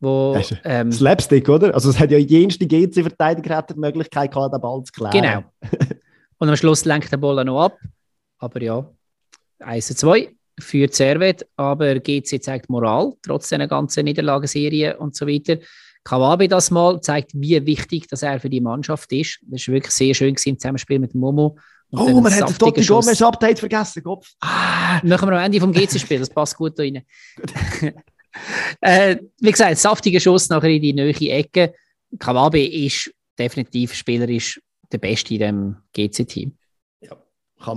Wo, 0.00 0.40
ähm, 0.64 0.90
Slapstick, 0.90 1.48
oder? 1.48 1.74
Also 1.74 1.90
es 1.90 1.98
hat 1.98 2.10
ja 2.10 2.16
jenste 2.16 2.66
GC-Verteidiger 2.66 3.62
die 3.62 3.78
Möglichkeit 3.78 4.32
gehabt, 4.32 4.54
den 4.54 4.60
Ball 4.60 4.82
zu 4.82 4.92
klären. 4.92 5.12
Genau. 5.12 5.44
Und 6.38 6.48
am 6.48 6.56
Schluss 6.56 6.86
lenkt 6.86 7.12
der 7.12 7.18
Ball 7.18 7.44
noch 7.44 7.64
ab. 7.64 7.78
Aber 8.38 8.62
ja, 8.62 8.90
1 9.58 9.88
zu 9.88 9.94
2 9.94 10.34
für 10.58 10.88
Servet. 10.90 11.46
Aber 11.56 12.00
GC 12.00 12.42
zeigt 12.42 12.70
Moral, 12.70 13.12
trotz 13.22 13.50
seiner 13.50 13.68
ganzen 13.68 14.04
Niederlagenserie 14.04 14.96
und 14.96 15.14
so 15.14 15.26
weiter. 15.26 15.58
Kawabe 16.04 16.48
das 16.48 16.70
mal 16.70 17.00
zeigt, 17.00 17.32
wie 17.34 17.64
wichtig 17.66 18.08
dass 18.08 18.22
er 18.22 18.40
für 18.40 18.50
die 18.50 18.60
Mannschaft 18.60 19.12
ist. 19.12 19.40
Das 19.42 19.66
war 19.68 19.74
wirklich 19.74 19.94
sehr 19.94 20.14
schön 20.14 20.34
im 20.44 20.58
Zusammenspiel 20.58 20.98
mit 20.98 21.14
Momo. 21.14 21.58
Und 21.90 22.00
oh, 22.00 22.20
man 22.20 22.32
hat 22.32 22.48
den 22.48 22.56
Totti 22.56 22.84
Gomez 22.84 23.20
Update 23.20 23.58
vergessen, 23.58 24.02
Kopf. 24.02 24.30
Ah, 24.40 25.00
machen 25.02 25.28
wir 25.28 25.36
am 25.36 25.44
Ende 25.44 25.60
vom 25.60 25.72
GC-Spiel, 25.72 26.20
das 26.20 26.30
passt 26.30 26.56
gut 26.56 26.78
da 26.78 26.84
rein. 26.84 27.02
äh, 28.80 29.16
wie 29.40 29.50
gesagt, 29.50 29.76
saftiger 29.78 30.20
Schuss 30.20 30.48
nachher 30.48 30.70
in 30.70 30.82
die 30.82 30.92
neue 30.92 31.30
Ecke. 31.30 31.74
Kawabe 32.18 32.64
ist 32.64 33.12
definitiv 33.38 33.94
spielerisch 33.94 34.60
der 34.92 34.98
Beste 34.98 35.34
in 35.34 35.40
dem 35.40 35.76
GC-Team. 35.92 36.56
Ja, 37.00 37.16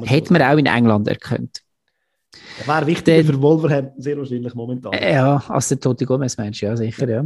Hätte 0.04 0.34
man 0.34 0.42
auch 0.44 0.58
in 0.58 0.68
England 0.68 1.08
erkannt. 1.08 1.64
Wäre 2.66 2.88
wichtig 2.88 3.26
für 3.26 3.42
Wolverhampton 3.42 4.02
sehr 4.02 4.18
wahrscheinlich 4.18 4.54
momentan. 4.54 4.94
Ja, 4.94 5.44
als 5.48 5.70
der 5.70 5.80
Totti 5.80 6.06
Gomez 6.06 6.38
Mensch, 6.38 6.62
ja, 6.62 6.76
sicher, 6.76 7.08
ja. 7.10 7.26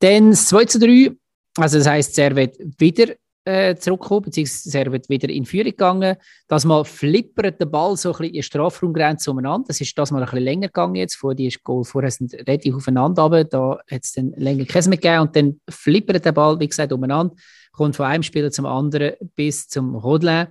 Dann 0.00 0.30
das 0.30 0.46
2 0.46 0.64
zu 0.66 0.78
3, 0.78 1.12
also 1.56 1.78
das 1.78 1.86
heisst, 1.86 2.14
Servet 2.14 2.56
wieder 2.78 3.14
äh, 3.48 3.76
zurückgekommen, 3.76 4.22
beziehungsweise 4.22 4.70
Servet 4.70 5.08
wieder 5.08 5.28
in 5.30 5.46
Führung 5.46 5.70
gegangen. 5.70 6.16
Das 6.48 6.64
Mal 6.66 6.84
flippert 6.84 7.58
der 7.58 7.66
Ball 7.66 7.96
so 7.96 8.10
ein 8.10 8.12
bisschen 8.12 8.26
in 8.26 8.32
die 8.34 8.42
Strafraumgrenze 8.42 9.30
umeinander. 9.30 9.68
Das 9.68 9.80
ist 9.80 9.96
das 9.96 10.10
Mal 10.10 10.18
ein 10.18 10.26
bisschen 10.26 10.44
länger 10.44 10.66
gegangen 10.66 10.96
jetzt. 10.96 11.16
Vor 11.16 11.34
die 11.34 11.46
ist 11.46 11.62
Goal 11.64 11.84
vorher 11.84 12.10
sind 12.10 12.34
relativ 12.34 12.76
aufeinander, 12.76 13.22
aber 13.22 13.44
da 13.44 13.78
hat 13.90 14.04
es 14.04 14.12
dann 14.12 14.32
länger 14.36 14.66
Käse 14.66 14.90
mitgegeben 14.90 15.22
und 15.22 15.34
dann 15.34 15.60
flippert 15.68 16.24
der 16.26 16.32
Ball, 16.32 16.60
wie 16.60 16.68
gesagt, 16.68 16.92
umeinander, 16.92 17.34
kommt 17.72 17.96
von 17.96 18.06
einem 18.06 18.22
Spieler 18.22 18.50
zum 18.50 18.66
anderen 18.66 19.14
bis 19.34 19.66
zum 19.66 19.94
Rodelin 19.94 20.48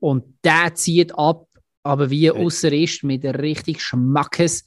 und 0.00 0.24
der 0.44 0.74
zieht 0.74 1.16
ab, 1.16 1.46
aber 1.82 2.10
wie 2.10 2.30
außer 2.30 2.72
ist 2.72 3.04
mit 3.04 3.24
richtig 3.24 3.80
Schmackes. 3.80 4.64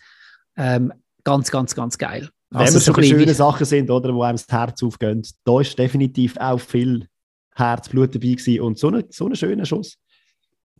Ähm, 0.55 0.91
ganz, 1.23 1.51
ganz, 1.51 1.75
ganz 1.75 1.97
geil. 1.97 2.29
Wenn 2.49 2.61
also 2.61 2.79
so 2.79 2.93
schöne 2.93 3.33
Sachen 3.33 3.65
sind, 3.65 3.91
oder, 3.91 4.13
wo 4.13 4.21
einem 4.23 4.37
das 4.37 4.47
Herz 4.47 4.81
aufgehen, 4.81 5.21
da 5.43 5.59
ist 5.59 5.77
definitiv 5.77 6.37
auch 6.37 6.59
viel 6.59 7.07
Herzblut 7.53 8.15
dabei 8.15 8.27
gewesen 8.27 8.61
und 8.61 8.77
so 8.77 8.89
ein 8.89 9.03
so 9.09 9.25
eine 9.25 9.35
schöner 9.35 9.65
Schuss. 9.65 9.97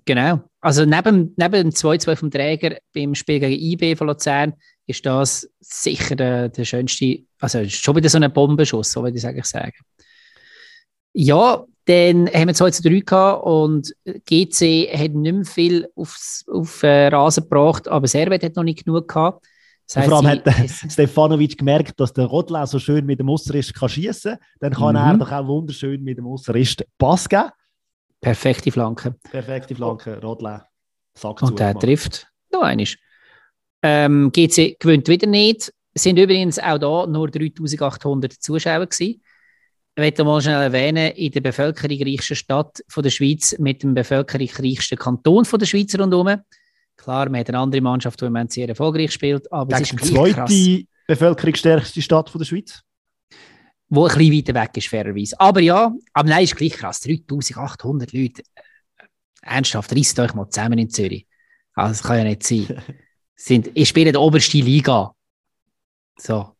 Genau. 0.05 0.41
Also 0.61 0.85
neben, 0.85 1.33
neben 1.35 1.51
dem 1.51 1.69
2-2 1.71 2.15
vom 2.15 2.31
Träger 2.31 2.77
beim 2.93 3.13
Spiel 3.13 3.41
gegen 3.41 3.61
IB 3.61 3.95
von 3.97 4.07
Luzern 4.07 4.53
ist 4.85 5.05
das 5.05 5.49
sicher 5.59 6.15
der, 6.15 6.47
der 6.47 6.63
schönste, 6.63 7.23
also 7.39 7.67
schon 7.67 7.97
wieder 7.97 8.07
so 8.07 8.17
ein 8.17 8.31
Bombenschuss, 8.31 8.91
so 8.91 9.03
würde 9.03 9.17
ich 9.17 9.27
eigentlich 9.27 9.45
sagen. 9.45 9.75
Ja, 11.11 11.65
dann 11.85 12.27
haben 12.27 12.47
wir 12.47 12.53
2 12.53 12.71
zu 12.71 12.83
3 12.83 12.99
gehabt 13.01 13.45
und 13.45 13.93
GC 14.05 14.89
hat 14.93 15.11
nicht 15.11 15.33
mehr 15.33 15.45
viel 15.45 15.89
aufs, 15.95 16.45
auf 16.47 16.83
äh, 16.83 17.07
Rasen 17.07 17.43
gebracht, 17.43 17.89
aber 17.89 18.07
Servet 18.07 18.43
hat 18.43 18.55
noch 18.55 18.63
nicht 18.63 18.85
genug 18.85 19.09
gehabt. 19.09 19.45
Das 19.87 19.97
heisst, 19.97 20.09
vor 20.09 20.17
allem 20.17 20.27
hat 20.27 20.91
Stefanovic 20.91 21.57
gemerkt, 21.57 21.99
dass 21.99 22.11
der 22.11 22.25
Rodlau 22.25 22.65
so 22.65 22.77
schön 22.77 23.05
mit 23.05 23.19
dem 23.19 23.29
Ausserist 23.29 23.73
kann 23.73 23.87
schießen 23.87 24.33
kann. 24.33 24.39
Dann 24.59 24.73
kann 24.73 24.95
mhm. 24.95 25.01
er 25.01 25.17
doch 25.17 25.31
auch 25.31 25.47
wunderschön 25.47 26.03
mit 26.03 26.17
dem 26.17 26.27
Ausserist 26.27 26.85
Pass 26.97 27.29
geben. 27.29 27.49
Perfekte 28.19 28.71
Flanke. 28.71 29.15
Perfekte 29.31 29.75
Flanke, 29.75 30.19
Rodlau. 30.21 30.59
Sack 31.17 31.41
Und 31.41 31.57
der 31.57 31.77
trifft 31.77 32.27
noch 32.51 32.63
einmal. 32.63 32.85
Ähm, 33.81 34.31
GC 34.33 34.77
gewinnt 34.79 35.07
wieder 35.07 35.27
nicht. 35.27 35.71
Es 35.93 36.03
sind 36.03 36.19
übrigens 36.19 36.59
auch 36.59 36.77
da 36.77 37.07
nur 37.07 37.29
3800 37.29 38.33
Zuschauer 38.33 38.85
gewesen. 38.85 39.21
Ich 39.95 40.01
möchte 40.01 40.23
mal 40.23 40.41
schnell 40.41 40.61
erwähnen, 40.61 41.11
in 41.13 41.31
der 41.31 41.41
bevölkerungsreichsten 41.41 42.35
Stadt 42.35 42.83
von 42.87 43.03
der 43.03 43.09
Schweiz 43.09 43.57
mit 43.57 43.81
dem 43.81 43.93
bevölkerungsreichsten 43.93 44.97
Kanton 44.97 45.45
von 45.45 45.59
der 45.59 45.65
Schweiz 45.65 45.97
rundherum 45.97 46.41
Klar, 46.97 47.29
man 47.29 47.39
hat 47.39 47.49
eine 47.49 47.59
andere 47.59 47.81
Mannschaft, 47.81 48.19
die 48.19 48.25
im 48.25 48.33
Moment 48.33 48.51
sehr 48.51 48.67
erfolgreich 48.67 49.11
spielt, 49.11 49.51
aber 49.51 49.75
es 49.75 49.81
ist 49.81 49.91
die 49.93 50.13
zweite 50.13 50.33
krass. 50.33 50.51
bevölkerungsstärkste 51.07 52.01
Stadt 52.01 52.29
von 52.29 52.39
der 52.39 52.45
Schweiz. 52.45 52.81
Wo 53.89 54.05
ein 54.05 54.17
bisschen 54.17 54.33
weiter 54.33 54.61
weg 54.61 54.71
ist, 54.75 54.87
fairerweise. 54.89 55.39
Aber 55.39 55.61
ja, 55.61 55.93
aber 56.13 56.29
nein, 56.29 56.43
ist 56.43 56.55
gleich 56.57 56.73
krass. 56.73 56.99
3800 56.99 58.11
Leute. 58.11 58.43
Ernsthaft, 59.41 59.95
reißt 59.95 60.19
euch 60.19 60.33
mal 60.33 60.49
zusammen 60.49 60.77
in 60.77 60.89
Zürich. 60.89 61.25
Also, 61.73 61.93
das 61.93 62.03
kann 62.03 62.17
ja 62.17 62.23
nicht 62.25 62.43
sein. 62.43 62.83
Sind, 63.35 63.69
ich 63.75 63.87
spiele 63.87 64.11
die 64.11 64.17
oberste 64.17 64.57
Liga. 64.57 65.13
So. 66.17 66.57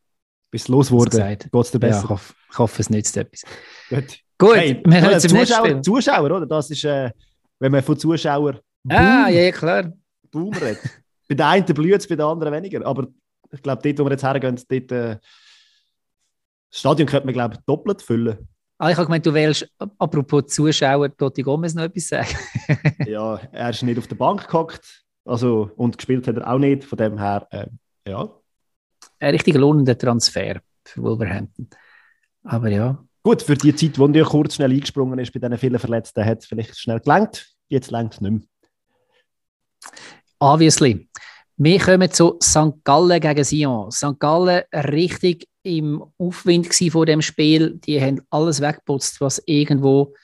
Bis 0.50 0.68
los 0.68 0.90
wurde, 0.90 1.18
geht 1.18 1.48
es 1.52 1.70
dir 1.70 1.78
besser. 1.78 1.98
Ja, 1.98 2.04
ich, 2.04 2.08
hoffe, 2.08 2.34
ich 2.50 2.58
hoffe, 2.58 2.82
es 2.82 2.88
nützt 2.88 3.16
etwas. 3.16 3.42
Gut, 3.90 4.18
Gut 4.38 4.56
hey, 4.56 4.82
wir 4.82 5.00
kommen 5.02 5.20
zum 5.20 5.30
Zuschauer, 5.30 5.82
Zuschauer, 5.82 6.30
oder? 6.30 6.46
Das 6.46 6.70
ist, 6.70 6.84
äh, 6.84 7.10
wenn 7.58 7.72
man 7.72 7.82
von 7.82 7.98
Zuschauern 7.98 8.58
ah, 8.88 9.28
ja, 9.28 9.28
ja, 9.28 9.52
klar. 9.52 9.92
Boom 10.30 10.52
redet. 10.54 10.80
bei 11.28 11.34
den 11.34 11.46
einen 11.46 11.64
blüht 11.66 12.00
es, 12.00 12.08
bei 12.08 12.16
den 12.16 12.26
anderen 12.26 12.52
weniger. 12.52 12.84
Aber 12.86 13.06
ich 13.50 13.62
glaube, 13.62 13.82
dort, 13.82 13.98
wo 13.98 14.04
wir 14.04 14.12
jetzt 14.12 14.24
hergehen, 14.24 14.56
dort, 14.56 14.92
äh, 14.92 15.18
das 16.70 16.80
Stadion 16.80 17.08
könnte 17.08 17.26
man, 17.26 17.34
glaube 17.34 17.54
ich, 17.54 17.60
doppelt 17.66 18.02
füllen. 18.02 18.48
Ah, 18.78 18.90
ich 18.90 18.96
habe 18.96 19.06
gemeint, 19.06 19.26
du 19.26 19.34
willst, 19.34 19.68
apropos 19.98 20.46
Zuschauer, 20.46 21.16
Totti 21.16 21.42
Gomez 21.42 21.74
noch 21.74 21.84
etwas 21.84 22.08
sagen. 22.08 22.36
ja, 23.06 23.40
er 23.50 23.70
ist 23.70 23.82
nicht 23.82 23.98
auf 23.98 24.06
der 24.06 24.14
Bank 24.16 24.46
gehockt 24.46 25.04
also, 25.28 25.70
und 25.76 25.98
gespielt 25.98 26.26
hat 26.26 26.36
er 26.36 26.50
auch 26.50 26.58
nicht. 26.58 26.84
Von 26.84 26.96
dem 26.96 27.18
her, 27.18 27.46
äh, 27.50 27.66
ja. 28.08 28.30
Ein 29.20 29.30
richtig 29.30 29.56
lohnender 29.56 29.96
Transfer 29.98 30.60
für 30.84 31.02
Wolverhampton. 31.02 31.68
Aber 32.44 32.68
ja. 32.70 33.04
Gut, 33.22 33.42
für 33.42 33.56
die 33.56 33.74
Zeit, 33.74 33.98
wo 33.98 34.06
er 34.06 34.24
kurz 34.24 34.54
schnell 34.54 34.70
eingesprungen 34.70 35.18
ist 35.18 35.32
bei 35.32 35.40
diesen 35.40 35.58
vielen 35.58 35.78
Verletzten, 35.78 36.24
hat 36.24 36.38
es 36.38 36.46
vielleicht 36.46 36.78
schnell 36.78 37.00
gelangt. 37.00 37.46
Jetzt 37.68 37.90
längt 37.90 38.14
es 38.14 38.20
nicht 38.22 38.30
mehr. 38.30 38.42
Obviously. 40.40 41.08
Wir 41.56 41.80
kommen 41.80 42.10
zu 42.12 42.38
St. 42.40 42.84
Gallen 42.84 43.20
gegen 43.20 43.42
Sion. 43.42 43.90
St. 43.90 44.20
Gallen 44.20 44.62
richtig 44.72 45.48
im 45.64 46.04
Aufwind 46.16 46.72
vor 46.92 47.06
dem 47.06 47.20
Spiel. 47.20 47.80
Die 47.84 48.00
haben 48.00 48.20
alles 48.30 48.60
weggeputzt, 48.60 49.20
was 49.20 49.42
irgendwo 49.46 50.14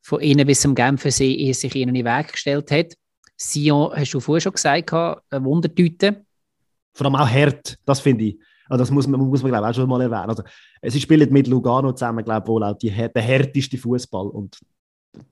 von 0.00 0.20
innen 0.20 0.46
bis 0.46 0.62
zum 0.62 0.74
Genfersee 0.74 1.52
sich 1.52 1.74
ihnen 1.74 1.94
in 1.94 2.02
den 2.02 2.06
Weg 2.06 2.32
gestellt 2.32 2.70
hat. 2.70 2.94
Sion, 3.36 3.92
hast 3.94 4.14
du 4.14 4.20
vorher 4.20 4.40
schon 4.40 4.52
gesagt, 4.52 4.92
eine 4.92 5.44
Wundertüte. 5.44 6.24
Vor 6.94 7.06
allem 7.06 7.16
auch 7.16 7.28
hart, 7.28 7.78
das 7.84 8.00
finde 8.00 8.24
ich. 8.24 8.38
Also 8.68 8.82
das 8.82 8.90
muss 8.90 9.06
man, 9.06 9.20
muss 9.20 9.42
man 9.42 9.52
glaube 9.52 9.68
auch 9.68 9.74
schon 9.74 9.88
mal 9.88 10.00
erwähnen. 10.00 10.30
Also, 10.30 10.42
sie 10.82 11.00
spielen 11.00 11.30
mit 11.32 11.46
Lugano 11.46 11.92
zusammen, 11.92 12.24
glaube 12.24 12.44
ich, 12.44 12.48
wohl 12.48 12.64
auch 12.64 12.76
die, 12.76 12.90
der 12.90 13.22
härteste 13.22 13.78
Fußball. 13.78 14.28
Und 14.28 14.58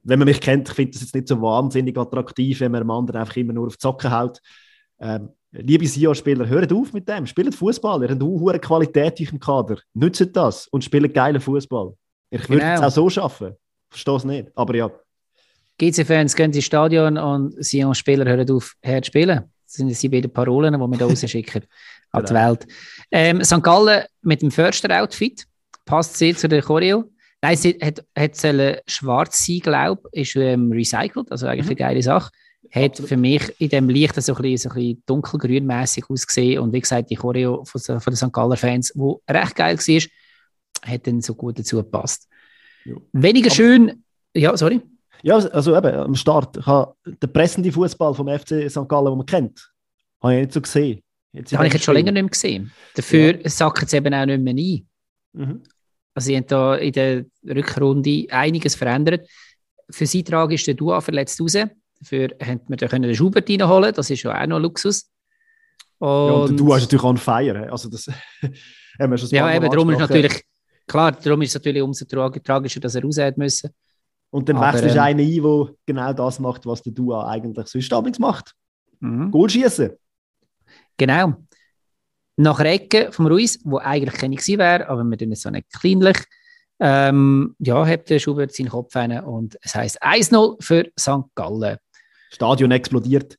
wenn 0.03 0.19
man 0.19 0.27
mich 0.27 0.41
kennt, 0.41 0.69
ich 0.69 0.75
finde 0.75 0.93
das 0.93 1.03
jetzt 1.03 1.15
nicht 1.15 1.29
so 1.29 1.41
wahnsinnig 1.41 1.97
attraktiv, 1.97 2.61
wenn 2.61 2.73
man 2.73 2.83
einem 2.83 2.91
anderen 2.91 3.21
einfach 3.21 3.37
immer 3.37 3.53
nur 3.53 3.67
auf 3.67 3.77
die 3.77 3.81
Zocken 3.81 4.11
haut. 4.11 4.41
Ähm, 4.99 5.31
liebe 5.53 5.87
Sion-Spieler, 5.87 6.47
hört 6.49 6.73
auf 6.73 6.93
mit 6.93 7.09
dem. 7.09 7.27
Spielt 7.27 7.55
Fußball. 7.55 8.03
Ihr 8.03 8.09
habt 8.09 8.21
eine 8.21 8.31
hohe 8.31 8.59
Qualität 8.59 9.21
im 9.21 9.39
Kader. 9.39 9.79
Nützt 9.95 10.35
das 10.35 10.67
und 10.69 10.85
spielt 10.85 11.13
geilen 11.15 11.41
Fußball. 11.41 11.95
Ich 12.31 12.49
würde 12.49 12.63
genau. 12.63 12.75
es 12.75 12.83
auch 12.83 12.91
so 12.91 13.11
schaffen. 13.11 13.55
Verstehe 13.91 14.17
es 14.17 14.25
nicht. 14.25 14.49
Aber 14.55 14.75
ja. 14.75 14.91
GC-Fans 15.79 16.35
gehen 16.35 16.53
ins 16.53 16.65
Stadion 16.65 17.19
und 17.19 17.63
Sion-Spieler 17.63 18.25
hören 18.25 18.51
auf, 18.51 18.75
her 18.83 19.03
zu 19.03 19.09
spielen. 19.09 19.45
Das 19.65 19.75
sind 19.75 20.03
die 20.03 20.09
beiden 20.09 20.33
Parolen, 20.33 20.73
die 20.73 20.79
wir 20.79 20.99
da 20.99 21.07
rausschicken 21.07 21.65
an 22.13 22.25
die. 22.25 22.35
Welt. 22.35 22.67
Ähm, 23.11 23.45
St. 23.45 23.63
Gallen 23.63 24.05
mit 24.23 24.43
dem 24.43 24.51
Förster-Outfit 24.51 25.47
passt 25.85 26.17
sehr 26.17 26.35
zu 26.35 26.49
der 26.49 26.63
Choreo. 26.63 27.05
Nein, 27.47 27.57
sie 27.57 27.79
hat, 27.81 28.05
hat 28.19 28.83
schwarz 28.91 29.47
sein, 29.47 29.61
glaube 29.61 30.09
ich, 30.11 30.35
ist 30.35 30.37
ähm, 30.37 30.73
recycelt, 30.73 31.31
also 31.31 31.47
eigentlich 31.47 31.67
mhm. 31.67 31.71
eine 31.71 31.77
geile 31.77 32.03
Sache. 32.03 32.33
Hat 32.73 32.91
Absolut. 32.91 33.09
für 33.09 33.17
mich 33.17 33.61
in 33.61 33.69
dem 33.69 33.89
Licht 33.89 34.21
so 34.21 34.35
ein 34.35 34.43
bisschen, 34.43 34.71
so 34.71 34.75
bisschen 34.75 35.03
dunkelgrünmäßig 35.07 36.11
ausgesehen 36.11 36.61
und 36.61 36.73
wie 36.73 36.81
gesagt, 36.81 37.09
die 37.09 37.15
Choreo 37.15 37.65
von, 37.65 37.81
von 37.81 38.01
den 38.01 38.17
St. 38.17 38.33
Galler 38.33 38.57
Fans, 38.57 38.91
wo 38.97 39.23
recht 39.31 39.55
geil 39.55 39.79
war, 39.79 40.91
hat 40.91 41.07
dann 41.07 41.21
so 41.21 41.37
gut 41.37 41.57
dazu 41.57 41.77
gepasst. 41.77 42.29
Ja. 42.85 42.97
Weniger 43.13 43.47
Aber, 43.47 43.55
schön, 43.55 44.03
ja, 44.35 44.57
sorry. 44.57 44.81
Ja, 45.23 45.37
also 45.37 45.77
eben, 45.77 45.95
am 45.95 46.17
Start, 46.17 46.57
ich 46.57 46.67
habe 46.67 46.97
den 47.05 47.33
pressenden 47.33 47.71
Fußball 47.71 48.13
vom 48.13 48.27
FC 48.27 48.69
St. 48.69 48.89
Gallen, 48.89 49.07
den 49.07 49.19
man 49.19 49.27
kennt, 49.27 49.73
habe 50.21 50.35
ich 50.35 50.41
nicht 50.41 50.53
so 50.53 50.61
gesehen. 50.61 51.01
Jetzt 51.31 51.57
habe 51.57 51.69
ich 51.69 51.75
jetzt 51.75 51.85
schon 51.85 51.95
länger 51.95 52.11
nicht 52.11 52.23
mehr 52.23 52.31
gesehen. 52.31 52.73
Dafür 52.97 53.41
ja. 53.41 53.49
sacken 53.49 53.87
sie 53.87 53.99
eben 53.99 54.15
auch 54.15 54.27
nicht 54.27 54.43
mehr 54.43 54.55
ein. 54.55 54.89
Mhm. 55.33 55.63
Also 56.17 56.29
sie 56.29 56.37
haben 56.37 56.47
da 56.47 56.77
in 56.77 56.93
der 56.93 57.25
Rückrunde 57.47 58.27
einiges 58.31 58.75
verändert. 58.75 59.29
Für 59.91 60.07
sie 60.07 60.25
tragisch 60.25 60.65
der 60.65 60.73
Dua 60.73 61.03
verletzt 61.03 61.39
raus. 61.39 61.53
Dafür 62.01 62.31
haben 62.43 62.61
wir 62.69 62.89
können 62.89 63.03
den 63.03 63.15
Schubert 63.15 63.51
reinholen. 63.51 63.93
Das 63.95 64.09
ist 64.09 64.23
ja 64.23 64.43
auch 64.43 64.47
noch 64.47 64.59
Luxus. 64.59 65.11
Und, 65.99 66.09
ja, 66.09 66.33
und 66.33 66.51
der 66.51 66.57
Dua 66.57 66.77
ist 66.79 66.85
natürlich 66.85 67.05
on 67.05 67.19
fire. 67.19 67.71
Also 67.71 67.91
das 67.91 68.07
haben 68.99 69.11
wir 69.11 69.19
schon 69.19 69.29
Ja, 69.29 69.55
eben, 69.55 69.71
darum 69.71 69.91
ist 69.91 69.99
natürlich, 69.99 70.43
klar, 70.87 71.13
darum 71.13 71.43
ist 71.43 71.51
es 71.51 71.55
natürlich 71.57 71.83
umso 71.83 72.07
tragischer, 72.07 72.81
dass 72.81 72.95
er 72.95 73.03
raus 73.03 73.19
hat 73.19 73.37
müssen. 73.37 73.71
Und 74.31 74.49
dann 74.49 74.59
wechselst 74.59 74.97
du 74.97 75.03
einen 75.03 75.21
ein, 75.21 75.43
der 75.43 75.75
genau 75.85 76.13
das 76.15 76.41
macht, 76.41 76.65
was 76.65 76.83
der 76.83 76.95
Dua 76.95 77.29
eigentlich 77.29 77.67
sonst 77.67 77.93
abends 77.93 78.19
macht. 78.19 78.55
Mhm. 79.01 79.31
Goal 79.31 79.51
schießen. 79.51 79.91
Genau. 80.97 81.35
Nach 82.37 82.59
der 82.59 82.73
Ecke 82.73 83.13
vom 83.13 83.27
Ruiz, 83.27 83.59
wo 83.65 83.79
eigentlich 83.79 84.15
keine 84.15 84.37
gewesen 84.37 84.59
wäre, 84.59 84.89
aber 84.89 85.03
wir 85.05 85.17
tun 85.17 85.33
es 85.33 85.43
so 85.43 85.51
nicht 85.51 85.73
kleinlich. 85.73 86.19
Ähm, 86.79 87.57
ja, 87.59 87.87
hat 87.87 88.11
der 88.11 88.19
Schubert 88.19 88.53
seinen 88.53 88.69
Kopf 88.69 88.95
rein 88.95 89.19
und 89.25 89.57
es 89.63 89.75
heisst 89.75 90.03
1-0 90.03 90.63
für 90.63 90.87
St. 90.99 91.35
Gallen. 91.35 91.79
Stadion 92.31 92.71
explodiert. 92.71 93.39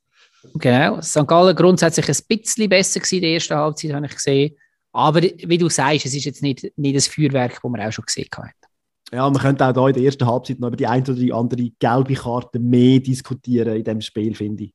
Genau. 0.55 1.01
St. 1.01 1.27
Gallen 1.27 1.55
grundsätzlich 1.55 2.07
ein 2.07 2.23
bisschen 2.27 2.69
besser 2.69 2.99
gewesen 2.99 3.15
in 3.15 3.21
der 3.21 3.33
ersten 3.33 3.55
Halbzeit, 3.55 3.93
habe 3.93 4.05
ich 4.07 4.15
gesehen. 4.15 4.55
Aber 4.91 5.21
wie 5.21 5.57
du 5.57 5.69
sagst, 5.69 6.07
es 6.07 6.15
ist 6.15 6.25
jetzt 6.25 6.41
nicht, 6.41 6.71
nicht 6.75 6.95
das 6.95 7.07
Feuerwerk, 7.07 7.59
das 7.61 7.71
man 7.71 7.81
auch 7.81 7.91
schon 7.91 8.05
gesehen 8.05 8.27
hat. 8.35 8.55
Ja, 9.11 9.29
man 9.29 9.41
könnte 9.41 9.65
auch 9.65 9.73
da 9.73 9.87
in 9.87 9.93
der 9.93 10.03
ersten 10.03 10.25
Halbzeit 10.25 10.59
noch 10.59 10.69
über 10.69 10.77
die 10.77 10.87
eine 10.87 11.03
oder 11.03 11.13
die 11.13 11.31
andere 11.31 11.69
gelbe 11.79 12.15
Karte 12.15 12.59
mehr 12.59 12.99
diskutieren 12.99 13.75
in 13.77 13.83
dem 13.83 14.01
Spiel, 14.01 14.33
finde 14.35 14.65
ich. 14.65 14.73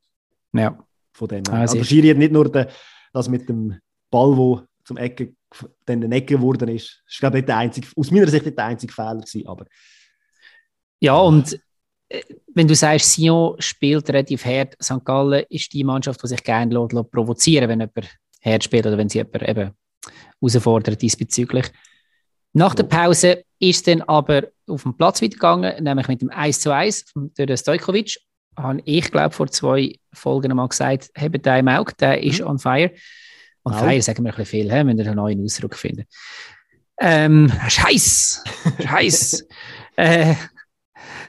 Ja. 0.53 0.79
Von 1.13 1.29
dem 1.29 1.43
her. 1.51 1.61
Also, 1.61 1.83
Schiri 1.83 2.09
hat 2.09 2.17
nicht 2.17 2.33
nur 2.33 2.51
den, 2.51 2.67
das 3.13 3.29
mit 3.29 3.49
dem 3.49 3.79
Ball, 4.13 4.37
wo 4.37 4.63
zum 4.85 4.97
Ecke, 4.97 5.35
dann 5.85 6.01
der 6.01 6.13
Ecke 6.13 6.37
geworden 6.37 6.69
ist. 6.69 7.03
Das 7.05 7.15
ist, 7.15 7.21
glaube 7.21 7.41
ich, 7.41 7.45
der 7.45 7.57
einzige, 7.57 7.89
aus 7.97 8.11
meiner 8.11 8.29
Sicht 8.29 8.45
nicht 8.45 8.57
der 8.57 8.67
einzige 8.67 8.93
Fehler 8.93 9.17
gewesen, 9.17 9.47
aber... 9.47 9.67
Ja, 11.01 11.17
und 11.17 11.59
äh, 12.09 12.23
wenn 12.55 12.69
du 12.69 12.75
sagst, 12.75 13.13
Sion 13.13 13.57
spielt 13.59 14.09
relativ 14.09 14.45
hart, 14.45 14.77
St. 14.81 15.05
Gallen 15.05 15.45
ist 15.49 15.73
die 15.73 15.83
Mannschaft, 15.83 16.23
die 16.23 16.29
sich 16.29 16.43
gerne 16.45 16.73
lässt, 16.73 16.93
lässt 16.93 17.11
provozieren 17.11 17.69
wenn 17.69 17.81
jemand 17.81 18.19
hart 18.45 18.65
spielt 18.65 18.87
oder 18.87 18.99
wenn 18.99 19.09
sie 19.09 19.19
jemand 19.19 19.43
eben 19.43 19.73
herausfordert 20.41 21.01
diesbezüglich. 21.01 21.67
Nach 22.53 22.75
der 22.75 22.85
Pause 22.85 23.45
ist 23.59 23.77
es 23.77 23.83
dann 23.83 24.03
aber 24.03 24.49
auf 24.67 24.83
dem 24.83 24.97
Platz 24.97 25.23
weitergegangen, 25.23 25.83
nämlich 25.83 26.09
mit 26.09 26.21
dem 26.21 26.31
1 26.31 26.61
zu 26.61 26.75
1 26.75 27.13
durch 27.15 27.33
den 27.35 27.57
Stojkovic. 27.57 28.19
Habe 28.57 28.83
ich, 28.85 29.11
glaube 29.11 29.35
vor 29.35 29.49
zwei 29.49 29.99
Folgen 30.13 30.55
mal 30.55 30.69
gesagt, 30.69 31.11
habt 31.17 31.47
den 31.47 31.59
im 31.61 31.69
Auge, 31.69 31.95
der 31.99 32.23
ist 32.23 32.41
mhm. 32.41 32.47
on 32.49 32.59
fire. 32.59 32.91
On 33.65 33.75
fire 33.75 34.03
sagen 34.03 34.25
wir 34.25 34.33
ein 34.33 34.37
bisschen 34.37 34.47
viel, 34.47 34.73
he? 34.73 34.85
müssen 34.85 34.99
wir 34.99 35.07
einen 35.07 35.17
neuen 35.17 35.45
Ausdruck 35.45 35.77
finden. 35.77 36.05
Ähm, 37.01 37.53
Scheiß! 37.69 38.45
Scheiß! 38.85 39.47
äh, 39.97 40.35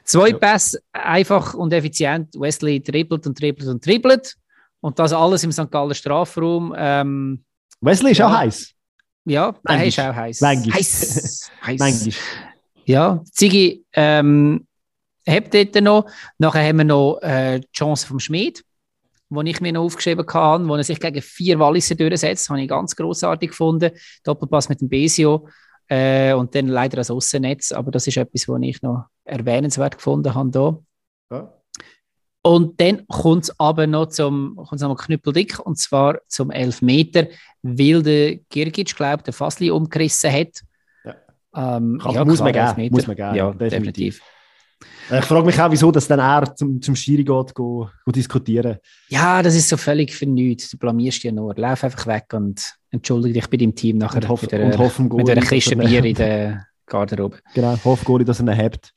zwei 0.04 0.30
ja. 0.30 0.38
Pässe, 0.38 0.80
einfach 0.92 1.54
und 1.54 1.72
effizient. 1.72 2.34
Wesley 2.34 2.80
dribbelt 2.82 3.26
und 3.26 3.40
dribbelt 3.40 3.68
und 3.68 3.84
dribbelt. 3.84 4.36
Und 4.80 4.98
das 4.98 5.12
alles 5.12 5.44
im 5.44 5.52
St. 5.52 5.70
Gallen 5.70 5.94
Strafraum. 5.94 6.74
Ähm, 6.76 7.44
Wesley 7.80 8.12
ist 8.12 8.18
ja. 8.18 8.28
auch 8.28 8.36
heiß. 8.36 8.74
Ja, 9.24 9.54
der 9.66 9.86
ist 9.86 9.98
auch 9.98 10.14
heiß. 10.14 10.40
Manchmal. 10.40 10.76
Heiß. 10.76 11.50
heiß. 11.66 12.08
Ja, 12.84 13.22
Ziggy 13.32 13.84
ähm, 13.94 14.66
habt 15.26 15.54
dort 15.54 15.74
noch. 15.82 16.10
Nachher 16.38 16.68
haben 16.68 16.78
wir 16.78 16.84
noch 16.84 17.18
äh, 17.22 17.60
die 17.60 17.72
Chance 17.72 18.06
vom 18.06 18.20
Schmied, 18.20 18.62
wo 19.34 19.42
ich 19.42 19.60
mir 19.60 19.72
noch 19.72 19.82
aufgeschrieben 19.82 20.26
habe, 20.32 20.68
wo 20.68 20.76
er 20.76 20.84
sich 20.84 21.00
gegen 21.00 21.22
vier 21.22 21.58
Walliser 21.58 21.94
durchsetzt. 21.94 22.48
Habe 22.48 22.62
ich 22.62 22.68
ganz 22.68 22.94
großartig 22.96 23.50
gefunden. 23.50 23.90
Doppelpass 24.24 24.68
mit 24.68 24.80
dem 24.80 24.88
Besio 24.88 25.48
äh, 25.88 26.32
und 26.32 26.54
dann 26.54 26.68
leider 26.68 26.96
das 26.96 27.10
Aussennetz. 27.10 27.72
Aber 27.72 27.90
das 27.90 28.06
ist 28.06 28.16
etwas, 28.16 28.48
was 28.48 28.62
ich 28.62 28.82
noch 28.82 29.06
erwähnenswert 29.24 29.96
gefunden 29.96 30.34
habe. 30.34 30.50
Hier. 30.58 30.82
Ja. 31.30 31.52
Und 32.46 32.78
dann 32.78 33.06
kommt 33.06 33.44
es 33.44 33.58
aber 33.58 33.86
noch 33.86 34.10
zum 34.10 34.56
kommt's 34.56 34.84
Knüppeldick, 35.06 35.58
und 35.60 35.78
zwar 35.78 36.18
zum 36.28 36.50
Elfmeter, 36.50 37.28
weil 37.62 38.02
der 38.02 38.36
Girgic, 38.50 38.94
glaube 38.94 39.20
ich, 39.20 39.22
den 39.22 39.32
Fassli 39.32 39.70
umgerissen 39.70 40.30
hat. 40.30 40.60
Ja. 41.04 41.14
Ähm, 41.76 41.98
ja, 42.04 42.22
muss, 42.22 42.40
man 42.40 42.52
geben, 42.52 42.92
muss 42.92 43.06
man 43.06 43.16
geben. 43.16 43.34
Ja, 43.34 43.50
definitiv. 43.50 43.70
definitiv. 43.70 44.33
Ich 45.10 45.24
frage 45.26 45.44
mich 45.44 45.60
auch, 45.60 45.70
wieso 45.70 45.90
dass 45.90 46.08
dann 46.08 46.18
er 46.18 46.54
zum, 46.56 46.80
zum 46.80 46.96
Schiri 46.96 47.24
geht, 47.24 47.54
go, 47.54 47.88
go 48.04 48.10
diskutieren. 48.10 48.78
Ja, 49.08 49.42
das 49.42 49.54
ist 49.54 49.68
so 49.68 49.76
völlig 49.76 50.14
für 50.14 50.26
nichts. 50.26 50.70
Du 50.70 50.78
blamierst 50.78 51.22
ja 51.24 51.32
nur. 51.32 51.54
Lauf 51.56 51.84
einfach 51.84 52.06
weg 52.06 52.26
und 52.32 52.74
entschuldige 52.90 53.34
dich 53.34 53.50
bei 53.50 53.56
deinem 53.58 53.74
Team 53.74 53.98
nachher 53.98 54.22
und 54.22 54.28
hoff, 54.28 54.42
mit, 54.42 54.52
der, 54.52 54.64
und 54.64 54.78
hoffen, 54.78 55.08
mit 55.08 55.28
einer 55.28 55.42
Kiste 55.42 55.76
Bier 55.76 56.04
in 56.04 56.14
der 56.14 56.66
Garderobe. 56.86 57.38
Genau, 57.54 57.76
hoff 57.84 58.02
Goli, 58.04 58.24
dass 58.24 58.40
er 58.40 58.46
ihn 58.46 58.56
habt. 58.56 58.92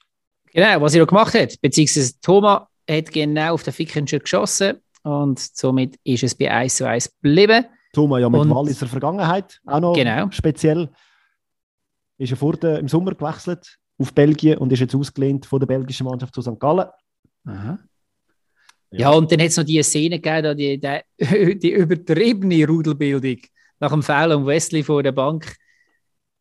Genau, 0.53 0.81
was 0.81 0.95
er 0.95 1.03
auch 1.03 1.07
gemacht 1.07 1.33
hat. 1.33 1.59
Beziehungsweise 1.61 2.13
Thomas 2.21 2.61
hat 2.89 3.11
genau 3.11 3.53
auf 3.53 3.63
den 3.63 3.73
Fickenscher 3.73 4.19
geschossen 4.19 4.77
und 5.03 5.39
somit 5.39 5.99
ist 6.03 6.23
es 6.23 6.35
bei 6.35 6.49
1 6.49 6.77
zu 6.77 6.87
1 6.87 7.11
geblieben. 7.21 7.65
Thomas 7.93 8.21
ja 8.21 8.29
mit 8.29 8.41
und, 8.41 8.49
Walliser 8.49 8.87
Vergangenheit 8.87 9.59
auch 9.65 9.79
noch 9.79 9.93
genau. 9.93 10.29
speziell. 10.31 10.89
Ist 12.17 12.31
er 12.31 12.37
vor 12.37 12.53
der, 12.53 12.79
im 12.79 12.87
Sommer 12.87 13.13
gewechselt 13.13 13.77
auf 13.97 14.13
Belgien 14.13 14.57
und 14.57 14.71
ist 14.71 14.79
jetzt 14.79 14.95
ausgelehnt 14.95 15.45
von 15.45 15.59
der 15.59 15.67
belgischen 15.67 16.05
Mannschaft 16.05 16.33
zu 16.33 16.41
St. 16.41 16.59
Gallen. 16.59 16.87
Aha. 17.45 17.79
Ja. 18.91 18.99
ja, 18.99 19.09
und 19.11 19.31
dann 19.31 19.39
hat 19.41 19.47
es 19.47 19.57
noch 19.57 19.65
die 19.65 19.81
Szene 19.83 20.19
gegeben, 20.19 20.57
die, 20.57 20.79
die, 20.79 21.59
die 21.59 21.71
übertriebene 21.71 22.65
Rudelbildung 22.65 23.37
nach 23.79 23.91
dem 23.91 24.01
Foul 24.01 24.31
um 24.31 24.45
Wesley 24.45 24.83
vor 24.83 25.03
der 25.03 25.11
Bank. 25.11 25.55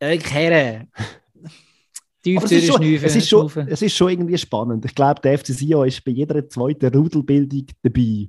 Ich 0.00 0.32
Herren. 0.32 0.90
Tief 2.22 2.42
es, 2.42 2.52
ist 2.52 2.66
schon, 2.66 2.82
es, 2.82 3.16
ist 3.16 3.28
schon, 3.28 3.50
es 3.68 3.82
ist 3.82 3.96
schon 3.96 4.10
irgendwie 4.10 4.36
spannend. 4.36 4.84
Ich 4.84 4.94
glaube, 4.94 5.20
der 5.20 5.38
FC 5.38 5.48
Sion 5.48 5.86
ist 5.86 6.04
bei 6.04 6.10
jeder 6.10 6.48
zweiten 6.48 6.92
Rudelbildung 6.92 7.66
dabei. 7.82 8.28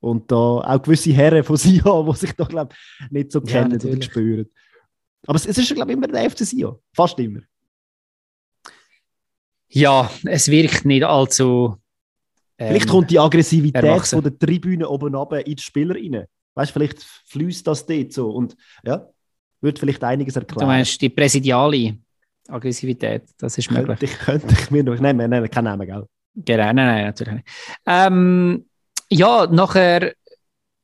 Und 0.00 0.30
da 0.30 0.36
auch 0.36 0.82
gewisse 0.82 1.12
Herren 1.12 1.42
von 1.42 1.56
Sion, 1.56 2.06
die 2.06 2.16
sich 2.16 2.32
da, 2.32 2.44
glaube 2.44 2.74
ich, 2.74 3.10
nicht 3.10 3.32
so 3.32 3.40
Ja, 3.40 3.46
kennen 3.46 3.76
oder 3.76 3.84
natürlich. 3.86 4.04
spüren. 4.04 4.46
Aber 5.26 5.36
es, 5.36 5.46
es 5.46 5.56
ist, 5.56 5.74
glaube 5.74 5.90
ich, 5.90 5.96
immer 5.96 6.08
der 6.08 6.30
FC 6.30 6.40
Sion. 6.40 6.76
Fast 6.92 7.18
immer. 7.18 7.40
Ja, 9.68 10.10
es 10.24 10.48
wirkt 10.50 10.84
nicht 10.84 11.04
allzu. 11.04 11.76
ähm, 12.58 12.68
Vielleicht 12.68 12.88
kommt 12.88 13.10
die 13.10 13.18
Aggressivität 13.18 13.82
erwachsen. 13.84 14.16
von 14.16 14.24
der 14.24 14.38
Tribüne 14.38 14.88
oben 14.88 15.14
runter 15.14 15.44
in 15.46 15.56
die 15.56 15.62
Spieler 15.62 15.94
rein. 15.94 16.24
Weißt 16.54 16.70
du, 16.70 16.72
vielleicht 16.74 17.02
fließt 17.26 17.66
das 17.66 17.84
dort 17.84 18.12
so. 18.12 18.30
Und 18.30 18.56
ja, 18.84 19.08
wird 19.60 19.78
vielleicht 19.78 20.02
einiges 20.04 20.34
Du 20.34 20.40
erklären. 20.40 20.66
meinst 20.68 21.00
die 21.00 21.08
präsidiale 21.08 21.98
Aggressivität, 22.48 23.24
das 23.38 23.58
ist 23.58 23.70
möglich. 23.70 23.98
könnte, 23.98 24.04
ich, 24.04 24.18
könnte 24.18 24.54
ich 24.58 24.70
mir 24.70 24.84
noch. 24.84 24.98
Nein, 25.00 25.18
wir 25.18 25.26
nennen 25.28 25.50
keinen 25.50 25.64
Namen, 25.64 25.86
gell? 25.86 26.06
Genau, 26.36 26.64
nein, 26.64 26.76
nein, 26.76 27.04
natürlich 27.06 27.34
nicht. 27.34 27.48
Ähm, 27.86 28.66
ja, 29.10 29.46
nachher 29.46 30.14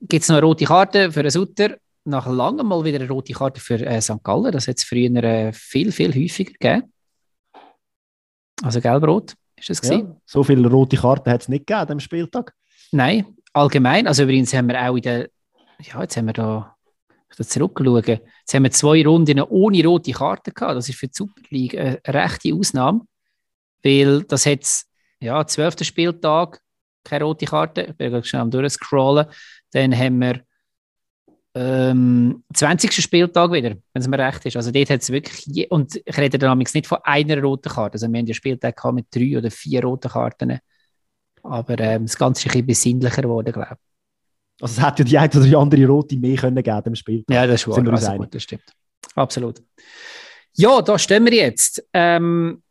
gibt 0.00 0.22
es 0.22 0.28
noch 0.28 0.36
eine 0.38 0.46
rote 0.46 0.64
Karte 0.64 1.12
für 1.12 1.20
einen 1.20 1.30
Sutter. 1.30 1.76
Nach 2.04 2.26
langem 2.26 2.66
mal 2.66 2.82
wieder 2.84 2.98
eine 2.98 3.08
rote 3.08 3.32
Karte 3.32 3.60
für 3.60 3.74
äh, 3.86 4.00
St. 4.00 4.22
Gallen. 4.24 4.50
Das 4.50 4.66
hat 4.66 4.78
es 4.78 4.84
früher 4.84 5.14
äh, 5.22 5.52
viel, 5.52 5.92
viel 5.92 6.12
häufiger 6.12 6.52
gegeben. 6.58 6.92
Also 8.62 8.80
gelb-rot 8.80 9.34
ist 9.56 9.70
das 9.70 9.80
gewesen? 9.80 10.08
Ja, 10.08 10.16
so 10.24 10.42
viele 10.42 10.68
rote 10.68 10.96
Karten 10.96 11.30
hat 11.30 11.42
es 11.42 11.48
nicht 11.48 11.66
gegeben 11.66 11.86
diesem 11.86 12.00
Spieltag. 12.00 12.54
Nein, 12.90 13.26
allgemein. 13.52 14.06
Also 14.06 14.24
übrigens 14.24 14.52
haben 14.54 14.68
wir 14.68 14.80
auch 14.80 14.96
in 14.96 15.02
der, 15.02 15.28
ja, 15.80 16.00
jetzt 16.02 16.16
haben 16.16 16.26
wir 16.26 16.32
da, 16.32 16.76
da 17.36 17.44
zurückschauen, 17.44 18.04
jetzt 18.04 18.54
haben 18.54 18.62
wir 18.64 18.70
zwei 18.70 19.04
Runden 19.04 19.40
ohne 19.40 19.84
rote 19.84 20.12
Karte 20.12 20.52
gehabt. 20.52 20.76
Das 20.76 20.88
ist 20.88 20.98
für 20.98 21.08
die 21.08 21.14
Super 21.14 21.42
League 21.50 21.78
eine 21.78 22.00
rechte 22.06 22.54
Ausnahme, 22.54 23.02
weil 23.82 24.22
das 24.24 24.46
hat, 24.46 24.66
ja, 25.20 25.46
12. 25.46 25.84
Spieltag, 25.84 26.60
keine 27.04 27.24
rote 27.24 27.46
Karte, 27.46 27.82
ich 27.82 27.96
bin 27.96 28.10
gerade 28.10 28.26
schnell 28.26 28.42
am 28.42 28.50
durchscrollen, 28.50 29.26
dann 29.72 29.96
haben 29.96 30.20
wir 30.20 30.40
ähm, 31.54 32.44
20. 32.54 32.92
Spieltag 32.92 33.52
wieder, 33.52 33.70
wenn 33.70 34.02
es 34.02 34.08
mir 34.08 34.18
recht 34.18 34.44
ist. 34.46 34.56
Also 34.56 34.70
dort 34.70 34.90
hat 34.90 35.02
es 35.02 35.10
wirklich, 35.10 35.44
je, 35.46 35.68
und 35.68 36.00
ich 36.04 36.16
rede 36.16 36.38
damals 36.38 36.72
nicht 36.74 36.86
von 36.86 36.98
einer 37.04 37.40
roten 37.42 37.70
Karte, 37.70 37.94
also 37.94 38.10
wir 38.10 38.18
haben 38.18 38.26
ja 38.26 38.34
Spieltag 38.34 38.76
gehabt 38.76 38.94
mit 38.94 39.06
drei 39.14 39.36
oder 39.36 39.50
vier 39.50 39.82
roten 39.84 40.10
Karten. 40.10 40.58
Aber 41.42 41.78
ähm, 41.78 42.06
das 42.06 42.16
Ganze 42.16 42.40
ist 42.40 42.46
ein 42.46 42.64
bisschen 42.64 43.00
besinnlicher 43.00 43.22
geworden, 43.22 43.52
glaube 43.52 43.68
ich. 43.72 44.62
Also 44.62 44.80
es 44.80 44.86
hätte 44.86 45.02
ja 45.02 45.04
die 45.04 45.18
eine 45.18 45.30
oder 45.30 45.48
die 45.48 45.56
andere 45.56 45.86
rote 45.86 46.16
mehr 46.16 46.36
können 46.36 46.62
geben 46.62 46.82
im 46.86 46.94
Spiel. 46.94 47.24
Ja, 47.28 47.46
das 47.46 47.62
ist 47.62 47.68
wahr. 47.68 47.74
Sind 47.74 47.86
wir 47.86 47.92
Also 47.92 48.12
gut, 48.12 48.34
das 48.34 48.42
stimmt. 48.44 48.64
Absolut. 49.14 49.62
Ja, 50.54 50.80
da 50.82 50.98
stehen 50.98 51.24
wir 51.24 51.34
jetzt. 51.34 51.84
Ähm, 51.92 52.62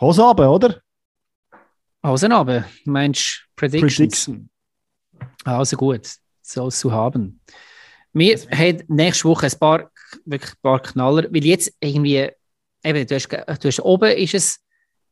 Hose 0.00 0.22
runter, 0.22 0.50
oder? 0.50 0.80
Hosen 2.06 2.32
runter. 2.32 2.64
Du 2.84 2.90
meinst 2.90 3.46
Predictions? 3.56 3.96
Prediction. 3.96 4.50
Also 5.44 5.76
gut, 5.76 6.08
sollst 6.42 6.82
du 6.84 6.92
haben. 6.92 7.40
Wir 8.12 8.36
haben 8.50 8.82
nächste 8.88 9.24
Woche 9.28 9.46
ein 9.46 9.58
paar, 9.58 9.90
wirklich 10.24 10.52
ein 10.52 10.62
paar 10.62 10.80
Knaller, 10.82 11.24
weil 11.32 11.44
jetzt 11.44 11.72
irgendwie, 11.80 12.28
eben, 12.84 13.06
du 13.06 13.14
hast, 13.14 13.28
du 13.28 13.68
hast 13.68 13.80
oben 13.80 14.10
ist 14.16 14.34
es, 14.34 14.60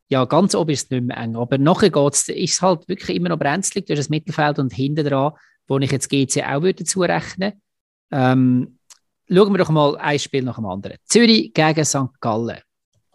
ja, 0.09 0.25
ganz 0.25 0.55
oben 0.55 0.71
ist 0.71 0.85
es 0.85 0.89
nicht 0.89 1.03
mehr 1.05 1.17
eng, 1.17 1.35
aber 1.35 1.57
nachher 1.57 1.89
geht's, 1.91 2.27
ist 2.29 2.53
es 2.53 2.61
halt 2.61 2.87
wirklich 2.89 3.15
immer 3.15 3.29
noch 3.29 3.37
brenzlig, 3.39 3.85
du 3.85 3.93
hast 3.93 3.99
das 3.99 4.09
Mittelfeld 4.09 4.59
und 4.59 4.73
hinten 4.73 5.05
dran, 5.05 5.33
wo 5.67 5.77
ich 5.79 5.91
jetzt 5.91 6.09
GC 6.09 6.43
auch 6.43 6.61
würde 6.61 6.83
dazu 6.83 7.01
rechnen. 7.01 7.61
Ähm, 8.11 8.79
schauen 9.29 9.51
wir 9.53 9.59
doch 9.59 9.69
mal 9.69 9.95
ein 9.97 10.17
Spiel 10.19 10.41
nach 10.43 10.55
dem 10.55 10.65
anderen. 10.65 10.97
Zürich 11.05 11.53
gegen 11.53 11.85
St. 11.85 12.19
Gallen. 12.19 12.57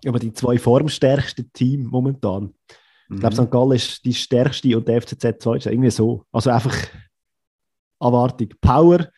Aber 0.06 0.18
die 0.18 0.32
zwei 0.32 0.56
formstärksten 0.58 1.50
Teams 1.52 1.90
momentan. 1.90 2.54
Ich 2.68 3.16
Mhm. 3.16 3.20
glaube, 3.20 3.36
St. 3.36 3.50
Gallen 3.50 3.72
ist 3.72 4.04
die 4.04 4.14
stärkste 4.14 4.76
und 4.76 4.86
der 4.86 5.02
FCZ 5.02 5.42
zweite. 5.42 5.70
Irgendwie 5.70 5.90
so. 5.90 6.24
Also 6.30 6.50
einfach 6.50 6.76
Erwartung. 8.00 8.48
Power. 8.60 9.08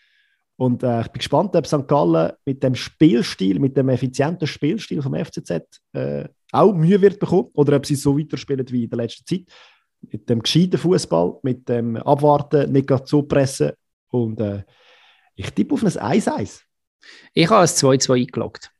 Und 0.56 0.82
äh, 0.82 1.02
ich 1.02 1.08
bin 1.08 1.18
gespannt, 1.18 1.54
ob 1.54 1.66
St. 1.66 1.86
Gallen 1.86 2.32
mit 2.44 2.62
dem 2.62 2.74
Spielstil, 2.74 3.58
mit 3.58 3.76
dem 3.76 3.88
effizienten 3.90 4.46
Spielstil 4.46 5.02
vom 5.02 5.14
FCZ 5.14 5.50
äh, 5.92 6.28
auch 6.52 6.72
Mühe 6.72 7.00
wird 7.00 7.18
bekommen. 7.18 7.50
Oder 7.54 7.76
ob 7.76 7.86
sie 7.86 7.96
so 7.96 8.18
weiterspielen 8.18 8.66
wie 8.70 8.84
in 8.84 8.90
der 8.90 8.98
letzten 8.98 9.26
Zeit. 9.26 9.44
Mit 10.00 10.28
dem 10.28 10.42
gescheiten 10.42 10.78
Fußball, 10.78 11.38
mit 11.42 11.68
dem 11.68 11.96
Abwarten, 11.96 12.72
nicht 12.72 12.86
gerade 12.86 13.06
so 13.06 13.22
pressen. 13.22 13.72
Und 14.08 14.40
äh, 14.40 14.62
ich 15.34 15.50
tippe 15.50 15.74
auf 15.74 15.82
ein 15.82 15.90
1-1. 15.90 16.62
Ich 17.34 17.50
habe 17.50 17.60
ein 17.60 17.66
2-2 17.66 18.20
eingeloggt. 18.20 18.70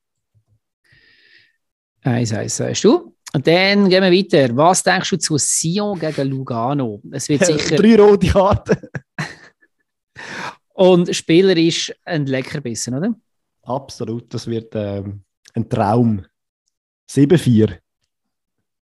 1-1 2.05 2.49
sagst 2.49 2.85
du. 2.85 3.15
Und 3.35 3.47
dann 3.47 3.89
gehen 3.91 4.03
wir 4.03 4.13
weiter. 4.13 4.57
Was 4.57 4.83
denkst 4.83 5.11
du 5.11 5.19
zu 5.19 5.37
Sion 5.37 5.99
gegen 5.99 6.29
Lugano? 6.29 7.03
Es 7.11 7.29
wird 7.29 7.45
sicher. 7.47 7.77
Drei 7.77 8.01
rote 8.01 8.29
Karten. 8.29 8.77
Und 10.77 11.15
Spieler 11.17 11.57
ist 11.57 11.95
ein 12.05 12.27
Leckerbissen, 12.27 12.95
oder? 12.95 13.15
Absolut, 13.63 14.33
das 14.33 14.47
wird 14.47 14.75
ähm, 14.75 15.23
ein 15.55 15.69
Traum. 15.71 16.27
7-4. 17.11 17.79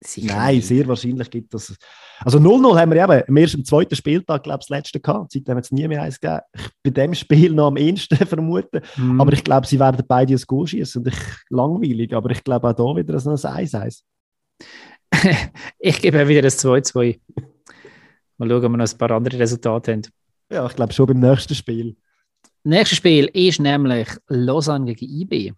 Sicher 0.03 0.35
Nein, 0.35 0.55
nicht. 0.55 0.67
sehr 0.67 0.87
wahrscheinlich 0.87 1.29
gibt 1.29 1.53
das. 1.53 1.75
Also 2.19 2.39
0-0 2.39 2.79
haben 2.79 2.91
wir 2.91 2.97
ja 2.97 3.13
eben 3.13 3.23
am 3.27 3.37
ersten, 3.37 3.63
zweiten 3.63 3.95
Spieltag, 3.95 4.41
glaube 4.41 4.59
ich, 4.61 4.67
das 4.67 4.75
letzte 4.75 4.99
gehabt. 4.99 5.33
Seitdem 5.33 5.55
hat 5.55 5.65
es 5.65 5.71
nie 5.71 5.87
mehr 5.87 6.01
eins 6.01 6.19
gegeben. 6.19 6.41
Ich 6.55 6.69
bei 6.81 6.89
dem 6.89 7.13
Spiel 7.13 7.53
noch 7.53 7.67
am 7.67 7.77
ehesten 7.77 8.15
vermuten. 8.27 8.81
Hm. 8.95 9.21
Aber 9.21 9.31
ich 9.31 9.43
glaube, 9.43 9.67
sie 9.67 9.79
werden 9.79 10.03
beide 10.07 10.33
ein 10.33 10.41
Goal 10.47 10.65
schießen. 10.65 11.03
Und 11.03 11.13
ich, 11.13 11.19
langweilig. 11.49 12.11
Aber 12.13 12.31
ich 12.31 12.43
glaube 12.43 12.69
auch 12.69 12.73
da 12.73 12.95
wieder 12.99 13.19
so 13.19 13.29
ein 13.29 13.37
1-1. 13.37 14.01
ich 15.77 16.01
gebe 16.01 16.27
wieder 16.27 16.41
das 16.41 16.63
2-2. 16.65 17.19
Mal 18.37 18.49
schauen, 18.49 18.65
ob 18.65 18.71
wir 18.71 18.77
noch 18.77 18.91
ein 18.91 18.97
paar 18.97 19.11
andere 19.11 19.37
Resultate 19.37 19.91
haben. 19.91 20.01
Ja, 20.53 20.67
ich 20.67 20.75
glaube 20.75 20.93
schon 20.93 21.07
beim 21.07 21.19
nächsten 21.19 21.55
Spiel. 21.55 21.95
Nächstes 22.63 22.99
Spiel 22.99 23.25
ist 23.33 23.59
nämlich 23.59 24.07
Lausanne 24.27 24.93
gegen 24.93 25.11
IB. 25.11 25.53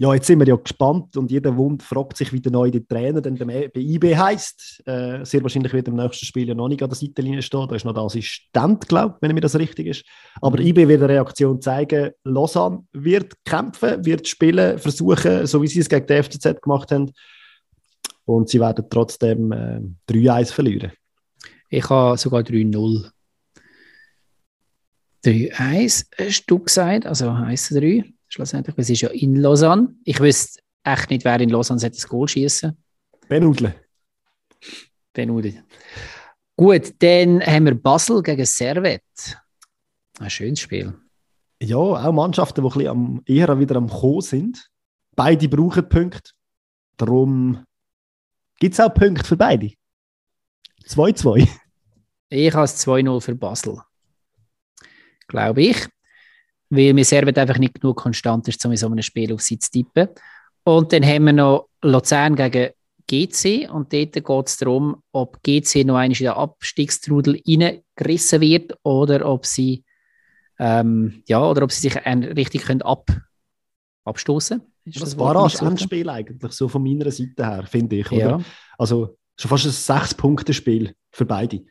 Ja, 0.00 0.14
jetzt 0.14 0.28
sind 0.28 0.38
wir 0.38 0.46
ja 0.46 0.56
gespannt 0.56 1.16
und 1.16 1.30
jeder 1.30 1.54
Wund 1.56 1.82
fragt 1.82 2.16
sich, 2.16 2.32
wie 2.32 2.40
der 2.40 2.52
neue 2.52 2.86
Trainer 2.86 3.20
denn 3.20 3.36
bei 3.36 3.68
IB 3.74 4.16
heißt. 4.16 4.84
Äh, 4.86 5.24
sehr 5.24 5.42
wahrscheinlich 5.42 5.72
wird 5.72 5.88
im 5.88 5.96
nächsten 5.96 6.24
Spiel 6.24 6.48
ja 6.48 6.54
noch 6.54 6.68
nicht 6.68 6.82
an 6.82 6.88
der 6.88 6.96
Seitenlinie 6.96 7.42
stehen. 7.42 7.66
Da 7.68 7.74
ist 7.74 7.84
noch 7.84 7.92
der 7.92 8.04
Assistent, 8.04 8.88
glaube 8.88 9.16
ich, 9.16 9.22
wenn 9.22 9.34
mir 9.34 9.40
das 9.40 9.58
richtig 9.58 9.88
ist. 9.88 10.04
Aber. 10.40 10.60
IB 10.60 10.88
wird 10.88 11.02
eine 11.02 11.12
Reaktion 11.12 11.60
zeigen. 11.60 12.12
Lausanne 12.24 12.86
wird 12.92 13.34
kämpfen, 13.44 14.04
wird 14.06 14.26
spielen, 14.26 14.78
versuchen, 14.78 15.46
so 15.46 15.60
wie 15.60 15.66
sie 15.66 15.80
es 15.80 15.88
gegen 15.88 16.06
die 16.06 16.22
FCZ 16.22 16.62
gemacht 16.62 16.92
haben. 16.92 17.12
Und 18.24 18.48
sie 18.48 18.60
werden 18.60 18.86
trotzdem 18.88 19.52
äh, 19.52 19.80
3-1 20.08 20.52
verlieren. 20.52 20.92
Ich 21.70 21.90
habe 21.90 22.16
sogar 22.16 22.40
3-0. 22.40 23.10
3-1 25.24 26.06
hast 26.18 26.46
du 26.46 26.58
gesagt, 26.58 27.06
also 27.06 27.36
heisst 27.36 27.72
3. 27.72 28.04
Schlussendlich, 28.28 28.76
es 28.78 28.90
ist 28.90 29.00
ja 29.00 29.08
in 29.08 29.36
Lausanne. 29.36 29.94
Ich 30.04 30.20
wüsste 30.20 30.60
echt 30.84 31.10
nicht, 31.10 31.24
wer 31.24 31.40
in 31.40 31.48
Lausanne 31.48 31.80
sollte 31.80 31.96
das 31.96 32.08
Goal 32.08 32.28
schießen 32.28 32.76
Benudle. 33.28 33.74
Benudi. 35.12 35.60
Gut, 36.56 36.94
dann 37.00 37.40
haben 37.44 37.66
wir 37.66 37.74
Basel 37.74 38.22
gegen 38.22 38.46
Servet. 38.46 39.02
Ein 40.18 40.30
schönes 40.30 40.60
Spiel. 40.60 40.94
Ja, 41.60 41.76
auch 41.76 42.12
Mannschaften, 42.12 42.62
die 42.62 42.66
ein 42.66 42.72
bisschen 42.72 42.88
am, 42.88 43.22
eher 43.26 43.58
wieder 43.58 43.76
am 43.76 43.88
Kommen 43.88 44.20
sind. 44.20 44.70
Beide 45.14 45.48
brauchen 45.48 45.88
Punkte. 45.88 46.30
Darum 46.96 47.64
gibt 48.58 48.74
es 48.74 48.80
auch 48.80 48.94
Punkte 48.94 49.24
für 49.24 49.36
beide. 49.36 49.72
2-2. 50.84 51.48
Ich 52.30 52.54
habe 52.54 52.64
es 52.64 52.86
2-0 52.86 53.20
für 53.20 53.34
Basel. 53.34 53.80
Glaube 55.28 55.62
ich. 55.62 55.86
Weil 56.70 56.92
mir 56.92 57.04
Servet 57.04 57.38
einfach 57.38 57.58
nicht 57.58 57.80
genug 57.80 57.96
konstant 57.96 58.48
ist, 58.48 58.64
um 58.66 58.72
in 58.72 58.76
so 58.76 58.86
einem 58.86 59.02
Spiel 59.02 59.32
auf 59.32 59.40
sie 59.40 59.58
zu 59.58 59.70
tippen. 59.70 60.08
Und 60.64 60.92
dann 60.92 61.04
haben 61.04 61.24
wir 61.24 61.32
noch 61.32 61.68
Luzern 61.82 62.36
gegen 62.36 62.72
GC. 63.06 63.70
Und 63.70 63.92
dort 63.92 64.12
geht 64.12 64.46
es 64.46 64.56
darum, 64.58 65.02
ob 65.12 65.42
GC 65.42 65.84
noch 65.84 65.96
einmal 65.96 66.06
in 66.08 66.12
den 66.12 66.28
Abstiegstrudel 66.28 67.40
reingerissen 67.46 68.40
wird 68.40 68.76
oder 68.82 69.26
ob 69.26 69.46
sie, 69.46 69.84
ähm, 70.58 71.22
ja, 71.26 71.42
oder 71.42 71.62
ob 71.62 71.72
sie 71.72 71.88
sich 71.88 71.96
richtig 71.96 72.64
können 72.64 72.82
ab, 72.82 73.10
abstoßen 74.04 74.58
können. 74.58 74.72
Das 74.84 75.18
war 75.18 75.34
das 75.34 75.60
Endspiel 75.60 76.08
eigentlich, 76.08 76.52
so 76.52 76.68
von 76.68 76.82
meiner 76.82 77.10
Seite 77.10 77.46
her, 77.46 77.64
finde 77.66 77.96
ich. 77.96 78.10
Oder? 78.12 78.30
Ja. 78.30 78.40
Also 78.76 79.16
schon 79.38 79.48
fast 79.48 79.66
ein 79.66 79.72
Sechs-Punkte-Spiel 79.72 80.94
für 81.10 81.24
beide. 81.24 81.64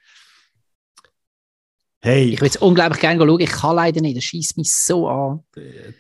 Hey, 2.02 2.34
Ich 2.34 2.40
würde 2.42 2.50
es 2.50 2.58
unglaublich 2.58 3.00
gerne 3.02 3.20
schauen. 3.20 3.40
Ich 3.40 3.50
kann 3.50 3.76
leider 3.76 4.02
nicht. 4.02 4.18
Das 4.18 4.24
schießt 4.24 4.58
mich 4.58 4.72
so 4.72 5.08
an. 5.08 5.44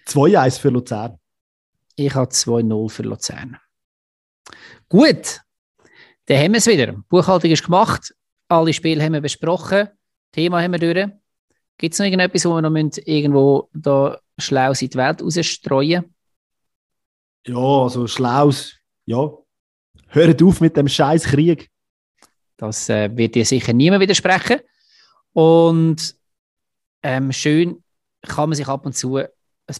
2-1 0.07 0.59
für 0.59 0.69
Luzern. 0.69 1.17
Ich 1.95 2.13
habe 2.13 2.29
2-0 2.31 2.89
für 2.89 3.03
Luzern. 3.03 3.57
Gut, 4.89 5.41
dann 6.25 6.37
haben 6.37 6.51
wir 6.51 6.59
es 6.59 6.67
wieder. 6.67 6.87
Die 6.87 7.01
Buchhaltung 7.09 7.51
ist 7.51 7.63
gemacht. 7.63 8.13
Alle 8.47 8.73
Spiele 8.73 9.03
haben 9.03 9.13
wir 9.13 9.21
besprochen. 9.21 9.89
Thema 10.31 10.61
haben 10.61 10.71
wir 10.71 10.79
durch. 10.79 11.07
Gibt 11.77 11.93
es 11.93 11.99
noch 11.99 12.05
irgendetwas, 12.05 12.45
wo 12.45 12.49
wir 12.55 12.61
noch 12.61 12.69
müssen 12.69 13.01
irgendwo 13.05 13.69
da 13.73 14.19
schlau 14.37 14.71
in 14.71 14.89
die 14.89 14.97
Welt 14.97 15.21
rausstreuen 15.21 16.15
Ja, 17.45 17.57
also 17.57 18.07
schlaues, 18.07 18.75
ja. 19.05 19.29
Hört 20.09 20.41
auf 20.41 20.61
mit 20.61 20.77
dem 20.77 20.87
scheiß 20.87 21.23
Krieg. 21.25 21.69
Das 22.55 22.89
äh, 22.89 23.15
wird 23.15 23.35
dir 23.35 23.45
sicher 23.45 23.73
niemand 23.73 24.01
widersprechen. 24.01 24.59
Und 25.37 26.15
ähm, 27.03 27.31
schön 27.31 27.83
kann 28.23 28.49
man 28.49 28.55
sich 28.55 28.67
ab 28.67 28.87
und 28.87 28.95
zu 28.95 29.17
ein 29.17 29.29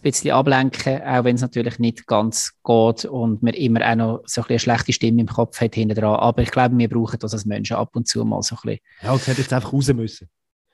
bisschen 0.04 0.30
ablenken, 0.30 1.02
auch 1.02 1.24
wenn 1.24 1.34
es 1.34 1.40
natürlich 1.40 1.80
nicht 1.80 2.06
ganz 2.06 2.52
geht 2.62 3.04
und 3.06 3.42
man 3.42 3.54
immer 3.54 3.80
auch 3.90 3.96
noch 3.96 4.22
so 4.24 4.42
ein 4.42 4.50
eine 4.50 4.60
schlechte 4.60 4.92
Stimme 4.92 5.22
im 5.22 5.26
Kopf 5.26 5.60
hat 5.60 5.74
hinten 5.74 5.96
dran. 5.96 6.14
Aber 6.14 6.42
ich 6.42 6.52
glaube, 6.52 6.78
wir 6.78 6.88
brauchen 6.88 7.18
das 7.18 7.32
als 7.32 7.44
Menschen 7.44 7.74
ab 7.74 7.90
und 7.96 8.06
zu 8.06 8.24
mal 8.24 8.40
so 8.40 8.54
ein 8.54 8.60
bisschen. 8.62 8.80
Ja, 9.02 9.14
es 9.16 9.26
hätte 9.26 9.40
jetzt 9.40 9.52
einfach 9.52 9.72
raus 9.72 9.92
müssen. 9.92 10.28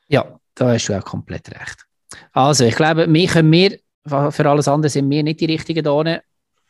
Ja, 0.09 0.39
da 0.55 0.74
hast 0.74 0.87
du 0.87 0.99
auch 0.99 1.05
komplett 1.05 1.51
recht. 1.51 1.87
Also, 2.32 2.66
ich 2.66 2.76
glaube, 2.76 3.11
wir 3.11 3.26
können 3.26 3.53
wir, 3.53 3.78
für 4.05 4.51
alles 4.51 4.68
andere 4.68 4.91
sind 4.91 5.09
wir 5.09 5.22
nicht 5.22 5.41
die 5.41 5.47
Richtigen 5.47 5.82
da. 5.82 6.20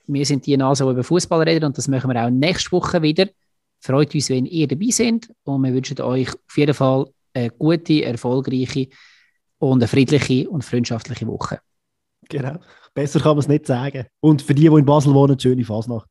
Wir 0.07 0.25
sind 0.25 0.47
die 0.47 0.57
Nase, 0.57 0.85
die 0.85 0.91
über 0.93 1.03
Fußball 1.03 1.43
reden 1.43 1.65
und 1.65 1.77
das 1.77 1.89
machen 1.89 2.13
wir 2.13 2.25
auch 2.25 2.31
nächste 2.31 2.71
Woche 2.71 3.03
wieder. 3.03 3.27
Freut 3.81 4.15
uns, 4.15 4.31
wenn 4.31 4.47
ihr 4.47 4.69
dabei 4.69 4.91
seid 4.91 5.29
und 5.43 5.63
wir 5.63 5.75
wünschen 5.75 6.01
euch 6.01 6.29
auf 6.29 6.57
jeden 6.57 6.75
Fall 6.75 7.07
eine 7.35 7.51
gute, 7.51 8.05
erfolgreiche 8.05 8.89
und 9.59 9.81
eine 9.83 9.89
friedliche 9.89 10.49
und 10.49 10.65
freundschaftliche 10.65 11.27
Woche. 11.27 11.61
Genau. 12.29 12.59
Besser 12.95 13.21
kann 13.21 13.33
man 13.33 13.41
es 13.41 13.49
nicht 13.49 13.67
sagen. 13.67 14.07
Und 14.21 14.43
für 14.43 14.55
die, 14.55 14.63
die 14.63 14.67
in 14.67 14.85
Basel 14.85 15.13
wohnen, 15.13 15.39
schöne 15.39 15.65
Fasnacht. 15.65 16.09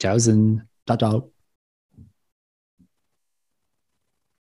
Tschaußen. 0.00 0.68
Ciao, 0.86 0.98
ciao. 0.98 1.33